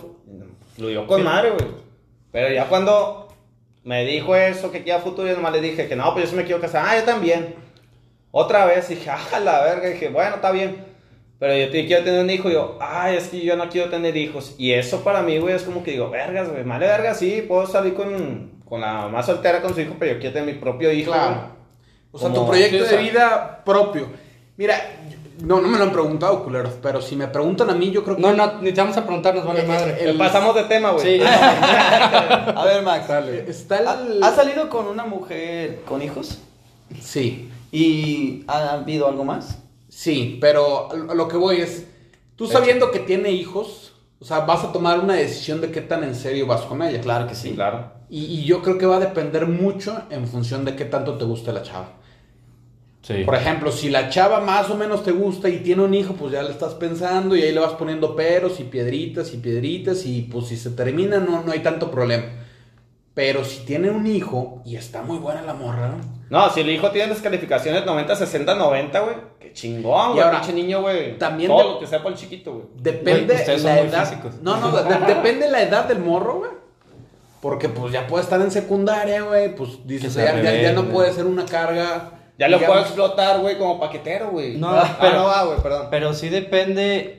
fluyó 0.76 1.08
con 1.08 1.24
madre, 1.24 1.52
güey. 1.52 1.66
Pero 2.32 2.54
ya 2.54 2.66
cuando 2.68 3.28
me 3.84 4.06
dijo 4.06 4.36
eso, 4.36 4.72
que 4.72 4.84
queda 4.84 5.00
futuro, 5.00 5.28
yo 5.28 5.36
nomás 5.36 5.54
le 5.54 5.62
dije 5.62 5.88
que 5.88 5.96
no, 5.96 6.12
pues 6.14 6.26
yo 6.26 6.32
sí 6.32 6.36
me 6.36 6.44
quiero 6.44 6.62
casar. 6.62 6.86
Ah, 6.88 6.98
yo 6.98 7.04
también. 7.04 7.56
Otra 8.32 8.66
vez, 8.66 8.88
dije, 8.90 9.10
ah, 9.10 9.40
la 9.40 9.62
verga, 9.64 9.90
dije, 9.90 10.10
bueno, 10.10 10.36
está 10.36 10.52
bien. 10.52 10.86
Pero 11.40 11.56
yo 11.56 11.70
te- 11.72 11.88
quiero 11.88 12.04
tener 12.04 12.22
un 12.22 12.30
hijo, 12.30 12.50
y 12.50 12.54
yo, 12.54 12.78
ay, 12.82 13.16
es 13.16 13.30
que 13.30 13.40
yo 13.40 13.56
no 13.56 13.70
quiero 13.70 13.90
tener 13.90 14.16
hijos. 14.18 14.56
Y 14.58 14.74
eso 14.74 15.04
para 15.04 15.22
mí, 15.22 15.38
güey, 15.40 15.56
es 15.56 15.64
como 15.64 15.84
que 15.84 15.92
digo, 15.92 16.10
vergas, 16.10 16.50
güey, 16.50 16.64
vale 16.64 16.86
verga, 16.86 17.14
sí, 17.14 17.44
puedo 17.48 17.66
salir 17.66 17.94
con, 17.94 18.52
con 18.68 18.82
la 18.82 19.08
más 19.08 19.26
soltera 19.26 19.62
con 19.62 19.74
su 19.74 19.80
hijo, 19.82 19.96
pero 19.98 20.14
yo 20.14 20.20
quiero 20.20 20.34
tener 20.34 20.54
mi 20.54 20.60
propio 20.60 20.92
hijo, 20.92 21.12
Claro. 21.14 21.58
O 22.12 22.20
sea, 22.20 22.34
tu 22.34 22.46
proyecto 22.46 22.84
de 22.86 22.98
vida 22.98 23.62
propio. 23.64 24.08
Mira, 24.58 24.76
no, 25.42 25.62
no 25.62 25.68
me 25.70 25.78
lo 25.78 25.86
han 25.86 25.92
preguntado, 25.92 26.44
culeros, 26.44 26.74
pero 26.82 27.02
si 27.02 27.16
me 27.16 27.28
preguntan 27.28 27.70
a 27.70 27.74
mí, 27.74 27.92
yo 27.92 28.04
creo 28.04 28.16
que... 28.18 28.22
No, 28.22 28.34
no, 28.34 28.62
ni 28.62 28.74
te 28.74 28.82
vamos 28.82 28.98
a 28.98 29.04
preguntar, 29.06 29.36
nos 29.36 29.46
vale 29.46 29.62
Eh, 29.64 29.68
madre. 29.68 29.98
el- 30.10 30.18
Pasamos 30.18 30.54
de 30.56 30.64
tema, 30.64 30.92
güey. 30.92 31.20
Sí. 31.20 31.24
A 31.26 32.64
ver, 32.66 32.84
Max. 32.84 33.10
Está 33.48 33.78
¿ha- 33.78 34.02
el... 34.06 34.22
¿Has 34.24 34.36
salido 34.36 34.70
con 34.70 34.88
una 34.88 35.06
mujer 35.06 35.82
con 35.88 36.02
hijos? 36.02 36.40
Sí, 37.02 37.50
¿Y 37.72 38.44
ha 38.48 38.72
habido 38.74 39.08
algo 39.08 39.24
más? 39.24 39.60
sí, 39.88 40.38
pero 40.42 40.90
a 40.92 41.14
lo 41.14 41.28
que 41.28 41.36
voy 41.38 41.58
es, 41.62 41.86
tú 42.36 42.48
sabiendo 42.48 42.90
que 42.92 43.00
tiene 43.00 43.32
hijos, 43.32 43.89
o 44.22 44.26
sea, 44.26 44.42
vas 44.42 44.64
a 44.66 44.72
tomar 44.72 45.00
una 45.00 45.14
decisión 45.14 45.62
de 45.62 45.72
qué 45.72 45.82
tan 45.82 46.04
en 46.04 46.14
serio 46.14 46.46
vas 46.46 46.62
con 46.62 46.82
ella. 46.82 47.00
Claro 47.00 47.28
que 47.28 47.36
sí. 47.36 47.54
Claro. 47.54 47.92
Y, 48.10 48.26
y 48.26 48.44
yo 48.46 48.62
creo 48.62 48.78
que 48.78 48.86
va 48.86 48.98
a 48.98 49.00
depender 49.00 49.48
mucho 49.48 50.04
en 50.10 50.28
función 50.28 50.66
de 50.66 50.76
qué 50.76 50.86
tanto 50.86 51.18
te 51.18 51.26
guste 51.26 51.54
la 51.54 51.64
chava. 51.64 51.94
Sí. 53.02 53.24
Por 53.24 53.36
ejemplo, 53.36 53.72
si 53.72 53.90
la 53.90 54.10
chava 54.10 54.42
más 54.42 54.70
o 54.70 54.76
menos 54.76 55.04
te 55.04 55.12
gusta 55.12 55.48
y 55.48 55.60
tiene 55.60 55.84
un 55.84 55.94
hijo, 55.94 56.14
pues 56.16 56.34
ya 56.34 56.44
le 56.44 56.52
estás 56.52 56.74
pensando 56.74 57.36
y 57.36 57.42
ahí 57.42 57.54
le 57.54 57.62
vas 57.62 57.74
poniendo 57.74 58.16
peros 58.16 58.60
y 58.60 58.66
piedritas 58.66 59.34
y 59.34 59.38
piedritas 59.38 60.06
y 60.06 60.24
pues 60.24 60.48
si 60.48 60.58
se 60.58 60.72
termina 60.72 61.20
no, 61.20 61.42
no 61.42 61.52
hay 61.52 61.60
tanto 61.60 61.90
problema. 61.90 62.26
Pero 63.14 63.46
si 63.46 63.66
tiene 63.66 63.90
un 63.90 64.06
hijo 64.06 64.62
y 64.66 64.76
está 64.76 65.02
muy 65.02 65.18
buena 65.18 65.42
la 65.44 65.54
morra, 65.54 65.90
¿no? 65.90 66.19
No, 66.30 66.50
si 66.52 66.62
el 66.62 66.70
hijo 66.70 66.92
tiene 66.92 67.10
las 67.10 67.22
calificaciones 67.22 67.86
90, 67.86 68.16
60, 68.16 68.56
90, 68.56 69.00
güey. 69.00 69.16
Qué 69.40 69.52
chingón, 69.54 70.10
Y 70.10 70.14
güey. 70.14 70.24
ahora, 70.24 70.42
Pinche 70.42 70.54
niño, 70.54 70.82
güey. 70.82 71.18
también 71.18 71.50
Todo 71.50 71.60
de- 71.60 71.70
lo 71.74 71.80
que 71.80 71.88
sea 71.88 72.00
para 72.00 72.10
el 72.14 72.16
chiquito, 72.22 72.52
güey. 72.54 72.66
Depende 72.76 73.34
ustedes 73.34 73.62
son 73.62 73.76
la 73.76 73.82
muy 73.82 73.90
edad. 73.90 74.06
físicos. 74.08 74.36
No, 74.42 74.58
no, 74.58 74.72
de- 74.72 74.84
de- 74.84 75.06
depende 75.16 75.50
la 75.50 75.62
edad 75.64 75.86
del 75.86 76.00
morro, 76.00 76.36
güey. 76.40 76.52
Porque 77.42 77.70
pues 77.70 77.94
ya 77.94 78.06
puede 78.06 78.24
estar 78.24 78.40
en 78.42 78.52
secundaria, 78.52 79.22
güey. 79.24 79.56
Pues 79.56 79.86
dices, 79.88 80.14
ya, 80.14 80.40
ya- 80.42 80.62
ya 80.62 80.72
no 80.74 80.86
puede 80.86 81.12
ser 81.14 81.26
una 81.26 81.46
carga. 81.46 82.12
Ya 82.38 82.48
lo 82.48 82.58
digamos, 82.58 82.68
puedo 82.78 82.86
explotar, 82.88 83.40
güey, 83.40 83.58
como 83.58 83.80
paquetero, 83.80 84.30
güey. 84.32 84.58
No, 84.58 84.70
ah, 84.70 84.98
pero- 85.02 85.14
no 85.16 85.24
va, 85.26 85.44
güey, 85.46 85.60
perdón. 85.62 85.88
Pero 85.90 86.14
sí 86.14 86.30
depende, 86.30 87.19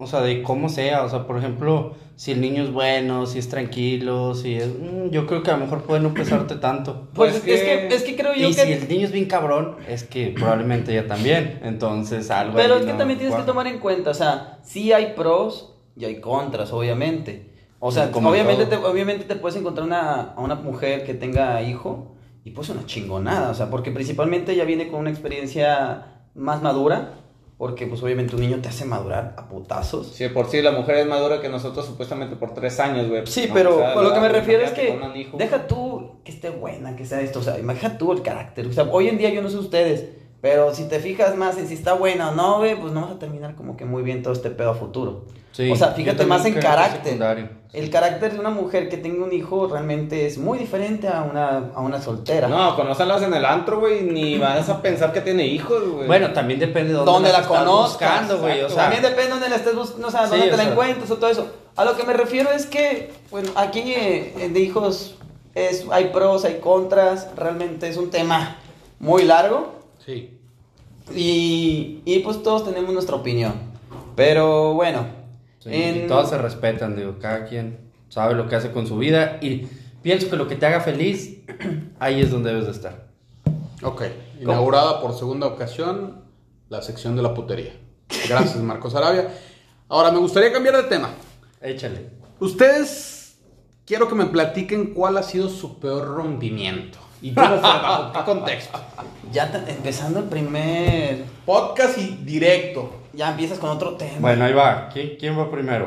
o 0.00 0.06
sea, 0.06 0.22
de 0.22 0.42
cómo 0.42 0.68
sea. 0.68 1.04
O 1.04 1.08
sea, 1.08 1.26
por 1.26 1.36
ejemplo, 1.38 1.94
si 2.16 2.32
el 2.32 2.40
niño 2.40 2.64
es 2.64 2.72
bueno, 2.72 3.26
si 3.26 3.38
es 3.38 3.48
tranquilo, 3.48 4.34
si 4.34 4.54
es... 4.56 4.66
mm, 4.68 5.10
yo 5.10 5.26
creo 5.26 5.42
que 5.42 5.50
a 5.50 5.56
lo 5.56 5.64
mejor 5.64 5.82
puede 5.82 6.00
no 6.00 6.12
pesarte 6.14 6.56
tanto. 6.56 7.08
Pues, 7.14 7.32
Pues 7.32 7.36
es, 7.36 7.60
que- 7.62 7.88
que, 7.88 7.94
es 7.94 8.02
que 8.02 8.16
creo 8.16 8.34
yo 8.34 8.48
Y 8.48 8.54
que... 8.54 8.62
si 8.64 8.72
el 8.72 8.88
niño 8.88 9.04
es 9.06 9.12
bien 9.12 9.26
cabrón, 9.26 9.76
es 9.86 10.02
que 10.04 10.28
probablemente 10.28 10.92
ella 10.92 11.06
también. 11.06 11.60
Entonces, 11.62 12.30
algo 12.30 12.56
Pero 12.56 12.76
es 12.76 12.86
que 12.86 12.92
no 12.92 12.98
también 12.98 13.18
tienes 13.18 13.36
que 13.36 13.42
tomar 13.44 13.66
en 13.66 13.78
cuenta, 13.78 14.10
o 14.10 14.14
sea, 14.14 14.58
sí 14.62 14.92
hay 14.92 15.12
pros 15.14 15.76
y 15.96 16.04
hay 16.06 16.20
contras, 16.20 16.72
obviamente. 16.72 17.50
O 17.78 17.90
sea, 17.92 18.10
Como 18.10 18.28
en 18.34 18.40
obviamente 18.42 18.66
te, 18.66 18.76
obviamente 18.76 19.24
te 19.24 19.36
puedes 19.36 19.56
encontrar 19.58 19.86
una, 19.86 20.32
a 20.36 20.40
una 20.40 20.54
mujer 20.56 21.04
que 21.04 21.14
tenga 21.14 21.62
hijo 21.62 22.14
y 22.44 22.50
pues 22.50 22.68
una 22.70 22.84
chingonada, 22.86 23.50
o 23.50 23.54
sea, 23.54 23.70
porque 23.70 23.90
principalmente 23.90 24.52
ella 24.52 24.64
viene 24.64 24.88
con 24.88 25.00
una 25.00 25.10
experiencia 25.10 26.06
más 26.34 26.62
madura, 26.62 27.14
porque 27.60 27.86
pues 27.86 28.02
obviamente 28.02 28.34
un 28.34 28.40
niño 28.40 28.58
te 28.62 28.70
hace 28.70 28.86
madurar 28.86 29.34
a 29.36 29.46
putazos. 29.46 30.06
Sí, 30.06 30.26
por 30.30 30.48
sí 30.48 30.62
la 30.62 30.70
mujer 30.70 30.96
es 30.96 31.06
madura 31.06 31.42
que 31.42 31.50
nosotros 31.50 31.84
supuestamente 31.84 32.34
por 32.34 32.54
tres 32.54 32.80
años, 32.80 33.06
güey. 33.06 33.26
Sí, 33.26 33.48
No, 33.48 33.52
pero 33.54 33.76
o 33.76 33.78
sea, 33.80 33.92
con 33.92 34.02
lo 34.02 34.14
que 34.14 34.20
me 34.20 34.30
refiero 34.30 34.64
es 34.64 34.70
que 34.70 34.98
deja 35.36 35.66
tú 35.66 36.12
que 36.24 36.32
esté 36.32 36.48
buena, 36.48 36.96
que 36.96 37.04
sea 37.04 37.20
esto, 37.20 37.40
o 37.40 37.42
sea, 37.42 37.58
imagina 37.58 37.98
tú 37.98 38.12
el 38.12 38.22
carácter. 38.22 38.66
O 38.66 38.72
sea, 38.72 38.84
hoy 38.84 39.08
en 39.08 39.18
día 39.18 39.28
yo 39.28 39.42
no 39.42 39.50
sé 39.50 39.58
ustedes, 39.58 40.06
pero 40.40 40.74
si 40.74 40.84
te 40.88 41.00
fijas 41.00 41.36
más 41.36 41.58
en 41.58 41.68
si 41.68 41.74
está 41.74 41.92
buena 41.94 42.30
o 42.30 42.34
no, 42.34 42.58
güey, 42.58 42.74
pues 42.80 42.92
no 42.92 43.02
vas 43.02 43.12
a 43.12 43.18
terminar 43.18 43.54
como 43.54 43.76
que 43.76 43.84
muy 43.84 44.02
bien 44.02 44.22
todo 44.22 44.32
este 44.32 44.50
pedo 44.50 44.70
a 44.70 44.74
futuro. 44.74 45.24
Sí, 45.52 45.70
o 45.70 45.76
sea, 45.76 45.88
fíjate 45.88 46.24
más 46.26 46.44
en 46.46 46.54
carácter. 46.54 47.02
secundario. 47.04 47.48
El 47.72 47.90
carácter 47.90 48.32
de 48.32 48.38
una 48.40 48.50
mujer 48.50 48.88
que 48.88 48.96
tenga 48.96 49.24
un 49.24 49.32
hijo 49.32 49.66
realmente 49.68 50.26
es 50.26 50.38
muy 50.38 50.58
diferente 50.58 51.08
a 51.08 51.22
una, 51.22 51.70
a 51.74 51.80
una 51.80 52.00
soltera. 52.00 52.48
No, 52.48 52.74
conócelas 52.76 53.22
en 53.22 53.34
el 53.34 53.44
antro, 53.44 53.80
güey, 53.80 54.02
ni 54.02 54.38
vas 54.38 54.68
a 54.68 54.80
pensar 54.80 55.12
que 55.12 55.20
tiene 55.20 55.46
hijos, 55.46 55.82
güey. 55.88 56.06
Bueno, 56.06 56.32
también 56.32 56.58
depende 56.58 56.88
de 56.90 56.94
dónde, 56.94 57.12
donde 57.12 57.28
la 57.32 57.40
estás 57.40 57.48
conozcas. 57.58 58.10
buscando, 58.10 58.38
güey. 58.38 58.62
O 58.62 58.68
sea, 58.68 58.82
También 58.84 59.02
depende 59.02 59.24
de 59.24 59.30
donde 59.30 59.48
la 59.48 59.56
estés 59.56 59.74
buscando, 59.74 60.08
o 60.08 60.10
sea, 60.10 60.24
Sí, 60.24 60.30
dónde 60.30 60.44
te 60.46 60.56
la 60.56 60.62
sea. 60.62 60.72
encuentres 60.72 61.10
o 61.10 61.16
todo 61.16 61.30
eso. 61.30 61.46
A 61.76 61.84
lo 61.84 61.96
que 61.96 62.04
me 62.04 62.12
refiero 62.12 62.50
es 62.50 62.66
que, 62.66 63.12
bueno, 63.30 63.50
aquí 63.56 63.82
eh, 63.94 64.50
de 64.52 64.60
hijos 64.60 65.16
es, 65.54 65.84
hay 65.90 66.06
pros, 66.06 66.44
hay 66.44 66.58
contras, 66.60 67.28
realmente 67.36 67.88
es 67.88 67.96
un 67.96 68.10
tema 68.10 68.56
muy 68.98 69.24
largo 69.24 69.79
Sí. 70.10 70.38
y, 71.14 72.02
y 72.04 72.18
pues 72.20 72.42
todos 72.42 72.64
tenemos 72.64 72.92
nuestra 72.92 73.16
opinión. 73.16 73.52
Pero 74.16 74.74
bueno, 74.74 75.06
sí, 75.60 75.70
en- 75.72 76.04
y 76.04 76.06
todas 76.08 76.30
se 76.30 76.38
respetan, 76.38 76.96
digo, 76.96 77.16
cada 77.20 77.46
quien 77.46 77.78
sabe 78.08 78.34
lo 78.34 78.48
que 78.48 78.56
hace 78.56 78.72
con 78.72 78.86
su 78.86 78.98
vida 78.98 79.38
y 79.40 79.66
pienso 80.02 80.28
que 80.30 80.36
lo 80.36 80.48
que 80.48 80.56
te 80.56 80.66
haga 80.66 80.80
feliz, 80.80 81.38
ahí 81.98 82.20
es 82.20 82.30
donde 82.30 82.50
debes 82.50 82.66
de 82.66 82.72
estar. 82.72 83.06
Ok. 83.82 84.02
Inaugurada 84.40 85.00
por 85.00 85.14
segunda 85.16 85.46
ocasión 85.46 86.22
la 86.68 86.82
sección 86.82 87.16
de 87.16 87.22
la 87.22 87.34
putería. 87.34 87.72
Gracias, 88.28 88.56
Marcos 88.56 88.94
Arabia. 88.94 89.28
Ahora, 89.88 90.10
me 90.12 90.18
gustaría 90.18 90.52
cambiar 90.52 90.76
de 90.76 90.84
tema. 90.84 91.10
Échale. 91.60 92.10
Ustedes, 92.38 93.36
quiero 93.86 94.08
que 94.08 94.14
me 94.14 94.26
platiquen 94.26 94.94
cuál 94.94 95.16
ha 95.16 95.22
sido 95.22 95.48
su 95.48 95.78
peor 95.80 96.06
rompimiento. 96.08 96.98
¿Y 97.22 97.34
cómo 97.34 97.48
fue? 97.48 97.60
¿Bajo 97.60 98.12
qué 98.12 98.24
contexto? 98.24 98.78
ya 99.32 99.50
te- 99.50 99.70
empezando 99.72 100.18
el 100.20 100.24
primer... 100.26 101.24
Podcast 101.46 101.98
y 101.98 102.18
directo. 102.24 102.90
Ya 103.12 103.30
empiezas 103.30 103.58
con 103.58 103.70
otro 103.70 103.92
tema. 103.96 104.18
Bueno, 104.20 104.44
ahí 104.44 104.52
va. 104.52 104.88
¿Quién, 104.92 105.12
quién 105.18 105.38
va 105.38 105.50
primero? 105.50 105.86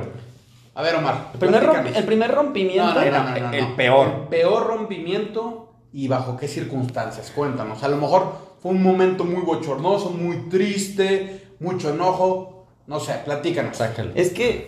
A 0.75 0.81
ver, 0.81 0.95
Omar. 0.95 1.29
el, 1.33 1.39
primer 1.39 1.61
platícanos. 1.63 1.97
el 1.97 2.03
primer 2.05 2.31
rompimiento... 2.31 2.85
No, 2.85 2.93
no, 2.93 2.99
no, 3.01 3.05
Era 3.05 3.23
no, 3.23 3.29
no, 3.39 3.47
no. 3.47 3.53
el 3.53 3.67
peor. 3.75 4.07
El 4.07 4.27
peor 4.27 4.67
rompimiento 4.67 5.73
y 5.91 6.07
bajo 6.07 6.37
qué 6.37 6.47
circunstancias. 6.47 7.31
Cuéntanos. 7.35 7.83
A 7.83 7.87
lo 7.89 7.97
mejor 7.97 8.33
fue 8.61 8.71
un 8.71 8.81
momento 8.81 9.23
muy 9.25 9.41
bochornoso, 9.41 10.09
muy 10.09 10.49
triste, 10.49 11.47
mucho 11.59 11.89
enojo. 11.93 12.65
No 12.87 12.99
sé, 12.99 13.13
platícanos. 13.25 13.77
Sácalo. 13.77 14.11
Es 14.15 14.31
que, 14.31 14.67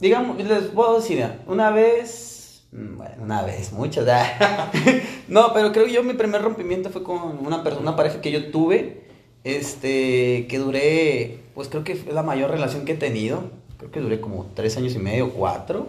digamos, 0.00 0.36
les 0.38 0.64
puedo 0.64 0.96
decir, 1.00 1.26
una 1.46 1.70
vez, 1.70 2.31
bueno, 2.72 3.16
una 3.20 3.42
vez, 3.42 3.70
muchas, 3.72 4.06
no, 5.28 5.52
pero 5.52 5.72
creo 5.72 5.84
que 5.84 5.92
yo 5.92 6.02
mi 6.02 6.14
primer 6.14 6.40
rompimiento 6.40 6.88
fue 6.88 7.02
con 7.02 7.44
una 7.44 7.62
persona, 7.62 7.82
una 7.82 7.96
pareja 7.96 8.22
que 8.22 8.32
yo 8.32 8.50
tuve, 8.50 9.04
este, 9.44 10.46
que 10.48 10.58
duré, 10.58 11.40
pues 11.54 11.68
creo 11.68 11.84
que 11.84 11.96
fue 11.96 12.14
la 12.14 12.22
mayor 12.22 12.50
relación 12.50 12.86
que 12.86 12.92
he 12.92 12.96
tenido, 12.96 13.50
creo 13.76 13.90
que 13.90 14.00
duré 14.00 14.20
como 14.22 14.46
tres 14.54 14.78
años 14.78 14.94
y 14.94 14.98
medio, 14.98 15.30
cuatro, 15.32 15.88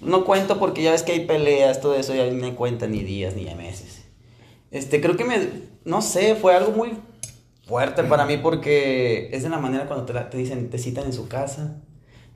no 0.00 0.24
cuento 0.24 0.58
porque 0.58 0.82
ya 0.82 0.92
ves 0.92 1.02
que 1.02 1.12
hay 1.12 1.26
peleas, 1.26 1.82
todo 1.82 1.94
eso, 1.94 2.14
ya 2.14 2.24
me 2.24 2.54
cuenta 2.54 2.86
ni 2.86 3.02
días 3.02 3.34
ni 3.34 3.44
meses. 3.54 4.04
Este, 4.70 5.02
creo 5.02 5.16
que 5.16 5.24
me, 5.24 5.36
no 5.84 6.00
sé, 6.00 6.34
fue 6.36 6.54
algo 6.54 6.72
muy 6.72 6.92
fuerte 7.66 8.02
para 8.04 8.24
mí 8.24 8.38
porque 8.38 9.28
es 9.32 9.42
de 9.42 9.50
la 9.50 9.58
manera 9.58 9.86
cuando 9.86 10.06
te 10.06 10.38
dicen, 10.38 10.70
te 10.70 10.78
citan 10.78 11.04
en 11.04 11.12
su 11.12 11.28
casa, 11.28 11.82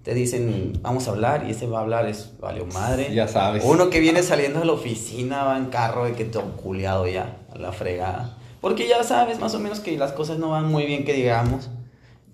te 0.03 0.15
dicen, 0.15 0.79
vamos 0.83 1.07
a 1.07 1.13
hablar, 1.13 1.45
y 1.47 1.53
ese 1.53 1.67
va 1.67 1.79
a 1.79 1.83
hablar 1.83 2.07
es, 2.07 2.33
valió 2.41 2.67
madre. 2.67 3.15
Ya 3.15 3.29
sabes. 3.29 3.63
Uno 3.65 3.89
que 3.89 4.01
viene 4.01 4.23
saliendo 4.23 4.61
de 4.61 4.67
la 4.67 4.73
oficina, 4.73 5.45
va 5.45 5.57
en 5.57 5.67
carro, 5.67 6.05
de 6.05 6.13
que 6.13 6.25
todo 6.25 6.57
culiado 6.57 7.07
ya, 7.07 7.37
a 7.55 7.59
la 7.59 7.73
fregada. 7.73 8.37
Porque 8.61 8.89
ya 8.89 9.05
sabes 9.05 9.39
más 9.39 9.55
o 9.55 9.61
menos 9.61 9.81
que 9.81 9.97
las 9.97 10.13
cosas 10.13 10.39
no 10.39 10.51
van 10.51 10.71
muy 10.71 10.87
bien, 10.87 11.05
que 11.05 11.13
digamos. 11.13 11.71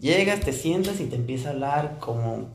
Llegas, 0.00 0.40
te 0.40 0.52
sientas 0.52 1.00
y 1.00 1.06
te 1.06 1.16
empieza 1.16 1.48
a 1.48 1.52
hablar 1.52 1.96
como 1.98 2.48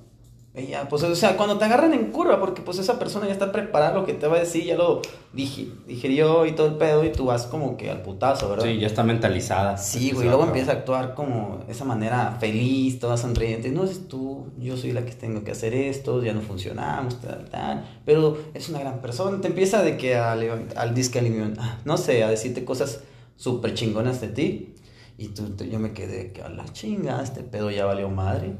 ella, 0.55 0.87
pues, 0.87 1.01
o 1.01 1.15
sea, 1.15 1.35
cuando 1.35 1.57
te 1.57 1.65
agarran 1.65 1.93
en 1.95 2.11
curva, 2.11 2.39
porque 2.39 2.61
pues 2.61 2.77
esa 2.77 2.99
persona 2.99 3.25
ya 3.25 3.31
está 3.33 3.51
preparada 3.51 3.95
lo 3.95 4.05
que 4.05 4.13
te 4.13 4.27
va 4.27 4.35
a 4.35 4.39
decir, 4.39 4.63
ya 4.65 4.75
lo 4.75 5.01
dije, 5.33 5.69
digerió 5.87 6.45
y 6.45 6.51
todo 6.51 6.67
el 6.67 6.75
pedo, 6.75 7.03
y 7.03 7.11
tú 7.11 7.25
vas 7.25 7.47
como 7.47 7.75
que 7.75 7.89
al 7.89 8.03
putazo, 8.03 8.49
¿verdad? 8.49 8.65
Sí, 8.65 8.77
ya 8.79 8.85
está 8.85 9.01
mentalizada. 9.03 9.77
Sí, 9.77 10.11
güey, 10.11 10.27
y 10.27 10.29
luego 10.29 10.43
empieza 10.45 10.71
a 10.71 10.75
actuar 10.75 11.15
como 11.15 11.61
esa 11.67 11.85
manera 11.85 12.37
feliz, 12.39 12.99
toda 12.99 13.17
sonriente. 13.17 13.69
No 13.71 13.83
es 13.83 14.07
tú, 14.07 14.45
yo 14.59 14.77
soy 14.77 14.91
la 14.91 15.03
que 15.05 15.13
tengo 15.13 15.43
que 15.43 15.49
hacer 15.51 15.73
esto, 15.73 16.21
ya 16.23 16.33
no 16.33 16.41
funcionamos, 16.41 17.19
tal, 17.19 17.45
tal. 17.49 17.85
Pero 18.05 18.37
es 18.53 18.69
una 18.69 18.79
gran 18.79 19.01
persona. 19.01 19.41
Te 19.41 19.47
empieza 19.47 19.81
de 19.81 19.97
que 19.97 20.17
a 20.17 20.35
levant- 20.35 20.75
al 20.75 20.93
disque, 20.93 21.19
no 21.83 21.97
sé, 21.97 22.23
a 22.23 22.29
decirte 22.29 22.63
cosas 22.63 22.99
súper 23.37 23.73
chingonas 23.73 24.21
de 24.21 24.27
ti. 24.27 24.75
Y 25.17 25.29
tú, 25.29 25.49
tú- 25.55 25.63
yo 25.63 25.79
me 25.79 25.93
quedé 25.93 26.31
que 26.31 26.43
a 26.43 26.49
la 26.49 26.65
chinga, 26.65 27.23
este 27.23 27.41
pedo 27.41 27.71
ya 27.71 27.85
valió 27.85 28.07
madre. 28.09 28.53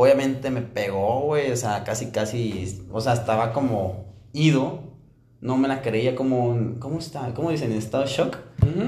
Obviamente 0.00 0.50
me 0.52 0.62
pegó, 0.62 1.22
güey, 1.22 1.50
o 1.50 1.56
sea, 1.56 1.82
casi, 1.82 2.12
casi, 2.12 2.86
o 2.92 3.00
sea, 3.00 3.14
estaba 3.14 3.52
como 3.52 4.04
ido. 4.32 4.78
No 5.40 5.56
me 5.56 5.66
la 5.66 5.82
creía 5.82 6.14
como, 6.14 6.56
¿cómo 6.78 7.00
está? 7.00 7.34
¿Cómo 7.34 7.50
dicen? 7.50 7.72
¿En 7.72 7.78
estado 7.78 8.04
de 8.04 8.08
shock? 8.10 8.36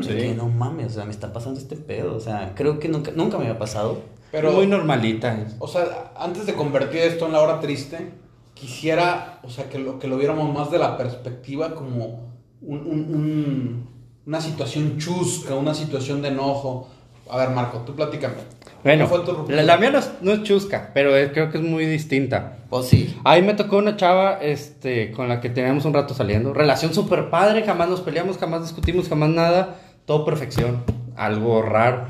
De 0.06 0.16
que 0.28 0.34
no 0.36 0.48
mames, 0.48 0.92
o 0.92 0.94
sea, 0.94 1.04
me 1.06 1.11
está 1.11 1.32
pasando 1.32 1.58
este 1.58 1.74
pedo. 1.74 2.14
O 2.14 2.20
sea, 2.20 2.52
creo 2.54 2.78
que 2.78 2.88
nunca, 2.88 3.11
nunca 3.11 3.38
me 3.38 3.46
había 3.46 3.58
pasado. 3.58 3.98
Pero, 4.30 4.52
Muy 4.52 4.68
normalita. 4.68 5.48
o 5.58 5.66
sea, 5.66 6.12
antes 6.16 6.46
de 6.46 6.54
convertir 6.54 7.00
esto 7.00 7.26
en 7.26 7.32
la 7.32 7.40
hora 7.40 7.58
triste, 7.58 8.12
quisiera, 8.54 9.40
o 9.42 9.50
sea, 9.50 9.68
que 9.68 9.80
lo, 9.80 9.98
que 9.98 10.06
lo 10.06 10.16
viéramos 10.16 10.54
más 10.54 10.70
de 10.70 10.78
la 10.78 10.96
perspectiva 10.96 11.74
como 11.74 12.30
un- 12.62 12.86
un- 12.86 13.14
un- 13.14 13.88
una 14.26 14.40
situación 14.40 14.96
chusca, 14.98 15.56
una 15.56 15.74
situación 15.74 16.22
de 16.22 16.28
enojo. 16.28 16.86
A 17.28 17.36
ver, 17.36 17.50
Marco, 17.50 17.78
tú 17.86 17.96
platícame. 17.96 18.34
Bueno, 18.83 19.09
la, 19.49 19.62
la 19.62 19.76
mía 19.76 19.91
no 19.91 19.99
es, 19.99 20.11
no 20.22 20.33
es 20.33 20.43
chusca, 20.43 20.91
pero 20.95 21.14
es- 21.16 21.33
creo 21.33 21.51
que 21.51 21.59
es 21.59 21.64
muy 21.64 21.85
distinta. 21.85 22.57
Pues 22.70 22.87
sí. 22.87 23.14
Ahí 23.24 23.43
me 23.43 23.55
tocó 23.55 23.76
una 23.76 23.97
chava 23.97 24.39
este, 24.41 25.11
con 25.12 25.28
la 25.28 25.41
que 25.41 25.51
teníamos 25.51 25.85
un 25.85 25.93
rato 25.93 26.14
saliendo. 26.14 26.55
Relación 26.55 26.95
súper 26.95 27.28
padre, 27.28 27.62
jamás 27.64 27.89
nos 27.91 28.01
peleamos, 28.01 28.39
jamás 28.39 28.62
discutimos, 28.62 29.09
jamás 29.09 29.28
nada. 29.31 29.76
Todo 30.07 30.24
perfección. 30.24 30.83
Algo 31.16 31.61
raro. 31.62 32.05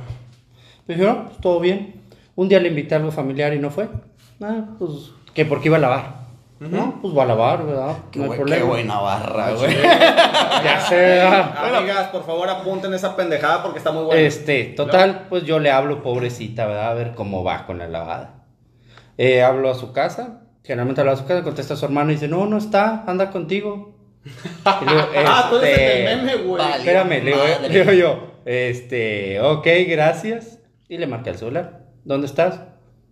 Me 0.87 0.95
dijo, 0.95 1.07
no, 1.09 1.25
pues 1.27 1.39
todo 1.41 1.59
bien. 1.61 1.95
Un 2.37 2.49
día 2.49 2.61
le 2.61 2.69
invité 2.69 2.95
a 2.95 2.99
algo 2.99 3.11
familiar 3.11 3.53
y 3.53 3.59
no 3.59 3.71
fue. 3.71 3.89
Ah, 4.41 4.65
pues, 4.79 5.11
que 5.35 5.45
porque 5.45 5.69
iba 5.69 5.77
a 5.77 5.81
lavar. 5.81 6.20
No, 6.61 6.99
pues 7.01 7.17
va 7.17 7.23
a 7.23 7.27
lavar, 7.27 7.65
¿verdad? 7.65 7.97
Qué, 8.11 8.19
no 8.19 8.31
hay 8.31 8.39
problema. 8.39 8.63
qué 8.63 8.69
buena 8.69 9.01
barra, 9.01 9.53
güey. 9.53 9.75
Ya 9.81 10.85
sé. 10.87 11.23
Amigas, 11.23 12.09
por 12.09 12.27
favor 12.27 12.51
apunten 12.51 12.93
esa 12.93 13.17
pendejada 13.17 13.63
porque 13.63 13.79
está 13.79 13.93
muy 13.93 14.05
buena. 14.05 14.21
Este, 14.21 14.65
total, 14.65 15.27
pues 15.31 15.45
yo 15.45 15.59
le 15.59 15.71
hablo, 15.71 16.03
pobrecita, 16.03 16.67
¿verdad? 16.67 16.91
A 16.91 16.95
ver 16.95 17.15
cómo 17.15 17.43
va 17.43 17.65
con 17.65 17.79
la 17.79 17.89
lavada. 17.89 18.45
Eh, 19.17 19.43
hablo 19.43 19.71
a 19.71 19.75
su 19.75 19.93
casa, 19.93 20.43
generalmente 20.63 21.01
hablo 21.01 21.13
a 21.13 21.17
su 21.17 21.25
casa, 21.25 21.43
contesta 21.43 21.75
a 21.75 21.77
su 21.79 21.87
hermano 21.87 22.11
y 22.11 22.17
dice, 22.17 22.29
no, 22.29 22.45
no 22.45 22.59
está, 22.59 23.05
anda 23.07 23.31
contigo. 23.31 23.97
Y 24.27 24.85
le 24.85 24.93
digo, 24.93 25.09
ah, 25.27 25.47
tú 25.49 25.57
eres 25.57 25.71
este, 25.71 26.13
el 26.13 26.23
meme, 26.23 26.37
güey. 26.43 26.63
Vale. 26.63 26.77
Espérame, 26.77 27.09
le 27.09 27.21
digo, 27.21 27.39
Madre. 27.39 27.69
le 27.71 27.79
digo 27.79 27.93
yo, 27.93 28.33
este, 28.45 29.41
ok, 29.41 29.67
gracias. 29.89 30.59
Y 30.91 30.99
le 30.99 31.07
marqué 31.07 31.31
el 31.31 31.39
celular, 31.39 31.87
¿dónde 32.05 32.27
estás? 32.27 32.61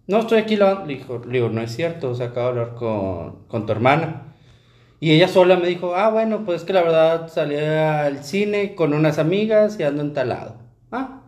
No, 0.09 0.21
estoy 0.21 0.39
aquí. 0.39 0.57
Le, 0.57 0.67
dijo, 0.87 1.23
le 1.25 1.35
digo, 1.35 1.51
no 1.51 1.61
es 1.61 1.77
cierto, 1.77 2.11
o 2.11 2.15
sea, 2.15 2.29
acabo 2.29 2.47
de 2.47 2.61
hablar 2.61 2.75
con, 2.75 3.47
con 3.47 3.67
tu 3.67 3.73
hermana. 3.73 4.35
Y 5.01 5.13
ella 5.13 5.29
sola 5.29 5.57
me 5.57 5.69
dijo, 5.69 5.95
ah, 5.95 6.11
bueno, 6.11 6.45
pues 6.45 6.65
que 6.65 6.73
la 6.73 6.83
verdad 6.83 7.31
salí 7.33 7.55
al 7.57 8.25
cine 8.25 8.75
con 8.75 8.95
unas 8.95 9.19
amigas 9.19 9.79
y 9.79 9.85
ando 9.85 10.03
entalado. 10.03 10.57
Ah, 10.91 11.21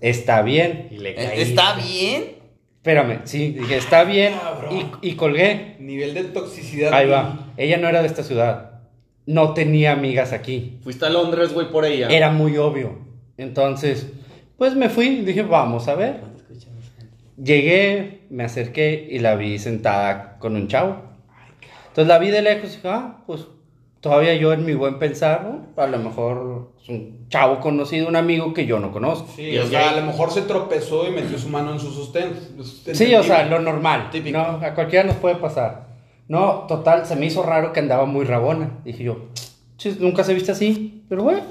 está 0.00 0.42
bien. 0.42 0.88
Y 0.92 0.98
le 0.98 1.14
caí. 1.14 1.40
¿Está 1.40 1.74
bien? 1.74 2.36
Espérame, 2.76 3.20
sí, 3.24 3.52
dije, 3.52 3.76
está 3.76 4.04
bien. 4.04 4.34
Y 5.00 5.14
colgué. 5.14 5.76
Nivel 5.80 6.14
de 6.14 6.24
toxicidad. 6.24 6.92
Ahí 6.92 7.08
va. 7.08 7.52
Ella 7.56 7.78
no 7.78 7.88
era 7.88 8.02
de 8.02 8.08
esta 8.08 8.22
ciudad. 8.22 8.82
No 9.24 9.54
tenía 9.54 9.92
amigas 9.92 10.32
aquí. 10.32 10.78
Fuiste 10.82 11.06
a 11.06 11.10
Londres, 11.10 11.52
güey, 11.52 11.70
por 11.70 11.84
ella. 11.84 12.08
Era 12.08 12.30
muy 12.30 12.56
obvio. 12.58 12.98
Entonces, 13.36 14.08
pues 14.58 14.74
me 14.74 14.88
fui, 14.88 15.20
dije, 15.20 15.42
vamos 15.42 15.88
a 15.88 15.94
ver. 15.94 16.31
Llegué, 17.36 18.22
me 18.30 18.44
acerqué 18.44 19.06
y 19.10 19.18
la 19.18 19.34
vi 19.36 19.58
sentada 19.58 20.38
con 20.38 20.56
un 20.56 20.68
chavo. 20.68 20.96
Entonces 21.88 22.06
la 22.08 22.18
vi 22.18 22.30
de 22.30 22.42
lejos 22.42 22.70
y 22.72 22.76
dije, 22.76 22.88
ah, 22.88 23.16
pues 23.26 23.46
todavía 24.00 24.34
yo 24.34 24.52
en 24.52 24.64
mi 24.64 24.74
buen 24.74 24.98
pensar, 24.98 25.44
¿no? 25.44 25.82
A 25.82 25.86
lo 25.86 25.98
mejor 25.98 26.70
es 26.82 26.88
un 26.88 27.26
chavo 27.28 27.60
conocido, 27.60 28.08
un 28.08 28.16
amigo 28.16 28.52
que 28.52 28.66
yo 28.66 28.78
no 28.80 28.92
conozco. 28.92 29.28
Sí, 29.34 29.42
Y 29.42 29.58
o 29.58 29.66
sea, 29.66 29.90
a 29.90 29.96
lo 30.00 30.06
mejor 30.06 30.30
se 30.30 30.42
tropezó 30.42 31.06
y 31.08 31.12
metió 31.12 31.38
su 31.38 31.48
mano 31.48 31.72
en 31.72 31.80
su 31.80 31.90
sustento. 31.90 32.40
Sí, 32.94 33.14
o 33.14 33.22
sea, 33.22 33.44
lo 33.46 33.60
normal. 33.60 34.10
Típico. 34.10 34.36
No, 34.38 34.44
a 34.64 34.74
cualquiera 34.74 35.04
nos 35.06 35.16
puede 35.16 35.36
pasar. 35.36 35.86
No, 36.28 36.64
total, 36.68 37.06
se 37.06 37.16
me 37.16 37.26
hizo 37.26 37.42
raro 37.42 37.72
que 37.72 37.80
andaba 37.80 38.04
muy 38.06 38.24
rabona. 38.24 38.70
Dije 38.84 39.04
yo, 39.04 39.26
"Chis, 39.76 40.00
nunca 40.00 40.24
se 40.24 40.34
viste 40.34 40.52
así. 40.52 41.04
Pero 41.08 41.24
bueno, 41.24 41.42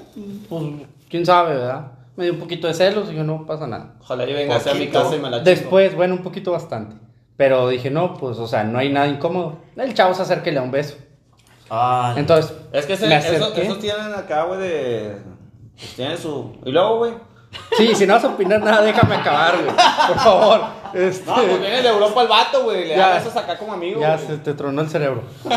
pues 0.49 0.63
quién 1.09 1.25
sabe, 1.25 1.55
¿verdad? 1.55 1.91
Me 2.15 2.25
dio 2.25 2.33
un 2.33 2.39
poquito 2.39 2.67
de 2.67 2.73
celos 2.73 3.09
y 3.11 3.15
yo, 3.15 3.23
no 3.23 3.45
pasa 3.45 3.67
nada. 3.67 3.93
Ojalá 4.01 4.25
yo 4.25 4.35
venga 4.35 4.55
a 4.55 4.73
mi 4.73 4.87
casa 4.89 5.15
y 5.15 5.19
me 5.19 5.29
la 5.29 5.37
chingo. 5.37 5.45
Después, 5.49 5.95
bueno, 5.95 6.13
un 6.15 6.23
poquito 6.23 6.51
bastante. 6.51 6.95
Pero 7.37 7.69
dije, 7.69 7.89
no, 7.89 8.13
pues, 8.15 8.37
o 8.37 8.47
sea, 8.47 8.63
no 8.63 8.77
hay 8.79 8.89
nada 8.91 9.07
incómodo. 9.07 9.57
El 9.77 9.93
chavo 9.93 10.13
se 10.13 10.21
acerca 10.21 10.49
y 10.49 10.53
le 10.53 10.59
da 10.59 10.63
un 10.63 10.71
beso. 10.71 10.95
Ah, 11.69 12.13
Entonces, 12.17 12.53
Es 12.73 12.85
que 12.85 12.93
ese- 12.93 13.07
me 13.07 13.15
esos, 13.17 13.57
esos 13.57 13.79
tienen 13.79 14.13
acá, 14.13 14.43
güey, 14.43 14.59
de. 14.59 15.15
pues, 15.75 15.95
tienen 15.95 16.17
su. 16.17 16.57
Y 16.65 16.71
luego, 16.71 16.97
güey. 16.97 17.13
Sí, 17.77 17.95
si 17.95 18.05
no 18.05 18.13
vas 18.13 18.23
a 18.23 18.27
opinar 18.29 18.61
nada, 18.61 18.81
déjame 18.81 19.15
acabar, 19.15 19.55
güey. 19.61 19.75
Por 20.07 20.17
favor. 20.19 20.61
Este, 20.93 21.25
No, 21.29 21.35
pues 21.35 21.59
viene 21.61 21.81
de 21.81 21.87
Europa 21.89 22.21
el 22.21 22.27
vato, 22.27 22.63
güey. 22.63 22.83
Le 22.89 22.95
Ya. 22.95 23.07
da 23.09 23.13
besos 23.15 23.35
acá 23.37 23.57
como 23.57 23.73
amigo. 23.73 23.99
ya 24.01 24.17
se 24.17 24.37
te 24.37 24.53
tronó 24.53 24.81
el 24.81 24.89
cerebro. 24.89 25.23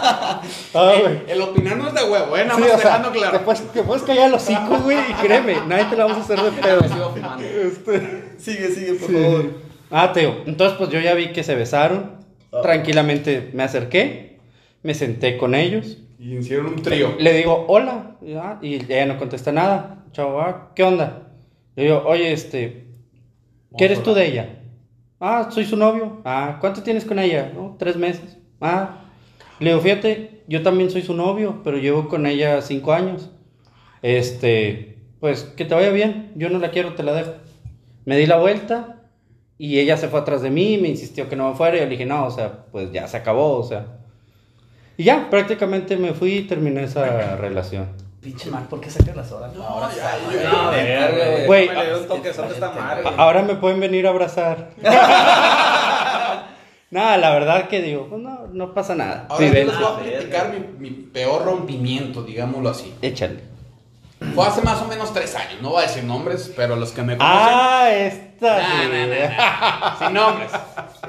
Ah, 0.74 0.94
güey. 1.02 1.18
El 1.28 1.40
opinar 1.42 1.76
no 1.76 1.88
es 1.88 1.94
de 1.94 2.02
huevo, 2.04 2.36
¿eh? 2.36 2.44
Nada 2.44 2.54
Sí, 2.56 2.60
más 2.62 2.80
sea, 2.80 2.90
dejando 2.90 3.10
claro. 3.10 3.38
Te 3.38 3.44
puedes, 3.44 3.72
te 3.72 3.82
puedes 3.82 4.02
callar 4.04 4.30
los 4.30 4.42
cinco, 4.42 4.78
güey, 4.84 4.98
y 4.98 5.12
créeme, 5.14 5.56
nadie 5.66 5.84
te 5.86 5.96
la 5.96 6.04
vamos 6.06 6.18
a 6.18 6.20
hacer 6.22 6.40
de 6.40 6.50
pedo. 6.62 6.82
Fumando. 6.84 7.44
Sigue, 8.38 8.68
sigue, 8.68 8.94
por 8.94 9.08
Sí. 9.10 9.50
Ah, 9.90 10.12
Teo, 10.12 10.42
entonces 10.46 10.78
pues 10.78 10.90
yo 10.90 11.00
ya 11.00 11.14
vi 11.14 11.32
que 11.32 11.42
se 11.42 11.54
besaron. 11.54 12.18
Tranquilamente 12.62 13.50
me 13.54 13.62
acerqué, 13.62 14.38
me 14.82 14.94
senté 14.94 15.36
con 15.36 15.54
ellos. 15.54 15.98
Y 16.18 16.36
hicieron 16.36 16.66
un 16.66 16.82
trío. 16.82 17.14
Le 17.18 17.32
digo, 17.32 17.64
hola, 17.68 18.16
y, 18.22 18.34
ah, 18.34 18.58
y 18.60 18.74
ella 18.74 19.06
no 19.06 19.18
contesta 19.18 19.52
nada. 19.52 20.04
Chavo, 20.12 20.40
ah, 20.40 20.72
¿qué 20.74 20.82
onda? 20.84 21.28
Le 21.76 21.84
digo, 21.84 22.02
oye, 22.06 22.32
este, 22.32 22.86
¿qué 23.78 23.84
eres 23.86 24.02
tú 24.02 24.14
de 24.14 24.26
ella? 24.26 24.48
Ah, 25.20 25.48
soy 25.50 25.64
su 25.64 25.76
novio. 25.76 26.20
Ah, 26.24 26.58
¿cuánto 26.60 26.82
tienes 26.82 27.04
con 27.04 27.18
ella? 27.18 27.52
"No, 27.54 27.76
tres 27.78 27.96
meses. 27.96 28.38
Ah, 28.60 29.04
le 29.60 29.70
digo, 29.70 29.80
fíjate, 29.80 30.42
yo 30.48 30.62
también 30.62 30.90
soy 30.90 31.02
su 31.02 31.14
novio, 31.14 31.60
pero 31.62 31.76
llevo 31.78 32.08
con 32.08 32.26
ella 32.26 32.60
cinco 32.62 32.92
años. 32.92 33.30
Este, 34.02 34.98
pues 35.20 35.44
que 35.44 35.64
te 35.64 35.74
vaya 35.74 35.90
bien, 35.90 36.32
yo 36.36 36.48
no 36.50 36.58
la 36.58 36.70
quiero, 36.70 36.94
te 36.94 37.02
la 37.02 37.12
dejo. 37.12 37.32
Me 38.04 38.16
di 38.16 38.26
la 38.26 38.38
vuelta 38.38 38.96
y 39.58 39.78
ella 39.78 39.96
se 39.96 40.08
fue 40.08 40.20
atrás 40.20 40.42
de 40.42 40.50
mí, 40.50 40.78
me 40.78 40.88
insistió 40.88 41.28
que 41.28 41.36
no 41.36 41.50
me 41.50 41.54
fuera 41.56 41.76
y 41.76 41.80
yo 41.80 41.84
le 41.84 41.90
dije, 41.90 42.06
no, 42.06 42.24
o 42.26 42.30
sea, 42.30 42.64
pues 42.72 42.90
ya 42.92 43.06
se 43.06 43.18
acabó, 43.18 43.58
o 43.58 43.62
sea. 43.62 43.98
Y 44.96 45.04
ya, 45.04 45.28
prácticamente 45.30 45.96
me 45.96 46.14
fui 46.14 46.32
y 46.38 46.42
terminé 46.42 46.84
esa 46.84 47.36
relación. 47.36 47.88
Pinche 48.20 48.50
Mac, 48.50 48.66
¿por 48.68 48.80
qué 48.80 48.90
sacas 48.90 49.16
las 49.16 49.32
horas? 49.32 49.50
Ahora 49.56 49.88
No, 50.44 50.70
toquezón 52.06 52.48
de 52.48 52.54
esta 52.54 52.70
madre. 52.70 53.02
güey. 53.02 53.14
Ahora 53.16 53.42
me 53.42 53.54
pueden 53.54 53.80
venir 53.80 54.06
a 54.06 54.10
abrazar. 54.10 54.70
Nada, 56.90 57.16
la 57.16 57.30
verdad 57.30 57.68
que 57.68 57.80
digo, 57.82 58.06
pues 58.08 58.20
no, 58.20 58.46
no 58.52 58.74
pasa 58.74 58.94
nada. 58.94 59.26
Ahora 59.28 59.46
Sí, 59.46 59.52
yo 59.52 59.64
les 59.64 59.78
voy 59.78 59.84
a 59.86 59.96
platicar 59.98 60.52
mi, 60.52 60.88
mi 60.88 60.90
peor 60.90 61.44
rompimiento, 61.44 62.22
digámoslo 62.22 62.68
así. 62.70 62.94
échale. 63.02 63.48
Fue 64.34 64.46
hace 64.46 64.60
más 64.60 64.82
o 64.82 64.84
menos 64.84 65.14
tres 65.14 65.34
años, 65.34 65.62
no 65.62 65.70
voy 65.70 65.82
a 65.82 65.86
decir 65.86 66.04
nombres, 66.04 66.52
pero 66.54 66.76
los 66.76 66.92
que 66.92 67.02
me 67.02 67.16
conocen. 67.16 67.38
Ah, 67.42 67.88
esta. 67.90 68.58
Nah, 68.58 68.88
nah, 68.88 69.06
nah, 69.06 69.28
nah. 69.30 69.98
Sin 69.98 70.12
nombres. 70.12 70.50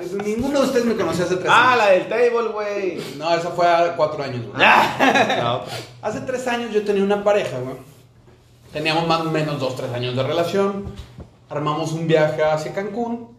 Es- 0.01 0.13
Ninguno 0.25 0.61
de 0.61 0.65
ustedes 0.67 0.85
me 0.85 0.95
conoció 0.95 1.25
hace 1.25 1.35
tres 1.35 1.49
Ah, 1.53 1.73
años. 1.73 1.77
la 1.77 1.89
del 1.91 2.07
table, 2.07 2.49
güey. 2.53 3.01
No, 3.17 3.35
esa 3.35 3.49
fue 3.49 3.67
hace 3.67 3.91
cuatro 3.97 4.23
años, 4.23 4.45
güey. 4.47 4.65
No, 5.41 5.61
Hace 6.01 6.21
tres 6.21 6.47
años 6.47 6.71
yo 6.73 6.83
tenía 6.85 7.03
una 7.03 7.21
pareja, 7.21 7.57
güey. 7.59 7.75
Teníamos 8.71 9.05
más 9.05 9.19
o 9.21 9.25
menos 9.25 9.59
dos, 9.59 9.75
tres 9.75 9.91
años 9.91 10.15
de 10.15 10.23
relación. 10.23 10.85
Armamos 11.49 11.91
un 11.91 12.07
viaje 12.07 12.41
hacia 12.43 12.73
Cancún 12.73 13.30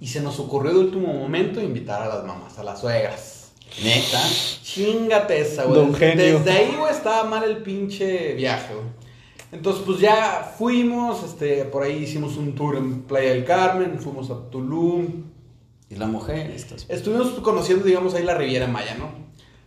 y 0.00 0.06
se 0.06 0.20
nos 0.20 0.40
ocurrió 0.40 0.72
de 0.72 0.78
último 0.78 1.12
momento 1.12 1.60
invitar 1.60 2.02
a 2.02 2.08
las 2.08 2.24
mamás, 2.24 2.58
a 2.58 2.64
las 2.64 2.80
suegras. 2.80 3.52
Neta. 3.82 4.20
Chingate 4.62 5.40
esa, 5.40 5.64
güey. 5.64 5.78
Don 5.78 5.94
Genio. 5.94 6.38
Desde 6.38 6.50
ahí, 6.50 6.74
güey, 6.76 6.92
estaba 6.92 7.24
mal 7.24 7.44
el 7.44 7.58
pinche 7.58 8.34
viaje, 8.34 8.74
güey. 8.74 8.86
Entonces, 9.52 9.82
pues 9.84 9.98
ya 9.98 10.54
fuimos, 10.56 11.24
este, 11.24 11.64
por 11.64 11.82
ahí 11.82 12.04
hicimos 12.04 12.36
un 12.36 12.54
tour 12.54 12.76
en 12.76 13.02
Playa 13.02 13.30
del 13.30 13.44
Carmen, 13.44 13.98
fuimos 13.98 14.30
a 14.30 14.48
Tulum, 14.48 15.24
Y 15.88 15.96
la 15.96 16.06
mujer, 16.06 16.50
estas. 16.52 16.86
Estuvimos 16.88 17.28
conociendo, 17.40 17.84
digamos, 17.84 18.14
ahí 18.14 18.22
la 18.22 18.36
Riviera 18.36 18.68
Maya, 18.68 18.94
¿no? 18.96 19.10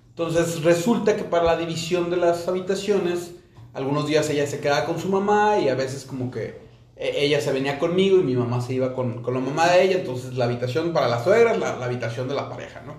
Entonces 0.09 0.63
resulta 0.63 1.17
que 1.17 1.23
para 1.23 1.43
la 1.43 1.57
división 1.57 2.09
de 2.09 2.17
las 2.17 2.47
habitaciones, 2.47 3.31
algunos 3.73 4.07
días 4.07 4.29
ella 4.29 4.47
se 4.47 4.59
quedaba 4.59 4.85
con 4.85 4.99
su 4.99 5.09
mamá 5.09 5.59
y 5.59 5.67
a 5.67 5.75
veces 5.75 6.05
como 6.05 6.31
que 6.31 6.62
ella 7.03 7.41
se 7.41 7.51
venía 7.51 7.79
conmigo 7.79 8.19
y 8.19 8.23
mi 8.23 8.35
mamá 8.35 8.61
se 8.61 8.73
iba 8.73 8.93
con, 8.93 9.21
con 9.21 9.33
la 9.33 9.39
mamá 9.39 9.67
de 9.67 9.83
ella, 9.83 9.97
entonces 9.97 10.33
la 10.35 10.45
habitación 10.45 10.93
para 10.93 11.07
las 11.07 11.23
suegras, 11.23 11.57
la, 11.59 11.75
la 11.77 11.85
habitación 11.85 12.27
de 12.27 12.35
la 12.35 12.49
pareja, 12.49 12.81
¿no? 12.85 12.95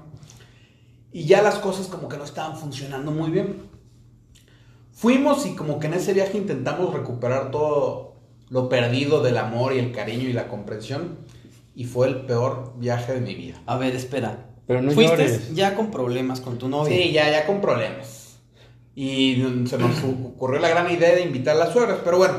Y 1.13 1.25
ya 1.27 1.43
las 1.43 1.57
cosas 1.57 1.87
como 1.87 2.09
que 2.09 2.17
no 2.17 2.25
estaban 2.25 2.57
funcionando 2.57 3.11
muy 3.13 3.31
bien. 3.31 3.63
Fuimos 4.93 5.47
y 5.47 5.55
como 5.55 5.79
que 5.79 5.87
en 5.87 5.95
ese 5.95 6.13
viaje 6.13 6.39
intentamos 6.39 6.93
recuperar 6.93 7.51
todo 7.51 8.17
lo 8.49 8.69
perdido 8.69 9.23
del 9.23 9.39
amor 9.39 9.75
y 9.75 9.79
el 9.79 9.93
cariño 9.93 10.29
y 10.29 10.33
la 10.33 10.49
comprensión. 10.49 11.19
Y 11.77 11.85
fue 11.85 12.09
el 12.09 12.17
peor 12.23 12.75
viaje 12.79 13.13
de 13.15 13.21
mi 13.21 13.35
vida. 13.35 13.61
A 13.67 13.77
ver, 13.77 13.95
espera. 13.97 14.47
Pero 14.67 14.81
no 14.81 14.93
Fuiste 14.93 15.17
llores. 15.17 15.55
ya 15.55 15.75
con 15.75 15.91
problemas 15.91 16.41
con 16.41 16.59
tu 16.59 16.69
novia. 16.69 16.97
Sí, 16.97 17.13
ya, 17.13 17.31
ya 17.31 17.47
con 17.47 17.61
problemas. 17.61 18.39
Y 18.95 19.45
se 19.67 19.77
nos 19.77 20.03
ocurrió 20.05 20.61
la 20.61 20.69
gran 20.69 20.91
idea 20.91 21.15
de 21.15 21.23
invitar 21.23 21.57
a 21.57 21.59
las 21.61 21.73
suegras, 21.73 21.99
pero 22.05 22.19
bueno. 22.19 22.35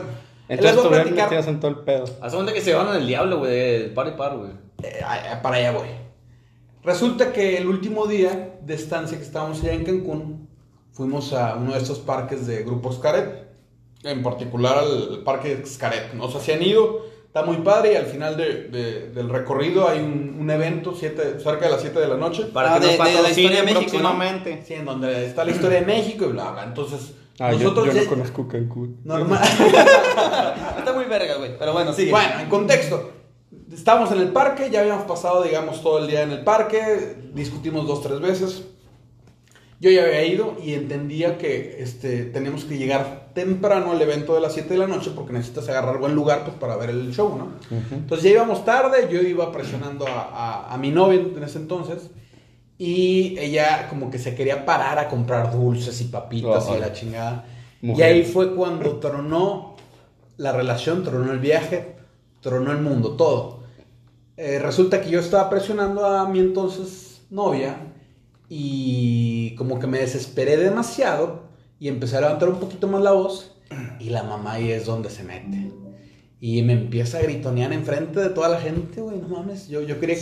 Entonces 0.47 0.75
voy 0.75 0.85
a 0.85 0.89
todavía 0.89 1.03
platicar- 1.03 1.29
metías 1.29 1.47
en 1.47 1.59
todo 1.59 1.71
el 1.71 1.77
pedo. 1.79 2.05
Hace 2.21 2.35
cuenta 2.35 2.53
que 2.53 2.61
se 2.61 2.73
van 2.73 2.95
el 2.95 3.07
diablo, 3.07 3.39
güey, 3.39 3.93
par 3.93 4.07
y 4.07 4.11
par, 4.11 4.37
güey. 4.37 4.51
Eh, 4.83 5.01
para 5.41 5.55
allá 5.57 5.71
voy. 5.71 5.87
Resulta 6.83 7.33
que 7.33 7.57
el 7.57 7.67
último 7.67 8.05
día 8.05 8.57
de 8.61 8.73
estancia 8.75 9.17
que 9.17 9.23
estábamos 9.23 9.61
allá 9.63 9.73
en 9.73 9.83
Cancún, 9.83 10.47
fuimos 10.91 11.33
a 11.33 11.55
uno 11.55 11.73
de 11.73 11.79
estos 11.79 11.99
parques 11.99 12.45
de 12.45 12.63
Grupo 12.63 12.91
Xcaret, 12.91 13.47
en 14.03 14.21
particular 14.21 14.77
al 14.77 15.23
parque 15.23 15.61
Xcaret. 15.65 16.13
Nos 16.13 16.35
hacían 16.35 16.61
ido, 16.61 17.05
está 17.25 17.41
muy 17.43 17.57
padre 17.57 17.93
y 17.93 17.95
al 17.95 18.05
final 18.05 18.37
de- 18.37 18.65
de- 18.69 19.09
del 19.09 19.29
recorrido 19.29 19.89
hay 19.89 19.99
un, 19.99 20.37
un 20.39 20.49
evento 20.51 20.93
siete- 20.95 21.39
cerca 21.39 21.65
de 21.65 21.71
las 21.71 21.81
7 21.81 21.99
de 21.99 22.07
la 22.07 22.17
noche. 22.17 22.43
Para 22.53 22.75
Ah, 22.75 22.79
que 22.79 22.85
de- 22.85 22.97
nos 22.99 23.07
de 23.07 23.21
la 23.23 23.29
historia 23.29 23.63
de 23.63 23.73
México, 23.73 23.97
¿no? 24.03 24.19
Sí, 24.65 24.73
en 24.75 24.85
donde 24.85 25.25
está 25.25 25.43
la 25.43 25.51
historia 25.51 25.79
de 25.79 25.85
México 25.87 26.25
y 26.25 26.33
bla, 26.33 26.51
bla. 26.51 26.63
Entonces, 26.65 27.13
Ah, 27.39 27.51
yo, 27.51 27.57
nosotros 27.59 27.87
yo 27.87 27.93
ya- 27.93 28.03
no 28.03 28.09
conozco 28.09 28.47
Cancún. 28.47 29.01
normal. 29.03 29.41
Verga, 31.19 31.35
güey. 31.37 31.57
Pero 31.57 31.73
bueno, 31.73 31.93
sigue. 31.93 32.11
Bueno, 32.11 32.39
en 32.41 32.49
contexto. 32.49 33.11
Estábamos 33.73 34.11
en 34.11 34.19
el 34.19 34.29
parque, 34.29 34.69
ya 34.71 34.81
habíamos 34.81 35.05
pasado, 35.05 35.43
digamos, 35.43 35.81
todo 35.81 35.99
el 35.99 36.07
día 36.07 36.21
en 36.23 36.31
el 36.31 36.43
parque, 36.43 37.15
discutimos 37.33 37.87
dos, 37.87 38.01
tres 38.03 38.19
veces. 38.19 38.63
Yo 39.79 39.91
ya 39.91 40.03
había 40.03 40.23
ido 40.25 40.55
y 40.63 40.73
entendía 40.73 41.37
que 41.37 41.77
este, 41.79 42.23
teníamos 42.25 42.63
que 42.63 42.77
llegar 42.77 43.29
temprano 43.33 43.91
al 43.91 44.01
evento 44.01 44.33
de 44.33 44.39
las 44.41 44.53
7 44.53 44.69
de 44.69 44.77
la 44.79 44.87
noche 44.87 45.11
porque 45.13 45.33
necesitas 45.33 45.67
agarrar 45.67 45.97
buen 45.99 46.15
lugar 46.15 46.43
pues, 46.45 46.55
para 46.57 46.77
ver 46.77 46.89
el 46.91 47.13
show, 47.13 47.37
¿no? 47.37 47.49
Entonces 47.91 48.23
ya 48.23 48.31
íbamos 48.31 48.63
tarde, 48.63 49.09
yo 49.11 49.21
iba 49.21 49.51
presionando 49.51 50.07
a, 50.07 50.21
a- 50.69 50.73
a 50.73 50.77
mi 50.77 50.91
novia 50.91 51.19
en 51.19 51.43
ese 51.43 51.57
entonces 51.57 52.09
y 52.77 53.37
ella 53.37 53.87
como 53.89 54.09
que 54.09 54.17
se 54.17 54.33
quería 54.35 54.65
parar 54.65 54.97
a 54.99 55.07
comprar 55.09 55.51
dulces 55.51 55.99
y 56.01 56.05
papitas 56.05 56.67
Ay. 56.69 56.77
y 56.77 56.79
la 56.79 56.93
chingada. 56.93 57.45
Y 57.81 57.87
Mujer. 57.87 58.05
ahí 58.05 58.23
fue 58.23 58.55
cuando 58.55 58.97
tronó 58.99 59.74
la 60.37 60.51
relación, 60.51 61.03
tronó 61.03 61.31
el 61.31 61.39
viaje, 61.39 61.95
tronó 62.41 62.71
el 62.71 62.79
mundo, 62.79 63.11
todo. 63.11 63.63
Eh, 64.37 64.59
resulta 64.59 65.01
que 65.01 65.09
yo 65.09 65.19
estaba 65.19 65.49
presionando 65.49 66.05
a 66.05 66.27
mi 66.27 66.39
entonces 66.39 67.21
novia 67.29 67.77
y 68.49 69.55
como 69.55 69.79
que 69.79 69.87
me 69.87 69.99
desesperé 69.99 70.57
demasiado 70.57 71.43
y 71.79 71.87
empecé 71.87 72.17
a 72.17 72.21
levantar 72.21 72.49
un 72.49 72.59
poquito 72.59 72.87
más 72.87 73.01
la 73.01 73.11
voz 73.11 73.55
y 73.99 74.09
la 74.09 74.23
mamá 74.23 74.53
ahí 74.53 74.71
es 74.71 74.85
donde 74.85 75.09
se 75.09 75.23
mete. 75.23 75.71
Y 76.41 76.61
me 76.63 76.73
empieza 76.73 77.17
a 77.17 77.21
gritonear 77.21 77.73
enfrente 77.73 78.19
de 78.19 78.29
toda 78.29 78.49
la 78.49 78.59
gente, 78.59 79.01
güey, 79.01 79.17
no 79.17 79.29
mames. 79.29 79.67
Yo, 79.67 79.81
yo 79.81 79.99
quería 79.99 80.15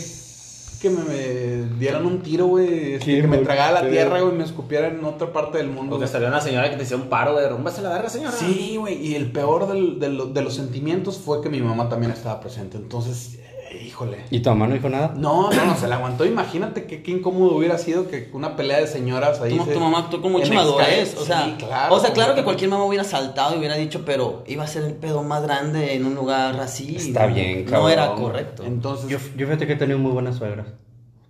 que 0.84 0.90
me, 0.90 1.02
me 1.02 1.78
dieran 1.78 2.04
un 2.06 2.20
tiro, 2.20 2.46
güey, 2.46 2.92
este, 2.94 3.20
que 3.20 3.26
me 3.26 3.38
tragara 3.38 3.82
la 3.82 3.88
tierra, 3.90 4.20
güey, 4.20 4.34
y 4.34 4.38
me 4.38 4.44
escupiera 4.44 4.88
en 4.88 5.04
otra 5.04 5.32
parte 5.32 5.58
del 5.58 5.68
mundo. 5.68 5.90
Porque 5.96 6.04
güey. 6.04 6.08
salió 6.12 6.28
una 6.28 6.40
señora 6.40 6.70
que 6.70 6.76
te 6.76 6.82
hacía 6.82 6.96
un 6.96 7.08
paro, 7.08 7.32
güey, 7.32 7.48
rúmbase 7.48 7.80
la 7.82 7.88
verga, 7.88 8.08
señora. 8.10 8.32
Sí, 8.36 8.76
güey, 8.78 8.94
y 9.04 9.14
el 9.14 9.32
peor 9.32 9.66
del- 9.66 9.98
de, 9.98 10.10
lo- 10.10 10.26
de 10.26 10.42
los 10.42 10.54
sentimientos 10.54 11.18
fue 11.18 11.40
que 11.42 11.48
mi 11.48 11.60
mamá 11.60 11.88
también 11.88 12.12
estaba 12.12 12.38
presente. 12.40 12.76
Entonces, 12.76 13.38
híjole. 13.82 14.18
¿Y 14.30 14.40
tu 14.40 14.50
mamá 14.50 14.66
no 14.68 14.74
dijo 14.74 14.88
nada? 14.88 15.14
No, 15.16 15.50
no, 15.52 15.64
no, 15.64 15.76
se 15.76 15.86
la 15.88 15.96
aguantó. 15.96 16.24
Imagínate 16.24 16.84
qué, 16.86 17.02
qué 17.02 17.10
incómodo 17.12 17.56
hubiera 17.56 17.78
sido 17.78 18.08
que 18.08 18.30
una 18.32 18.56
pelea 18.56 18.78
de 18.80 18.86
señoras 18.86 19.40
ahí. 19.40 19.56
Tu, 19.56 19.64
se- 19.64 19.72
tu 19.74 19.80
mamá 19.80 20.00
actuó 20.00 20.20
con 20.22 20.32
mucha 20.32 20.52
madurez, 20.52 21.16
o 21.18 21.24
sea, 21.24 21.44
Sí, 21.44 21.54
claro. 21.58 21.94
o 21.94 22.00
sea, 22.00 22.12
claro 22.12 22.34
que 22.34 22.44
cualquier 22.44 22.70
mamá 22.70 22.84
hubiera 22.84 23.04
saltado 23.04 23.54
y 23.54 23.58
hubiera 23.58 23.76
dicho, 23.76 24.02
pero 24.04 24.44
iba 24.46 24.64
a 24.64 24.66
ser 24.66 24.84
el 24.84 24.94
pedo 24.94 25.22
más 25.22 25.42
grande 25.42 25.94
en 25.94 26.06
un 26.06 26.14
lugar 26.14 26.58
así. 26.60 26.96
Está 26.96 27.26
no- 27.26 27.34
bien, 27.34 27.64
No 27.64 27.70
cabrón. 27.70 27.90
era 27.92 28.14
correcto. 28.14 28.64
Entonces, 28.64 29.08
Yo, 29.08 29.18
yo 29.36 29.46
fíjate 29.46 29.66
que 29.66 29.72
he 29.74 29.76
tenido 29.76 29.98
muy 29.98 30.12
buenas 30.12 30.36
suegras. 30.36 30.66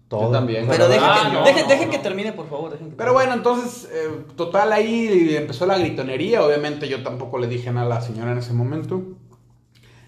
Todo. 0.07 0.25
Yo 0.25 0.31
también. 0.31 0.67
Pero 0.69 0.87
dejen, 0.87 1.03
Ah, 1.03 1.21
que, 1.25 1.33
no, 1.33 1.45
dejen- 1.45 1.63
no, 1.63 1.69
dejen 1.69 1.87
no. 1.87 1.91
que 1.93 1.99
termine, 1.99 2.33
por 2.35 2.49
favor. 2.49 2.71
dejen 2.71 2.91
que 2.91 2.97
pero 2.97 3.13
termine. 3.15 3.33
bueno, 3.33 3.33
entonces, 3.35 3.89
eh, 3.91 4.25
total, 4.37 4.71
ahí 4.73 5.35
empezó 5.35 5.65
la 5.65 5.79
gritonería. 5.79 6.45
Obviamente 6.45 6.89
yo 6.89 7.03
tampoco 7.03 7.39
le 7.39 7.47
dije 7.47 7.73
nada 7.73 7.87
a 7.87 7.89
la 7.89 8.01
señora 8.03 8.33
en 8.33 8.39
ese 8.39 8.53
momento. 8.53 9.03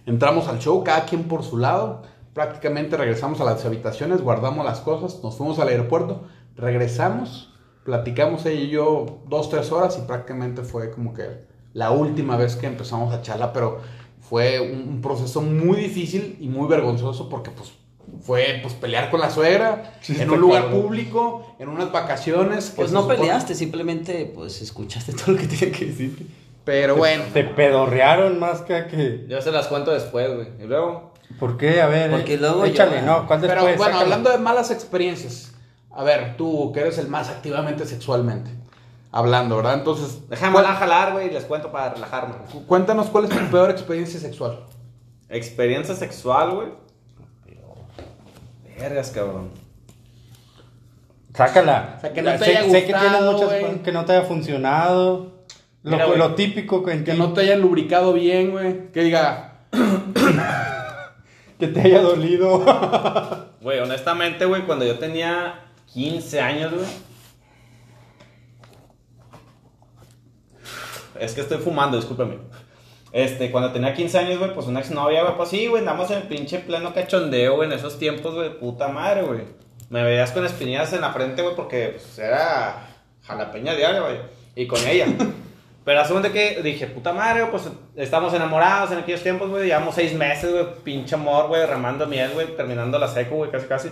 Entramos 0.04 0.46
al 0.48 0.58
show, 0.60 0.84
cada 0.84 1.04
quien 1.06 1.24
por 1.24 1.42
su 1.42 1.56
lado. 1.58 2.02
Prácticamente 2.36 2.98
regresamos 2.98 3.40
a 3.40 3.44
las 3.44 3.64
habitaciones, 3.64 4.20
guardamos 4.20 4.62
las 4.62 4.80
cosas, 4.80 5.22
nos 5.24 5.38
fuimos 5.38 5.58
al 5.58 5.68
aeropuerto, 5.68 6.24
regresamos, 6.54 7.54
platicamos 7.82 8.44
ella 8.44 8.60
y 8.60 8.68
yo 8.68 9.22
dos, 9.26 9.48
tres 9.48 9.72
horas 9.72 9.98
y 9.98 10.06
prácticamente 10.06 10.60
fue 10.60 10.90
como 10.90 11.14
que 11.14 11.46
la 11.72 11.92
última 11.92 12.36
vez 12.36 12.54
que 12.56 12.66
empezamos 12.66 13.14
a 13.14 13.22
charla, 13.22 13.54
pero 13.54 13.80
fue 14.20 14.60
un, 14.60 15.00
proceso 15.00 15.40
muy 15.40 15.78
difícil 15.78 16.36
y 16.38 16.48
muy 16.48 16.68
vergonzoso 16.68 17.30
porque 17.30 17.50
pues 17.52 17.72
fue 18.20 18.58
pues 18.60 18.74
pelear 18.74 19.10
con 19.10 19.20
la 19.20 19.30
suegra 19.30 19.94
Sí, 20.02 20.14
en 20.20 20.28
un 20.28 20.38
lugar 20.38 20.70
público, 20.70 21.56
en 21.58 21.70
unas 21.70 21.90
vacaciones. 21.90 22.68
que 22.68 22.76
Pues 22.76 22.92
no 22.92 23.04
supone- 23.04 23.16
peleaste, 23.16 23.54
simplemente 23.54 24.30
pues 24.34 24.60
escuchaste 24.60 25.14
todo 25.14 25.32
lo 25.32 25.38
que 25.38 25.46
tenía 25.46 25.74
que 25.74 25.86
decir. 25.86 26.28
Pero 26.66 26.96
bueno, 26.96 27.24
Te 27.32 27.44
pedorrearon 27.44 28.38
más 28.38 28.60
que 28.60 28.74
a 28.74 28.88
que. 28.88 29.24
Yo 29.26 29.40
se 29.40 29.52
las 29.52 29.68
cuento 29.68 29.92
después, 29.92 30.34
güey. 30.34 30.48
Y 30.60 30.66
luego, 30.66 31.14
¿Por 31.38 31.56
qué? 31.56 31.80
A 31.82 31.86
ver. 31.86 32.10
Porque 32.10 32.34
eh, 32.34 32.38
luego 32.38 32.64
Échale, 32.64 32.96
ya- 32.96 33.02
no. 33.02 33.26
¿Cuál 33.26 33.40
pero 33.40 33.52
después? 33.54 33.76
bueno, 33.76 33.92
Sácala. 33.92 34.02
hablando 34.04 34.30
de 34.30 34.38
malas 34.38 34.70
experiencias, 34.70 35.52
a 35.90 36.02
ver, 36.04 36.36
tú 36.36 36.72
que 36.72 36.80
eres 36.80 36.98
el 36.98 37.08
más 37.08 37.28
activamente 37.28 37.84
sexualmente, 37.86 38.50
hablando, 39.12 39.56
¿verdad? 39.56 39.74
Entonces, 39.74 40.28
déjame 40.28 40.52
cuál- 40.54 40.66
jalar, 40.66 41.12
güey, 41.12 41.28
y 41.28 41.30
les 41.30 41.44
cuento 41.44 41.70
para 41.72 41.94
relajarme. 41.94 42.34
cuéntanos 42.66 43.06
cuál 43.08 43.24
es 43.24 43.30
tu 43.30 43.44
peor 43.50 43.70
experiencia 43.70 44.18
sexual. 44.20 44.60
Experiencia 45.28 45.94
sexual, 45.94 46.50
güey. 46.54 46.68
Vergas, 48.78 49.10
cabrón. 49.10 49.50
Sácala. 51.34 51.94
O 51.98 52.00
sea, 52.00 52.12
que 52.12 52.22
no 52.22 52.32
te 52.32 52.38
sé, 52.38 52.44
haya 52.56 52.70
sé 52.70 52.84
que 52.86 52.92
tienes 52.94 53.22
muchas 53.22 53.52
cosas 53.60 53.80
que 53.84 53.92
no 53.92 54.04
te 54.04 54.12
haya 54.12 54.22
funcionado. 54.22 55.32
Lo, 55.82 55.92
Mira, 55.92 56.06
güey. 56.06 56.18
lo 56.18 56.34
típico 56.34 56.82
que, 56.82 57.04
Que 57.04 57.14
no 57.14 57.32
te 57.32 57.42
hayan 57.42 57.60
lubricado 57.60 58.12
bien, 58.12 58.50
güey. 58.52 58.90
Que 58.92 59.02
diga, 59.02 59.55
que 61.58 61.68
te 61.68 61.80
haya 61.80 62.00
dolido. 62.00 62.64
Güey, 63.60 63.80
honestamente, 63.80 64.44
güey, 64.44 64.62
cuando 64.62 64.84
yo 64.84 64.96
tenía 64.96 65.64
15 65.92 66.40
años, 66.40 66.72
güey. 66.72 66.86
Es 71.18 71.34
que 71.34 71.40
estoy 71.40 71.58
fumando, 71.58 71.96
discúlpeme. 71.96 72.38
Este, 73.10 73.50
cuando 73.50 73.72
tenía 73.72 73.92
15 73.92 74.18
años, 74.18 74.38
güey, 74.38 74.54
pues 74.54 74.68
una 74.68 74.80
exnovia, 74.80 75.22
güey, 75.22 75.36
pues 75.36 75.48
sí, 75.48 75.66
güey, 75.66 75.80
andamos 75.80 76.08
en 76.12 76.18
el 76.18 76.28
pinche 76.28 76.60
pleno 76.60 76.94
cachondeo, 76.94 77.56
güey, 77.56 77.68
en 77.68 77.76
esos 77.76 77.98
tiempos, 77.98 78.34
güey, 78.34 78.56
puta 78.56 78.86
madre, 78.86 79.22
güey. 79.22 79.40
Me 79.88 80.04
veías 80.04 80.30
con 80.30 80.44
espinillas 80.46 80.92
en 80.92 81.00
la 81.00 81.12
frente, 81.12 81.42
güey, 81.42 81.56
porque 81.56 81.96
pues, 81.96 82.18
era 82.18 82.86
jalapeña 83.22 83.74
diaria, 83.74 84.00
güey, 84.00 84.18
y 84.54 84.66
con 84.68 84.86
ella. 84.86 85.06
Pero 85.86 86.00
hace 86.00 86.12
de 86.20 86.32
que 86.32 86.62
dije, 86.64 86.88
puta 86.88 87.12
madre, 87.12 87.46
pues 87.46 87.70
estamos 87.94 88.34
enamorados 88.34 88.90
en 88.90 88.98
aquellos 88.98 89.22
tiempos, 89.22 89.48
güey, 89.48 89.66
llevamos 89.68 89.94
seis 89.94 90.12
meses, 90.14 90.50
güey, 90.52 90.66
pinche 90.82 91.14
amor, 91.14 91.46
güey, 91.46 91.64
remando 91.64 92.08
miel, 92.08 92.32
güey, 92.34 92.56
terminando 92.56 92.98
la 92.98 93.06
seco, 93.06 93.36
güey, 93.36 93.52
casi, 93.52 93.66
casi. 93.68 93.90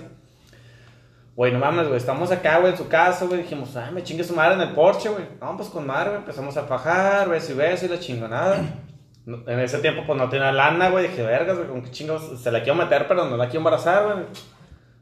Güey, 1.36 1.52
no 1.52 1.60
mames, 1.60 1.86
güey, 1.86 1.96
estamos 1.96 2.32
acá, 2.32 2.58
güey, 2.58 2.72
en 2.72 2.78
su 2.78 2.88
casa, 2.88 3.26
güey, 3.26 3.42
dijimos, 3.42 3.76
ah, 3.76 3.90
me 3.92 4.02
chingue 4.02 4.24
su 4.24 4.34
madre 4.34 4.54
en 4.54 4.62
el 4.62 4.70
porche, 4.70 5.08
güey. 5.08 5.24
No, 5.40 5.56
pues 5.56 5.68
con 5.68 5.86
madre, 5.86 6.10
güey, 6.10 6.20
empezamos 6.22 6.56
a 6.56 6.64
fajar, 6.64 7.28
beso 7.28 7.52
y 7.52 7.54
beso 7.54 7.86
y 7.86 7.88
la 7.90 8.00
chingonada. 8.00 8.56
No- 9.26 9.38
En 9.46 9.58
ese 9.60 9.78
tiempo, 9.78 10.02
pues 10.06 10.18
no 10.18 10.28
tenía 10.28 10.50
lana, 10.52 10.90
güey, 10.90 11.08
dije, 11.08 11.22
vergas, 11.22 11.56
güey, 11.56 11.68
con 11.68 11.80
qué 11.82 11.90
chingos 11.92 12.42
se 12.42 12.50
la 12.52 12.58
quiero 12.62 12.74
meter, 12.74 13.06
pero 13.08 13.24
no 13.24 13.36
la 13.38 13.44
quiero 13.46 13.60
embarazar, 13.60 14.04
güey. 14.04 14.26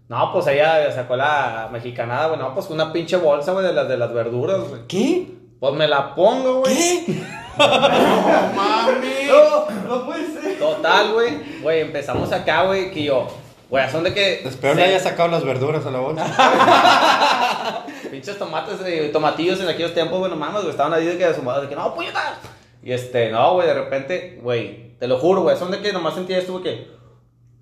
No, 0.08 0.30
pues 0.32 0.46
ella 0.46 0.92
sacó 0.92 1.16
la 1.16 1.70
mexicanada, 1.72 2.26
güey, 2.28 2.38
no, 2.38 2.52
pues 2.54 2.68
una 2.70 2.92
pinche 2.92 3.16
bolsa, 3.16 3.50
güey, 3.52 3.66
de 3.66 3.72
las, 3.72 3.88
de 3.88 3.96
las 3.96 4.12
verduras, 4.12 4.60
güey. 4.68 4.82
¿Qué? 4.86 5.26
Pues 5.62 5.74
me 5.74 5.86
la 5.86 6.12
pongo, 6.12 6.58
güey. 6.58 7.04
¿Qué? 7.06 7.24
mami. 7.56 9.08
No, 9.28 9.70
no 9.88 10.04
puede 10.06 10.26
ser. 10.26 10.58
Total, 10.58 11.12
güey, 11.12 11.60
güey, 11.62 11.80
empezamos 11.82 12.32
acá, 12.32 12.64
güey, 12.64 12.90
que 12.90 13.04
yo, 13.04 13.28
güey, 13.70 13.88
son 13.88 14.02
de 14.02 14.12
que... 14.12 14.42
Espero 14.44 14.74
se- 14.74 14.80
le 14.80 14.86
haya 14.86 14.98
sacado 14.98 15.28
las 15.28 15.44
verduras 15.44 15.86
a 15.86 15.90
la 15.92 16.00
bolsa. 16.00 17.84
Pinches 18.10 18.36
tomates 18.38 18.80
y 18.88 19.12
tomatillos 19.12 19.60
en 19.60 19.68
aquellos 19.68 19.94
tiempos, 19.94 20.18
güey, 20.18 20.32
no 20.32 20.36
mames, 20.36 20.62
güey, 20.62 20.70
estaban 20.70 20.92
ahí 20.94 21.06
de 21.06 21.16
que 21.16 21.40
madre, 21.42 21.62
de 21.62 21.68
que 21.68 21.76
no, 21.76 21.94
puñetas. 21.94 22.38
Y 22.82 22.90
este, 22.90 23.30
no, 23.30 23.54
güey, 23.54 23.68
de 23.68 23.74
repente, 23.74 24.40
güey, 24.42 24.98
te 24.98 25.06
lo 25.06 25.18
juro, 25.20 25.42
güey, 25.42 25.56
son 25.56 25.70
de 25.70 25.80
que 25.80 25.92
nomás 25.92 26.14
sentía 26.14 26.38
esto, 26.38 26.58
güey, 26.58 26.64
que 26.64 26.88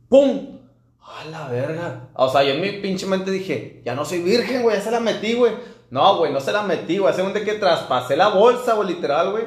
¡pum! 0.08 0.58
¡A 1.02 1.26
la 1.26 1.48
verga! 1.48 2.08
O 2.14 2.30
sea, 2.30 2.42
yo 2.44 2.54
en 2.54 2.62
mi 2.62 2.72
pinche 2.80 3.04
mente 3.04 3.30
dije, 3.30 3.82
ya 3.84 3.94
no 3.94 4.06
soy 4.06 4.22
virgen, 4.22 4.62
güey, 4.62 4.76
ya 4.78 4.82
se 4.82 4.90
la 4.90 5.00
metí, 5.00 5.34
güey. 5.34 5.52
No, 5.90 6.16
güey, 6.18 6.32
no 6.32 6.40
se 6.40 6.52
la 6.52 6.62
metí, 6.62 6.98
güey, 6.98 7.12
hace 7.12 7.22
un 7.22 7.32
de 7.32 7.42
que 7.44 7.54
traspasé 7.54 8.16
la 8.16 8.28
bolsa, 8.28 8.74
güey, 8.74 8.88
literal, 8.88 9.32
güey. 9.32 9.44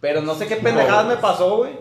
Pero 0.00 0.20
no 0.20 0.34
sé 0.34 0.46
qué 0.46 0.56
pendejadas 0.56 1.06
me 1.06 1.16
pasó, 1.16 1.56
güey. 1.58 1.72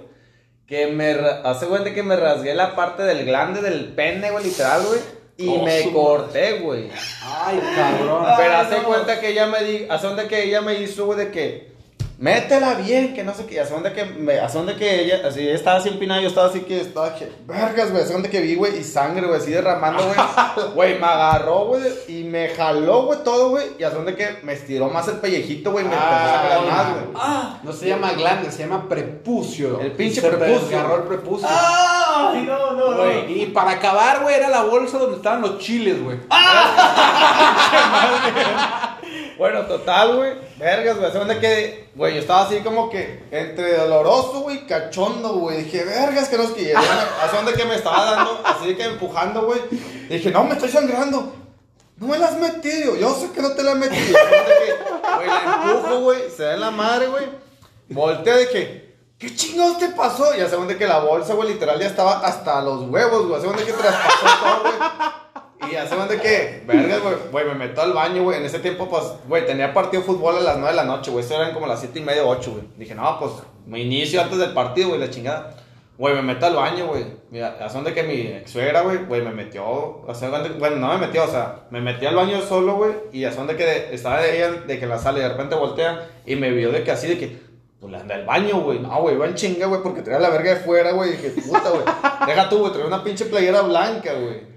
que 0.67 0.87
me 0.87 1.11
hace 1.43 1.67
cuenta 1.67 1.93
que 1.93 2.01
me 2.03 2.15
rasgué 2.15 2.53
la 2.55 2.75
parte 2.75 3.03
del 3.03 3.25
glande 3.25 3.61
del 3.61 3.93
pene, 3.93 4.31
güey, 4.31 4.45
literal, 4.45 4.83
güey. 4.87 4.99
Y 5.37 5.49
Oh, 5.49 5.63
me 5.63 5.91
corté, 5.91 6.59
güey. 6.59 6.89
Ay, 7.23 7.59
cabrón. 7.75 8.25
Pero 8.37 8.53
Ay, 8.55 8.65
hace 8.65 8.77
no. 8.77 8.83
cuenta 8.85 9.19
que 9.19 9.29
ella 9.29 9.47
me 9.47 9.63
di, 9.63 9.85
hace 9.89 10.07
cuenta 10.07 10.27
que 10.29 10.43
ella 10.43 10.61
me 10.61 10.75
hizo, 10.79 11.05
güey, 11.05 11.19
de 11.19 11.31
que 11.31 11.74
métela 12.17 12.75
bien, 12.75 13.13
que 13.13 13.23
no 13.23 13.33
sé 13.33 13.45
qué, 13.45 13.59
hace 13.59 13.71
cuenta 13.71 13.93
que 13.93 14.05
me, 14.05 14.39
hace 14.39 14.57
cuenta 14.57 14.75
que 14.77 15.01
ella, 15.01 15.21
así 15.27 15.41
ella 15.41 15.55
estaba 15.55 15.77
así 15.77 15.89
empinada, 15.89 16.21
yo 16.21 16.27
estaba 16.29 16.47
así 16.47 16.61
que 16.61 16.79
estaba 16.81 17.13
que, 17.15 17.29
vergas, 17.45 17.91
güey, 17.91 18.03
hace 18.03 18.11
cuenta 18.13 18.29
que 18.29 18.39
vi, 18.41 18.55
güey, 18.55 18.77
y 18.79 18.83
sangre, 18.83 19.27
güey, 19.27 19.39
así 19.39 19.51
derramando, 19.51 20.03
güey, 20.03 20.17
güey, 20.75 20.99
me 20.99 21.05
agarró, 21.05 21.65
güey, 21.65 21.83
y 22.07 22.23
me 22.23 22.49
jaló, 22.49 23.03
güey, 23.05 23.19
todo, 23.23 23.49
güey, 23.49 23.65
y 23.77 23.83
hace 23.83 23.95
cuenta 23.95 24.15
que 24.15 24.39
me 24.43 24.53
estiró 24.53 24.89
más 24.89 25.07
el 25.07 25.17
pellejito, 25.17 25.71
güey, 25.71 25.85
y 25.85 25.87
me 25.89 25.93
empezó 25.95 26.13
a 26.13 26.29
sangrar 26.29 26.65
más, 26.65 26.93
güey. 26.93 27.05
Ah, 27.15 27.59
No 27.63 27.73
se 27.73 27.87
llama 27.87 28.13
glande, 28.13 28.51
se 28.51 28.59
llama 28.59 28.87
prepucio. 28.87 29.79
El 29.81 29.91
pinche 29.91 30.21
Se 30.21 30.29
prepucio. 30.29 30.59
desgarró 30.67 30.95
el 30.97 31.03
prepucio. 31.03 31.47
Ay, 31.51 32.43
no, 32.43 32.71
no, 32.73 32.91
no. 32.95 33.29
Y 33.29 33.47
para 33.47 33.71
acabar, 33.71 34.21
güey, 34.23 34.35
era 34.35 34.49
la 34.49 34.63
bolsa 34.63 34.97
donde 34.97 35.17
estaban 35.17 35.41
los 35.41 35.59
chiles, 35.59 36.01
güey. 36.01 36.17
Bueno, 39.37 39.65
total, 39.65 40.15
güey. 40.15 40.33
Vergas, 40.57 40.97
güey. 40.97 41.11
Cuenta 41.11 41.39
que, 41.39 41.89
güey, 41.95 42.15
yo 42.15 42.21
estaba 42.21 42.43
así 42.43 42.59
como 42.59 42.89
que 42.89 43.23
entre 43.31 43.77
doloroso, 43.77 44.41
güey, 44.41 44.57
y 44.57 44.65
cachondo, 44.65 45.33
güey. 45.33 45.63
Dije, 45.63 45.83
vergas, 45.83 46.29
que 46.29 46.37
no 46.37 46.43
es 46.43 46.51
que. 46.51 46.73
Hace 46.75 47.35
donde 47.35 47.53
que 47.53 47.65
me 47.65 47.75
estaba 47.75 48.05
dando, 48.05 48.41
así 48.45 48.75
que 48.75 48.83
empujando, 48.83 49.45
güey. 49.45 49.59
Dije, 50.09 50.31
no, 50.31 50.43
me 50.45 50.53
estoy 50.53 50.69
sangrando. 50.69 51.33
No 51.97 52.07
me 52.07 52.17
la 52.17 52.27
has 52.27 52.37
metido. 52.39 52.95
Yo 52.95 53.13
sé 53.13 53.31
que 53.31 53.41
no 53.41 53.51
te 53.51 53.63
la 53.63 53.71
he 53.71 53.75
metido. 53.75 54.17
Hace 54.17 55.15
Güey, 55.15 55.27
la 55.27 55.43
empujo, 55.43 55.99
güey. 56.01 56.19
Se 56.35 56.43
da 56.43 56.57
la 56.57 56.71
madre, 56.71 57.07
güey. 57.07 57.25
Volteo 57.89 58.37
de 58.37 58.49
que. 58.49 58.85
¿Qué 59.17 59.33
chingados 59.33 59.79
te 59.79 59.87
pasó? 59.89 60.35
Y 60.35 60.41
hace 60.41 60.57
cuenta 60.57 60.77
que 60.77 60.87
la 60.87 60.99
bolsa, 60.99 61.33
güey, 61.33 61.53
literal 61.53 61.79
ya 61.79 61.87
estaba 61.87 62.19
hasta 62.19 62.61
los 62.61 62.89
huevos, 62.89 63.27
güey. 63.27 63.37
Hace 63.37 63.47
cuenta 63.47 63.65
que 63.65 63.73
traspasó 63.73 64.25
todo, 64.43 64.61
güey. 64.61 64.75
Y 65.71 65.75
hace 65.75 65.95
cuenta 65.95 66.19
que, 66.21 66.63
vergas, 66.65 66.99
güey, 67.31 67.45
me 67.45 67.55
meto 67.55 67.81
al 67.81 67.93
baño, 67.93 68.23
güey. 68.23 68.39
En 68.39 68.45
ese 68.45 68.59
tiempo, 68.59 68.87
pues, 68.89 69.03
güey, 69.27 69.45
tenía 69.45 69.73
partido 69.73 70.01
de 70.01 70.07
fútbol 70.07 70.37
a 70.37 70.41
las 70.41 70.57
9 70.57 70.71
de 70.71 70.75
la 70.75 70.83
noche, 70.85 71.11
güey. 71.11 71.23
Eso 71.25 71.35
eran 71.35 71.53
como 71.53 71.67
las 71.67 71.79
7 71.79 71.99
y 71.99 72.01
media, 72.03 72.23
8, 72.25 72.51
güey. 72.51 72.63
Dije, 72.77 72.95
no, 72.95 73.19
pues, 73.19 73.31
me 73.65 73.79
inicio 73.79 74.21
antes 74.21 74.37
del 74.37 74.53
partido, 74.53 74.89
güey, 74.89 74.99
la 74.99 75.09
chingada. 75.09 75.55
Güey, 75.97 76.13
me 76.13 76.21
meto 76.23 76.45
al 76.45 76.55
baño, 76.55 76.87
güey. 76.87 77.05
Mira, 77.31 77.55
hace 77.61 77.73
cuenta 77.73 77.93
que 77.93 78.03
mi 78.03 78.13
ex 78.21 78.51
suegra, 78.51 78.81
güey, 78.81 78.97
güey, 79.05 79.21
me 79.21 79.31
metió. 79.31 80.01
Hace 80.09 80.27
que- 80.29 80.49
bueno, 80.59 80.75
no 80.75 80.89
me 80.89 81.07
metió, 81.07 81.23
o 81.23 81.27
sea, 81.27 81.61
me 81.69 81.79
metí 81.79 82.05
al 82.05 82.15
baño 82.15 82.41
solo, 82.41 82.75
güey. 82.75 82.91
Y 83.13 83.23
hace 83.23 83.37
cuenta 83.37 83.55
que 83.55 83.93
estaba 83.93 84.19
de 84.21 84.35
ella, 84.35 84.51
de 84.67 84.77
que 84.77 84.85
la 84.87 84.99
sale 84.99 85.21
de 85.21 85.29
repente 85.29 85.55
voltea. 85.55 86.09
Y 86.25 86.35
me 86.35 86.51
vio 86.51 86.71
de 86.73 86.83
que 86.83 86.91
así, 86.91 87.07
de 87.07 87.17
que, 87.17 87.39
pues 87.79 87.93
le 87.93 87.97
anda 87.97 88.15
al 88.15 88.25
baño, 88.25 88.59
güey. 88.59 88.79
No, 88.79 88.99
güey, 89.01 89.15
va 89.15 89.25
en 89.25 89.35
chinga, 89.35 89.67
güey, 89.67 89.81
porque 89.81 90.01
traía 90.01 90.19
la 90.19 90.29
verga 90.31 90.55
de 90.55 90.59
fuera, 90.59 90.91
güey. 90.91 91.11
Dije, 91.11 91.29
puta, 91.29 91.69
güey. 91.69 91.83
Deja 92.27 92.49
tú, 92.49 92.57
güey, 92.59 92.71
traía 92.73 92.87
una 92.87 93.01
pinche 93.01 93.23
playera 93.25 93.61
blanca, 93.61 94.11
güey. 94.15 94.54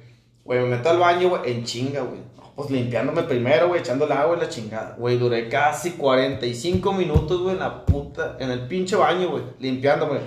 Güey, 0.48 0.60
me 0.60 0.76
meto 0.76 0.88
al 0.88 0.98
baño, 0.98 1.28
güey, 1.28 1.52
en 1.52 1.62
chinga, 1.64 2.00
güey. 2.00 2.20
Pues 2.56 2.70
limpiándome 2.70 3.22
primero, 3.24 3.68
güey, 3.68 3.80
echándole 3.82 4.14
agua 4.14 4.34
y 4.38 4.40
la 4.40 4.48
chingada. 4.48 4.94
Güey, 4.98 5.18
duré 5.18 5.46
casi 5.50 5.90
45 5.92 6.90
minutos, 6.94 7.42
güey, 7.42 7.52
en 7.52 7.60
la 7.60 7.84
puta, 7.84 8.36
en 8.40 8.50
el 8.50 8.60
pinche 8.66 8.96
baño, 8.96 9.28
güey, 9.28 9.42
limpiándome. 9.60 10.20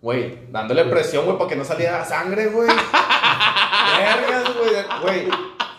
Güey, 0.00 0.50
dándole 0.50 0.84
presión, 0.86 1.26
güey, 1.26 1.36
para 1.36 1.50
que 1.50 1.56
no 1.56 1.64
saliera 1.66 2.02
sangre, 2.06 2.46
güey. 2.46 2.68
Vergas, 3.98 4.44
güey. 4.56 4.72
Güey, 5.02 5.28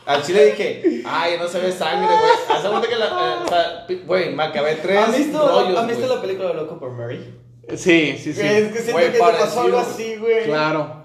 al 0.06 0.22
chile 0.24 0.46
dije, 0.46 1.02
ay, 1.06 1.38
no 1.40 1.48
se 1.48 1.60
ve 1.60 1.72
sangre, 1.72 2.06
güey. 2.16 2.58
Hace 2.58 2.70
cuenta 2.70 2.88
que 2.88 2.96
la, 2.98 3.06
eh, 3.08 3.44
o 3.44 3.48
sea, 3.50 3.88
pi- 3.88 4.04
güey, 4.06 4.36
me 4.36 4.44
acabé 4.44 4.76
tres 4.76 4.98
¿Han 5.04 5.12
visto, 5.12 5.40
rollos, 5.48 5.78
¿han 5.80 5.88
visto 5.88 6.08
la 6.16 6.22
película 6.22 6.50
de 6.50 6.54
Loco 6.54 6.80
por 6.80 6.92
Mary? 6.92 7.36
Sí, 7.76 8.16
sí, 8.18 8.32
sí. 8.34 8.42
Es 8.42 8.72
que 8.74 8.80
siento 8.80 8.98
que 9.02 9.10
te 9.10 9.20
pasó 9.20 9.62
algo 9.62 9.80
así, 9.80 10.16
güey. 10.18 10.46
Claro. 10.46 11.01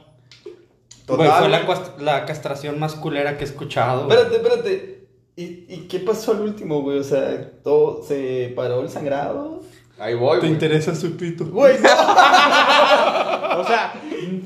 Güey, 1.06 1.30
fue 1.30 1.48
la, 1.48 1.60
güey. 1.62 1.78
cuast- 1.78 1.98
la 1.98 2.24
castración 2.26 2.78
más 2.80 2.94
culera 2.94 3.36
que 3.36 3.44
he 3.44 3.46
escuchado. 3.46 4.06
güey. 4.06 4.16
Espérate, 4.18 4.36
espérate. 4.42 5.06
¿Y, 5.36 5.42
¿Y 5.68 5.86
qué 5.88 5.98
pasó 6.00 6.32
al 6.32 6.40
último, 6.40 6.80
güey? 6.82 6.98
O 6.98 7.04
sea, 7.04 7.50
todo 7.62 8.02
se 8.02 8.52
paró 8.56 8.80
el 8.82 8.88
sangrado. 8.88 9.60
Ahí 9.98 10.14
voy, 10.14 10.34
¿Te 10.36 10.40
güey. 10.40 10.52
interesa 10.52 10.94
su 10.94 11.16
pito? 11.16 11.44
Güey, 11.46 11.78
no. 11.80 11.88
O 13.56 13.64
sea, 13.66 13.94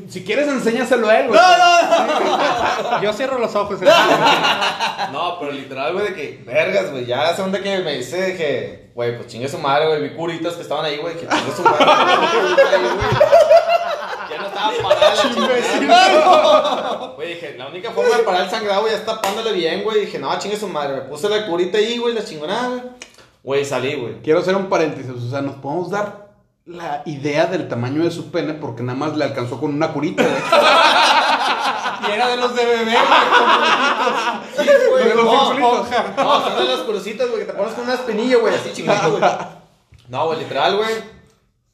si 0.08 0.22
quieres 0.22 0.46
enséñaselo 0.46 1.08
a 1.08 1.18
él, 1.18 1.26
güey. 1.28 1.40
Yo 3.02 3.12
cierro 3.12 3.40
los 3.40 3.52
ojos. 3.56 3.80
No, 5.12 5.36
pero 5.40 5.50
literal, 5.50 5.92
güey, 5.94 6.06
de 6.08 6.14
que, 6.14 6.44
vergas, 6.46 6.92
güey, 6.92 7.06
ya 7.06 7.28
hace 7.30 7.42
onda 7.42 7.60
que 7.60 7.80
me 7.80 7.96
dice 7.96 8.20
de 8.22 8.36
que, 8.36 8.90
güey, 8.94 9.16
pues 9.16 9.26
chingue 9.26 9.48
su 9.48 9.58
madre, 9.58 9.88
güey, 9.88 10.02
vi 10.02 10.10
curitas 10.14 10.54
que 10.54 10.62
estaban 10.62 10.84
ahí, 10.84 10.98
güey, 10.98 11.14
que 11.16 11.26
chingue 11.26 11.52
su 11.56 11.62
madre. 11.64 11.84
güey. 11.84 12.94
no 12.94 13.69
estaba 14.68 14.88
parada 14.88 15.14
la 15.14 15.22
chingada. 15.22 17.12
Güey, 17.16 17.34
dije, 17.34 17.54
la 17.56 17.68
única 17.68 17.90
forma 17.90 18.16
de 18.16 18.22
parar 18.22 18.42
el 18.42 18.50
sangrado, 18.50 18.82
güey, 18.82 18.94
es 18.94 19.04
tapándole 19.04 19.52
bien, 19.52 19.82
güey. 19.82 20.00
Dije, 20.06 20.18
no, 20.18 20.38
chingue 20.38 20.56
su 20.56 20.68
madre, 20.68 20.94
me 20.94 21.00
puse 21.02 21.28
la 21.28 21.46
curita 21.46 21.78
ahí, 21.78 21.98
güey, 21.98 22.14
la 22.14 22.24
chingonada, 22.24 22.68
güey. 22.68 22.82
Güey, 23.42 23.64
salí, 23.64 23.94
güey. 23.94 24.20
Quiero 24.22 24.40
hacer 24.40 24.54
un 24.54 24.68
paréntesis. 24.68 25.10
O 25.10 25.30
sea, 25.30 25.40
nos 25.40 25.56
podemos 25.56 25.90
dar 25.90 26.30
la 26.66 27.02
idea 27.06 27.46
del 27.46 27.68
tamaño 27.68 28.04
de 28.04 28.10
su 28.10 28.30
pene 28.30 28.54
porque 28.54 28.82
nada 28.82 28.98
más 28.98 29.16
le 29.16 29.24
alcanzó 29.24 29.58
con 29.58 29.74
una 29.74 29.92
curita, 29.92 30.22
güey. 30.22 30.34
y 32.08 32.12
era 32.14 32.28
de 32.28 32.36
los 32.36 32.54
de 32.54 32.64
bebé, 32.64 32.84
güey. 32.84 32.96
Sí, 34.56 34.70
güey, 34.90 35.04
De 35.08 35.14
los 35.14 35.24
no. 35.24 35.54
No, 35.54 36.40
son 36.42 36.56
de 36.58 36.64
las 36.64 36.80
crucitas, 36.80 37.28
güey, 37.28 37.40
que 37.40 37.46
te 37.46 37.54
pones 37.54 37.74
con 37.74 37.84
una 37.84 37.94
espinilla, 37.94 38.36
güey, 38.36 38.54
así 38.54 38.72
chingado, 38.72 39.18
güey. 39.18 39.30
No, 40.08 40.26
güey, 40.26 40.40
literal, 40.40 40.76
güey. 40.76 41.20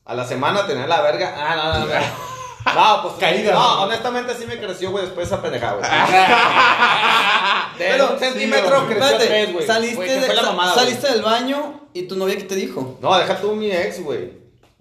A 0.05 0.14
la 0.14 0.24
semana 0.24 0.66
tenía 0.66 0.87
la 0.87 1.03
verga. 1.03 1.34
Ah, 1.37 1.57
no, 1.57 1.80
no, 1.80 1.87
no. 1.87 2.36
No, 2.74 3.02
pues 3.02 3.14
Caída. 3.20 3.52
No, 3.52 3.82
honestamente 3.82 4.34
sí 4.34 4.44
me 4.46 4.58
creció, 4.58 4.90
güey, 4.90 5.04
después 5.04 5.26
esa 5.26 5.40
pendejada, 5.40 5.74
güey. 5.78 5.88
Pero, 7.78 8.12
un 8.14 8.18
centímetro 8.18 8.76
Espérate, 8.88 9.26
tres, 9.26 9.52
güey. 9.52 9.66
saliste, 9.66 9.96
Güey, 9.96 10.08
que 10.08 10.14
de- 10.14 10.20
fue 10.26 10.34
la 10.34 10.40
sa- 10.42 10.48
mamada, 10.50 10.74
saliste 10.74 11.08
del 11.12 11.22
baño 11.22 11.88
y 11.92 12.02
tu 12.02 12.16
novia, 12.16 12.36
¿qué 12.36 12.44
te 12.44 12.54
dijo? 12.54 12.98
No, 13.02 13.16
deja 13.18 13.36
tú 13.40 13.54
mi 13.54 13.70
ex, 13.70 14.02
güey. 14.02 14.32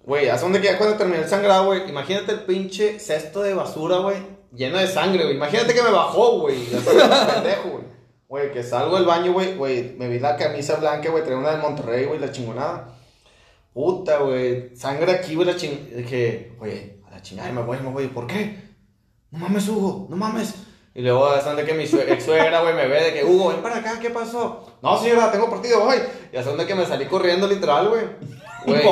Güey, 0.02 0.28
¿hace 0.28 0.42
dónde 0.44 0.60
que 0.60 0.68
ya 0.68 0.78
cuando 0.78 0.96
terminé 0.96 1.22
el 1.22 1.28
sangrado, 1.28 1.66
güey? 1.66 1.88
Imagínate 1.88 2.32
el 2.32 2.40
pinche 2.40 2.98
cesto 3.00 3.42
de 3.42 3.54
basura, 3.54 3.98
güey, 3.98 4.16
lleno 4.54 4.78
de 4.78 4.86
sangre, 4.86 5.24
güey. 5.24 5.36
Imagínate 5.36 5.74
que 5.74 5.82
me 5.82 5.90
bajó, 5.90 6.38
güey. 6.40 6.56
Así, 6.74 6.86
pendejo, 7.34 7.68
güey. 7.70 7.84
Güey, 8.28 8.52
que 8.52 8.62
salgo 8.62 8.96
del 8.96 9.04
baño, 9.04 9.32
güey, 9.32 9.54
güey, 9.54 9.94
me 9.98 10.08
vi 10.08 10.18
la 10.18 10.36
camisa 10.36 10.76
blanca, 10.76 11.10
güey, 11.10 11.22
traía 11.22 11.38
una 11.38 11.50
de 11.50 11.58
Monterrey, 11.58 12.06
güey, 12.06 12.18
la 12.18 12.32
chingonada. 12.32 12.88
Puta, 13.74 14.18
güey, 14.18 14.74
sangre 14.74 15.12
aquí, 15.12 15.34
güey, 15.34 15.46
la 15.46 15.54
ching... 15.56 15.90
Dije, 15.94 16.52
güey, 16.58 16.95
la 17.16 17.22
chingada 17.22 17.50
me 17.50 17.62
voy, 17.62 17.78
me 17.78 17.88
voy, 17.88 18.08
¿por 18.08 18.26
qué? 18.26 18.58
No 19.30 19.38
mames, 19.38 19.66
Hugo, 19.68 20.06
no 20.10 20.16
mames. 20.16 20.54
Y 20.94 21.00
luego, 21.00 21.26
hasta 21.28 21.48
donde 21.48 21.64
que 21.64 21.72
mi 21.72 21.84
ex 21.84 22.24
suegra, 22.24 22.60
güey, 22.60 22.74
me 22.74 22.86
ve 22.86 23.04
de 23.04 23.14
que, 23.14 23.24
Hugo, 23.24 23.48
ven 23.48 23.62
para 23.62 23.78
acá, 23.78 23.98
¿qué 23.98 24.10
pasó? 24.10 24.78
No, 24.82 24.98
señora, 24.98 25.32
tengo 25.32 25.48
partido 25.48 25.82
hoy. 25.82 25.96
Y 26.30 26.36
hasta 26.36 26.50
donde 26.50 26.66
que 26.66 26.74
me 26.74 26.84
salí 26.84 27.06
corriendo, 27.06 27.48
literal, 27.48 27.88
güey. 27.88 28.04
Güey, 28.66 28.82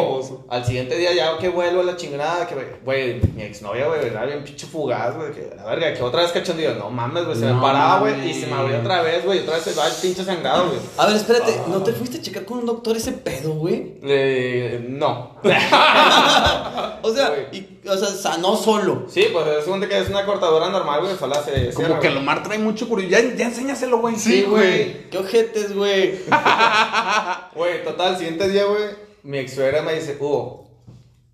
al 0.49 0.65
siguiente 0.65 0.97
día 0.97 1.13
ya 1.13 1.37
que 1.39 1.49
vuelvo 1.49 1.81
a 1.81 1.85
la 1.85 1.97
chingada, 1.97 2.47
que, 2.47 2.55
güey, 2.85 3.21
mi 3.35 3.43
exnovia, 3.43 3.87
güey, 3.89 4.07
era 4.07 4.25
bien 4.25 4.45
pinche 4.45 4.67
fugaz, 4.67 5.17
güey, 5.17 5.33
que 5.33 5.53
la 5.57 5.65
verga, 5.65 5.93
que 5.93 6.03
otra 6.03 6.23
vez 6.23 6.33
cachondillo, 6.33 6.75
no 6.75 6.91
mames, 6.91 7.25
güey, 7.25 7.37
se 7.37 7.47
me 7.47 7.61
paraba, 7.61 8.01
güey, 8.01 8.31
y 8.31 8.35
se 8.35 8.47
me 8.47 8.55
abrió 8.55 8.79
otra 8.79 9.03
vez, 9.03 9.25
güey, 9.25 9.39
y 9.39 9.43
otra 9.43 9.57
vez 9.57 9.65
se 9.65 9.75
va 9.75 9.87
el 9.87 9.95
pinche 9.95 10.25
sangrado, 10.25 10.69
güey. 10.69 10.79
A 10.97 11.07
ver, 11.07 11.17
espérate, 11.17 11.61
¿no 11.69 11.83
te 11.83 11.93
fuiste 11.93 12.19
a 12.19 12.23
checar 12.23 12.45
con 12.45 12.59
un 12.59 12.67
doctor 12.67 12.97
ese 12.97 13.13
pedo, 13.13 13.55
güey? 13.55 13.95
Eh, 14.03 14.85
no. 14.89 15.37
O 17.03 17.13
sea, 17.13 17.35
y, 17.53 17.81
o 17.87 17.97
sea, 17.99 18.09
sanó 18.09 18.57
solo. 18.57 19.05
Sí, 19.09 19.27
pues 19.31 19.47
es 19.47 19.67
un 19.67 19.79
de 19.79 19.89
que 19.89 19.99
es 19.99 20.09
una 20.09 20.25
cortadora 20.25 20.71
normal, 20.71 21.01
güey, 21.03 21.13
ojalá 21.13 21.43
se 21.43 21.71
Como 21.75 22.01
que 22.01 22.09
güey. 22.09 22.15
Lomar 22.15 22.43
trae 22.43 22.57
mucho 22.59 22.89
curiosidad. 22.89 23.21
Ya, 23.21 23.35
ya 23.37 23.45
enséñaselo, 23.49 23.99
güey. 23.99 24.17
Sí, 24.17 24.43
güey. 24.49 25.11
Qué 25.11 25.19
ojetes, 25.19 25.75
güey. 25.75 26.15
Güey, 27.55 27.85
total, 27.85 28.17
siguiente 28.17 28.49
día, 28.49 28.65
güey, 28.65 28.85
mi 29.25 29.39
ex 29.39 29.55
suegra 29.55 29.83
me 29.83 29.95
dice, 29.95 30.17
Hugo, 30.21 30.69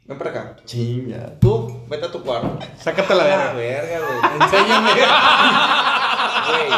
ven 0.07 0.17
para 0.19 0.31
acá. 0.31 0.57
Chinga. 0.65 1.33
Tú, 1.41 1.83
vete 1.89 2.07
a 2.07 2.13
tu 2.13 2.23
cuarto. 2.23 2.59
Sácate 2.81 3.15
la 3.15 3.25
La 3.25 3.53
verga. 3.53 3.55
verga, 3.55 3.99
güey. 4.07 4.19
Enséñame. 4.43 4.91
Güey, 6.51 6.71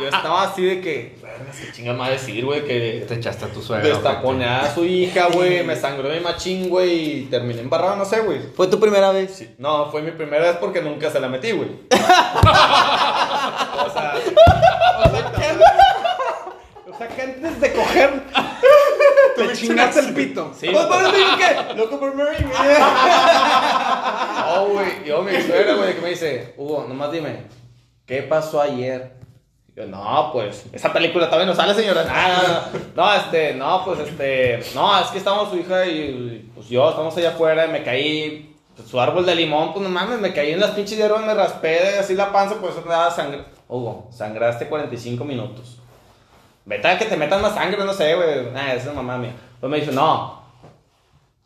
yo 0.00 0.08
estaba 0.08 0.42
así 0.44 0.64
de 0.64 0.80
que, 0.80 1.16
verga, 1.22 1.52
qué 1.52 1.72
chinga 1.72 1.92
me 1.92 1.98
va 1.98 2.06
a 2.06 2.10
decir, 2.10 2.44
güey, 2.44 2.64
que 2.64 3.04
Te 3.06 3.14
echaste 3.14 3.44
a 3.44 3.48
tu 3.48 3.62
suegra. 3.62 3.86
destapone 3.88 4.44
a 4.44 4.72
su 4.74 4.84
hija, 4.84 5.28
güey, 5.32 5.62
me 5.64 5.76
sangró 5.76 6.08
mi 6.08 6.18
machín, 6.20 6.68
güey, 6.68 7.22
y 7.22 7.26
terminé 7.26 7.60
embarrado, 7.60 7.96
no 7.96 8.04
sé, 8.04 8.20
güey. 8.20 8.40
¿Fue 8.56 8.66
tu 8.68 8.78
primera 8.80 9.10
vez? 9.12 9.44
No, 9.58 9.90
fue 9.90 10.02
mi 10.02 10.10
primera 10.12 10.42
vez 10.44 10.56
porque 10.56 10.80
nunca 10.82 11.10
se 11.10 11.20
la 11.20 11.28
metí, 11.28 11.52
güey. 11.52 11.70
o 11.90 11.96
sea, 13.92 14.14
O 14.98 15.02
sea, 15.10 15.32
que 15.36 15.44
antes, 15.46 15.66
o 16.92 16.98
sea, 16.98 17.08
que 17.08 17.22
antes 17.22 17.60
de 17.60 17.72
coger, 17.72 18.22
te 19.48 19.52
chingaste 19.54 20.00
el 20.00 20.14
pito. 20.14 20.52
sí. 20.58 20.68
¿Pues 20.72 20.84
por 20.86 21.12
qué? 21.12 21.74
Loco 21.76 22.00
por 22.00 22.14
Mary, 22.14 22.44
güey. 22.44 22.54
Oh, 24.52 24.66
güey, 24.72 25.04
yo 25.06 25.22
mi 25.22 25.40
suegra, 25.40 25.74
güey, 25.74 25.94
que 25.94 26.00
me 26.00 26.08
dice, 26.10 26.54
Hugo, 26.56 26.86
nomás 26.88 27.12
dime, 27.12 27.44
¿qué 28.04 28.22
pasó 28.22 28.60
ayer? 28.60 29.12
Yo, 29.76 29.86
no, 29.86 30.30
pues, 30.32 30.64
esa 30.72 30.92
película 30.92 31.26
todavía 31.26 31.46
no 31.46 31.54
sale, 31.54 31.72
señora. 31.72 32.02
No, 32.04 32.12
no, 32.12 32.48
no, 32.48 32.80
no, 32.96 33.14
este, 33.14 33.54
no, 33.54 33.84
pues, 33.84 34.00
este, 34.00 34.60
no, 34.74 34.98
es 34.98 35.06
que 35.08 35.18
estamos 35.18 35.50
su 35.50 35.56
hija 35.56 35.86
y, 35.86 36.50
pues, 36.54 36.68
yo, 36.68 36.90
estamos 36.90 37.16
allá 37.16 37.30
afuera, 37.30 37.66
y 37.66 37.68
me 37.68 37.84
caí, 37.84 38.56
su 38.88 39.00
árbol 39.00 39.26
de 39.26 39.34
limón, 39.34 39.72
pues 39.72 39.82
no 39.82 39.88
mames, 39.88 40.18
me 40.18 40.32
caí 40.32 40.52
en 40.52 40.60
las 40.60 40.70
pinches 40.70 40.98
hierbas, 40.98 41.24
me 41.24 41.34
raspé 41.34 41.98
así 41.98 42.14
la 42.14 42.32
panza, 42.32 42.56
pues 42.60 42.74
daba 42.84 43.10
sangre. 43.10 43.44
Hugo, 43.68 44.08
sangraste 44.10 44.66
45 44.66 45.24
minutos. 45.24 45.79
Vete 46.64 46.88
a 46.88 46.98
que 46.98 47.06
te 47.06 47.16
metan 47.16 47.42
más 47.42 47.54
sangre, 47.54 47.84
no 47.84 47.92
sé, 47.92 48.14
güey. 48.14 48.48
Ah, 48.54 48.74
esa 48.74 48.90
es 48.90 48.94
mamá 48.94 49.16
mía. 49.18 49.32
Pues 49.60 49.70
me 49.70 49.80
dice, 49.80 49.92
no. 49.92 50.40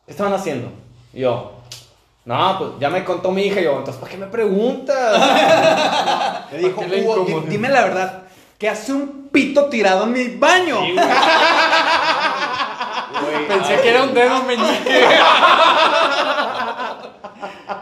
¿Qué 0.05 0.11
estaban 0.11 0.33
haciendo? 0.33 0.71
Y 1.13 1.21
yo, 1.21 1.55
no, 2.25 2.57
pues 2.57 2.71
ya 2.79 2.89
me 2.89 3.03
contó 3.03 3.31
mi 3.31 3.43
hija. 3.43 3.61
Y 3.61 3.63
yo, 3.63 3.77
entonces, 3.77 3.95
¿para 4.01 4.11
qué 4.11 4.17
me 4.17 4.27
preguntas? 4.27 5.21
Le 6.51 6.57
dijo, 6.57 6.83
dime 7.47 7.69
la 7.69 7.83
verdad, 7.83 8.23
¿qué 8.57 8.69
hace 8.69 8.93
un 8.93 9.29
pito 9.31 9.65
tirado 9.65 10.03
en 10.03 10.11
mi 10.11 10.27
baño? 10.35 10.81
Sí, 10.85 10.91
güey. 10.93 11.07
Güey, 13.21 13.47
Pensé 13.47 13.75
ay, 13.75 13.81
que 13.81 13.89
era 13.89 14.03
un 14.03 14.13
dedo 14.13 14.43
meñique. 14.43 15.05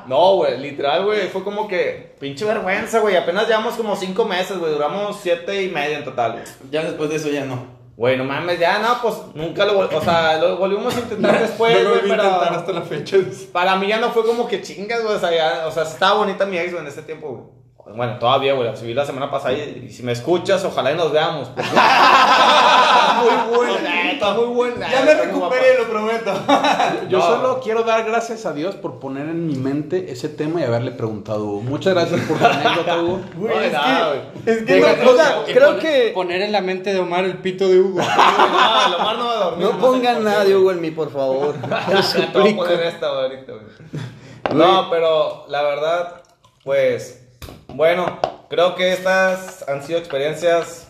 No, 0.08 0.36
güey, 0.36 0.60
literal, 0.60 1.06
güey, 1.06 1.28
fue 1.30 1.44
como 1.44 1.68
que 1.68 2.16
pinche 2.20 2.46
vergüenza, 2.46 3.00
güey. 3.00 3.16
Apenas 3.16 3.48
llevamos 3.48 3.76
como 3.76 3.96
cinco 3.96 4.26
meses, 4.26 4.58
güey. 4.58 4.72
Duramos 4.74 5.20
siete 5.22 5.64
y 5.64 5.70
medio 5.70 5.98
en 5.98 6.04
total, 6.04 6.34
güey. 6.34 6.44
Ya 6.72 6.84
después 6.84 7.10
de 7.10 7.18
eso 7.18 7.30
ya 7.30 7.46
no. 7.46 7.82
Güey, 7.96 8.18
no 8.18 8.24
mames, 8.24 8.60
ya 8.60 8.80
no, 8.80 9.00
pues 9.04 9.16
nunca 9.36 9.66
lo 9.66 9.78
O 9.78 10.02
sea, 10.02 10.38
lo 10.40 10.58
volvimos 10.58 10.96
a 10.98 11.02
intentar 11.02 11.40
después, 11.48 11.74
Luego 11.74 11.90
güey, 11.90 12.02
volví 12.02 12.12
a 12.14 12.16
pero. 12.18 12.30
intentar 12.30 12.60
hasta 12.60 12.72
la 12.72 12.82
fecha. 12.82 13.18
Para 13.52 13.76
mí 13.76 13.88
ya 13.88 14.00
no 14.00 14.10
fue 14.12 14.26
como 14.26 14.48
que 14.48 14.62
chingas, 14.62 15.04
güey. 15.04 15.16
O 15.16 15.20
sea, 15.20 15.32
ya, 15.32 15.68
o 15.68 15.72
sea, 15.72 15.84
estaba 15.84 16.18
bonita 16.20 16.46
mi 16.46 16.58
ex, 16.58 16.72
güey, 16.72 16.84
en 16.84 16.90
ese 16.90 17.04
tiempo, 17.04 17.30
güey. 17.30 17.63
Bueno, 17.86 18.18
todavía, 18.18 18.54
güey. 18.54 18.68
La 18.70 18.76
subí 18.78 18.94
la 18.94 19.06
semana 19.06 19.30
pasada 19.30 19.54
y, 19.54 19.86
y 19.88 19.92
si 19.92 20.04
me 20.04 20.14
escuchas, 20.14 20.64
ojalá 20.64 20.92
y 20.94 20.96
nos 20.96 21.12
veamos. 21.12 21.50
porque- 21.50 21.70
Muy 23.24 23.56
bueno. 23.58 23.74
Está 24.14 24.34
muy 24.36 24.46
buena. 24.46 24.90
Ya 24.90 25.02
me 25.02 25.14
recuperé, 25.16 25.78
lo 25.80 25.90
prometo. 25.90 26.32
Yo 27.10 27.18
No. 27.20 27.26
solo 27.26 27.60
quiero 27.62 27.84
dar 27.84 28.06
gracias 28.06 28.46
a 28.46 28.54
Dios 28.54 28.76
por 28.76 29.00
poner 29.00 29.28
en 29.28 29.48
mi 29.48 29.56
mente 29.56 30.12
ese 30.12 30.30
tema 30.30 30.62
y 30.62 30.64
haberle 30.64 30.92
preguntado 30.92 31.40
a 31.40 31.44
Hugo. 31.44 31.62
Muchas 31.62 31.94
gracias 31.94 32.22
por 32.22 32.38
tu 32.38 32.46
anécdota, 32.46 33.02
Hugo. 33.02 33.20
Güey, 33.36 33.58
es, 33.66 33.72
que, 33.72 33.78
güey. 34.06 34.22
es 34.46 34.58
que, 34.66 34.74
Déjate, 34.76 35.04
no, 35.06 35.12
o 35.12 35.16
sea, 35.16 35.36
güey, 35.42 35.54
creo 35.54 35.70
Poner- 35.72 35.80
que 35.82 36.12
Poner 36.14 36.42
en 36.42 36.52
la 36.54 36.62
mente 36.62 36.94
de 36.94 37.00
Omar 37.00 37.26
el 37.26 37.38
pito 37.40 37.68
de 37.68 37.80
Hugo. 37.82 38.00
No, 38.00 38.06
más 38.06 39.18
no 39.18 39.26
va 39.26 39.32
a 39.34 39.44
dormir. 39.46 39.68
no 39.68 39.78
pongan 39.80 40.24
nada 40.24 40.46
de. 40.46 40.56
Hugo 40.56 40.72
en 40.72 40.82
mí, 40.82 40.92
por 40.92 41.12
favor. 41.12 41.56
Te 41.56 41.68
lo 41.68 41.70
Ya 41.70 41.86
te 41.86 41.92
voy 41.92 42.00
a 42.00 42.04
suplico. 42.04 42.64
poner 42.64 42.80
esta 42.82 43.10
güey, 43.10 43.22
ahorita, 43.24 43.52
güey. 43.54 44.58
No, 44.58 44.90
pero 44.90 45.46
la 45.50 45.62
verdad, 45.64 46.22
pues, 46.64 47.23
bueno, 47.74 48.20
creo 48.50 48.76
que 48.76 48.94
estas 48.94 49.68
han 49.68 49.84
sido 49.84 50.00
experiencias 50.00 50.88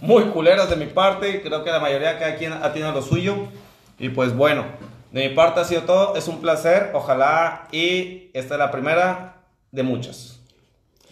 muy 0.00 0.24
culeras 0.24 0.68
de 0.68 0.76
mi 0.76 0.86
parte. 0.86 1.30
y 1.30 1.40
Creo 1.40 1.64
que 1.64 1.70
la 1.70 1.80
mayoría, 1.80 2.18
cada 2.18 2.36
quien 2.36 2.52
ha 2.52 2.72
tenido 2.72 2.92
lo 2.92 3.02
suyo. 3.02 3.34
Y 3.98 4.10
pues 4.10 4.34
bueno, 4.36 4.64
de 5.12 5.28
mi 5.28 5.34
parte 5.34 5.60
ha 5.60 5.64
sido 5.64 5.82
todo. 5.82 6.16
Es 6.16 6.28
un 6.28 6.40
placer, 6.40 6.90
ojalá. 6.94 7.68
Y 7.72 8.30
esta 8.34 8.54
es 8.54 8.58
la 8.58 8.70
primera 8.70 9.36
de 9.72 9.82
muchas. 9.82 10.40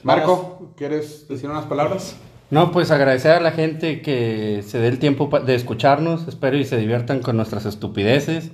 Marco, 0.03 0.73
¿quieres 0.77 1.29
decir 1.29 1.49
unas 1.49 1.65
palabras? 1.65 2.17
No, 2.51 2.73
pues 2.73 2.91
agradecer 2.91 3.33
a 3.33 3.41
la 3.41 3.53
gente 3.53 4.03
que 4.03 4.63
se 4.67 4.79
dé 4.79 4.89
el 4.89 4.99
tiempo 4.99 5.29
de 5.41 5.55
escucharnos. 5.55 6.29
Espero 6.29 6.57
y 6.57 6.65
se 6.65 6.77
diviertan 6.77 7.21
con 7.21 7.37
nuestras 7.37 7.65
estupideces. 7.65 8.51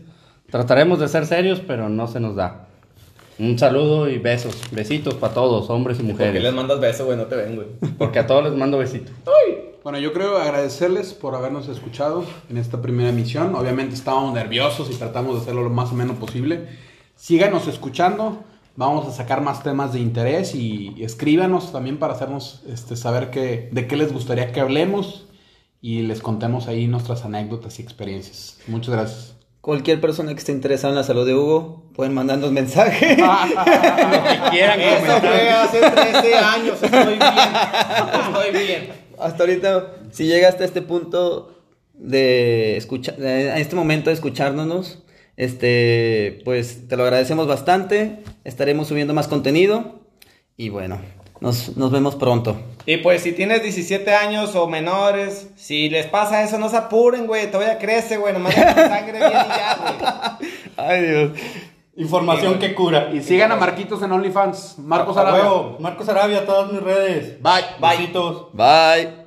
Trataremos 0.50 1.00
de 1.00 1.08
ser 1.08 1.26
serios, 1.26 1.60
pero 1.60 1.88
no 1.88 2.06
se 2.06 2.20
nos 2.20 2.36
da. 2.36 2.68
Un 3.40 3.58
saludo 3.58 4.08
y 4.08 4.18
besos. 4.18 4.54
Besitos 4.70 5.14
para 5.14 5.32
todos, 5.32 5.70
hombres 5.70 5.98
y 5.98 6.02
¿Por 6.02 6.16
qué 6.16 6.24
les 6.24 6.32
mujeres. 6.34 6.54
mandas 6.54 6.78
besos, 6.78 7.06
güey? 7.06 7.16
No 7.16 7.24
te 7.24 7.36
ven, 7.36 7.56
güey. 7.56 7.68
Porque 7.98 8.18
a 8.18 8.26
todos 8.26 8.44
les 8.44 8.52
mando 8.52 8.78
besitos. 8.78 9.12
Bueno, 9.82 9.98
yo 9.98 10.12
creo 10.12 10.36
agradecerles 10.36 11.14
por 11.14 11.34
habernos 11.34 11.66
escuchado 11.68 12.24
en 12.50 12.58
esta 12.58 12.82
primera 12.82 13.08
emisión. 13.08 13.54
Obviamente 13.54 13.94
estábamos 13.94 14.34
nerviosos 14.34 14.90
y 14.90 14.94
tratamos 14.94 15.36
de 15.36 15.40
hacerlo 15.40 15.62
lo 15.62 15.70
más 15.70 15.90
o 15.90 15.94
menos 15.94 16.18
posible. 16.18 16.68
Síganos 17.16 17.66
escuchando. 17.66 18.44
Vamos 18.76 19.06
a 19.08 19.10
sacar 19.10 19.40
más 19.40 19.62
temas 19.62 19.94
de 19.94 20.00
interés 20.00 20.54
y, 20.54 20.92
y 20.96 21.02
escríbanos 21.04 21.72
también 21.72 21.98
para 21.98 22.12
hacernos 22.12 22.62
este, 22.68 22.94
saber 22.94 23.30
qué, 23.30 23.68
de 23.72 23.86
qué 23.86 23.96
les 23.96 24.12
gustaría 24.12 24.52
que 24.52 24.60
hablemos 24.60 25.26
y 25.82 26.02
les 26.02 26.20
contemos 26.20 26.68
ahí 26.68 26.86
nuestras 26.86 27.24
anécdotas 27.24 27.78
y 27.78 27.82
experiencias. 27.82 28.58
Muchas 28.66 28.94
gracias. 28.94 29.39
Cualquier 29.60 30.00
persona 30.00 30.32
que 30.32 30.38
esté 30.38 30.52
interesada 30.52 30.92
en 30.92 30.96
la 30.96 31.04
salud 31.04 31.26
de 31.26 31.34
Hugo, 31.34 31.82
pueden 31.94 32.14
mandarnos 32.14 32.50
mensaje. 32.50 33.08
que 33.16 34.50
quieran 34.50 34.80
Eso 34.80 35.06
comentar. 35.06 35.20
fue 35.20 35.50
hace 35.50 35.80
13 35.80 36.34
años. 36.34 36.82
Estoy 36.82 37.14
bien. 37.18 37.28
Estoy 38.26 38.66
bien. 38.66 38.88
Hasta 39.18 39.42
ahorita, 39.42 39.96
si 40.12 40.26
llegaste 40.26 40.62
a 40.62 40.66
este 40.66 40.80
punto 40.80 41.54
de 41.92 42.78
escuchar, 42.78 43.20
a 43.20 43.58
este 43.58 43.76
momento 43.76 44.08
de 44.08 44.14
escuchándonos, 44.14 45.02
este, 45.36 46.40
pues 46.46 46.88
te 46.88 46.96
lo 46.96 47.02
agradecemos 47.02 47.46
bastante. 47.46 48.20
Estaremos 48.44 48.88
subiendo 48.88 49.12
más 49.12 49.28
contenido 49.28 50.00
y 50.56 50.70
bueno, 50.70 51.00
nos, 51.40 51.76
nos 51.76 51.90
vemos 51.90 52.16
pronto. 52.16 52.56
Y 52.86 52.98
pues 52.98 53.22
si 53.22 53.32
tienes 53.32 53.62
17 53.62 54.14
años 54.14 54.54
o 54.54 54.66
menores, 54.66 55.48
si 55.56 55.88
les 55.88 56.06
pasa 56.06 56.42
eso, 56.42 56.58
no 56.58 56.68
se 56.68 56.76
apuren, 56.76 57.26
güey. 57.26 57.50
Todavía 57.50 57.78
crece, 57.78 58.16
güey. 58.16 58.32
Nomás 58.32 58.54
sangre 58.54 59.18
bien 59.18 59.30
y 59.30 59.48
ya, 59.48 60.36
güey. 60.38 60.50
Ay 60.76 61.02
Dios. 61.02 61.30
Información 61.96 62.58
que 62.58 62.74
cura. 62.74 63.10
Y 63.12 63.20
sigan 63.20 63.52
a 63.52 63.56
Marquitos 63.56 64.02
en 64.02 64.12
OnlyFans. 64.12 64.78
Marcos 64.78 65.16
Arabia. 65.16 65.76
Marcos 65.78 66.08
Arabia, 66.08 66.46
todas 66.46 66.72
mis 66.72 66.82
redes. 66.82 67.42
Bye. 67.42 67.64
Besitos. 67.80 68.46
Bye. 68.54 69.19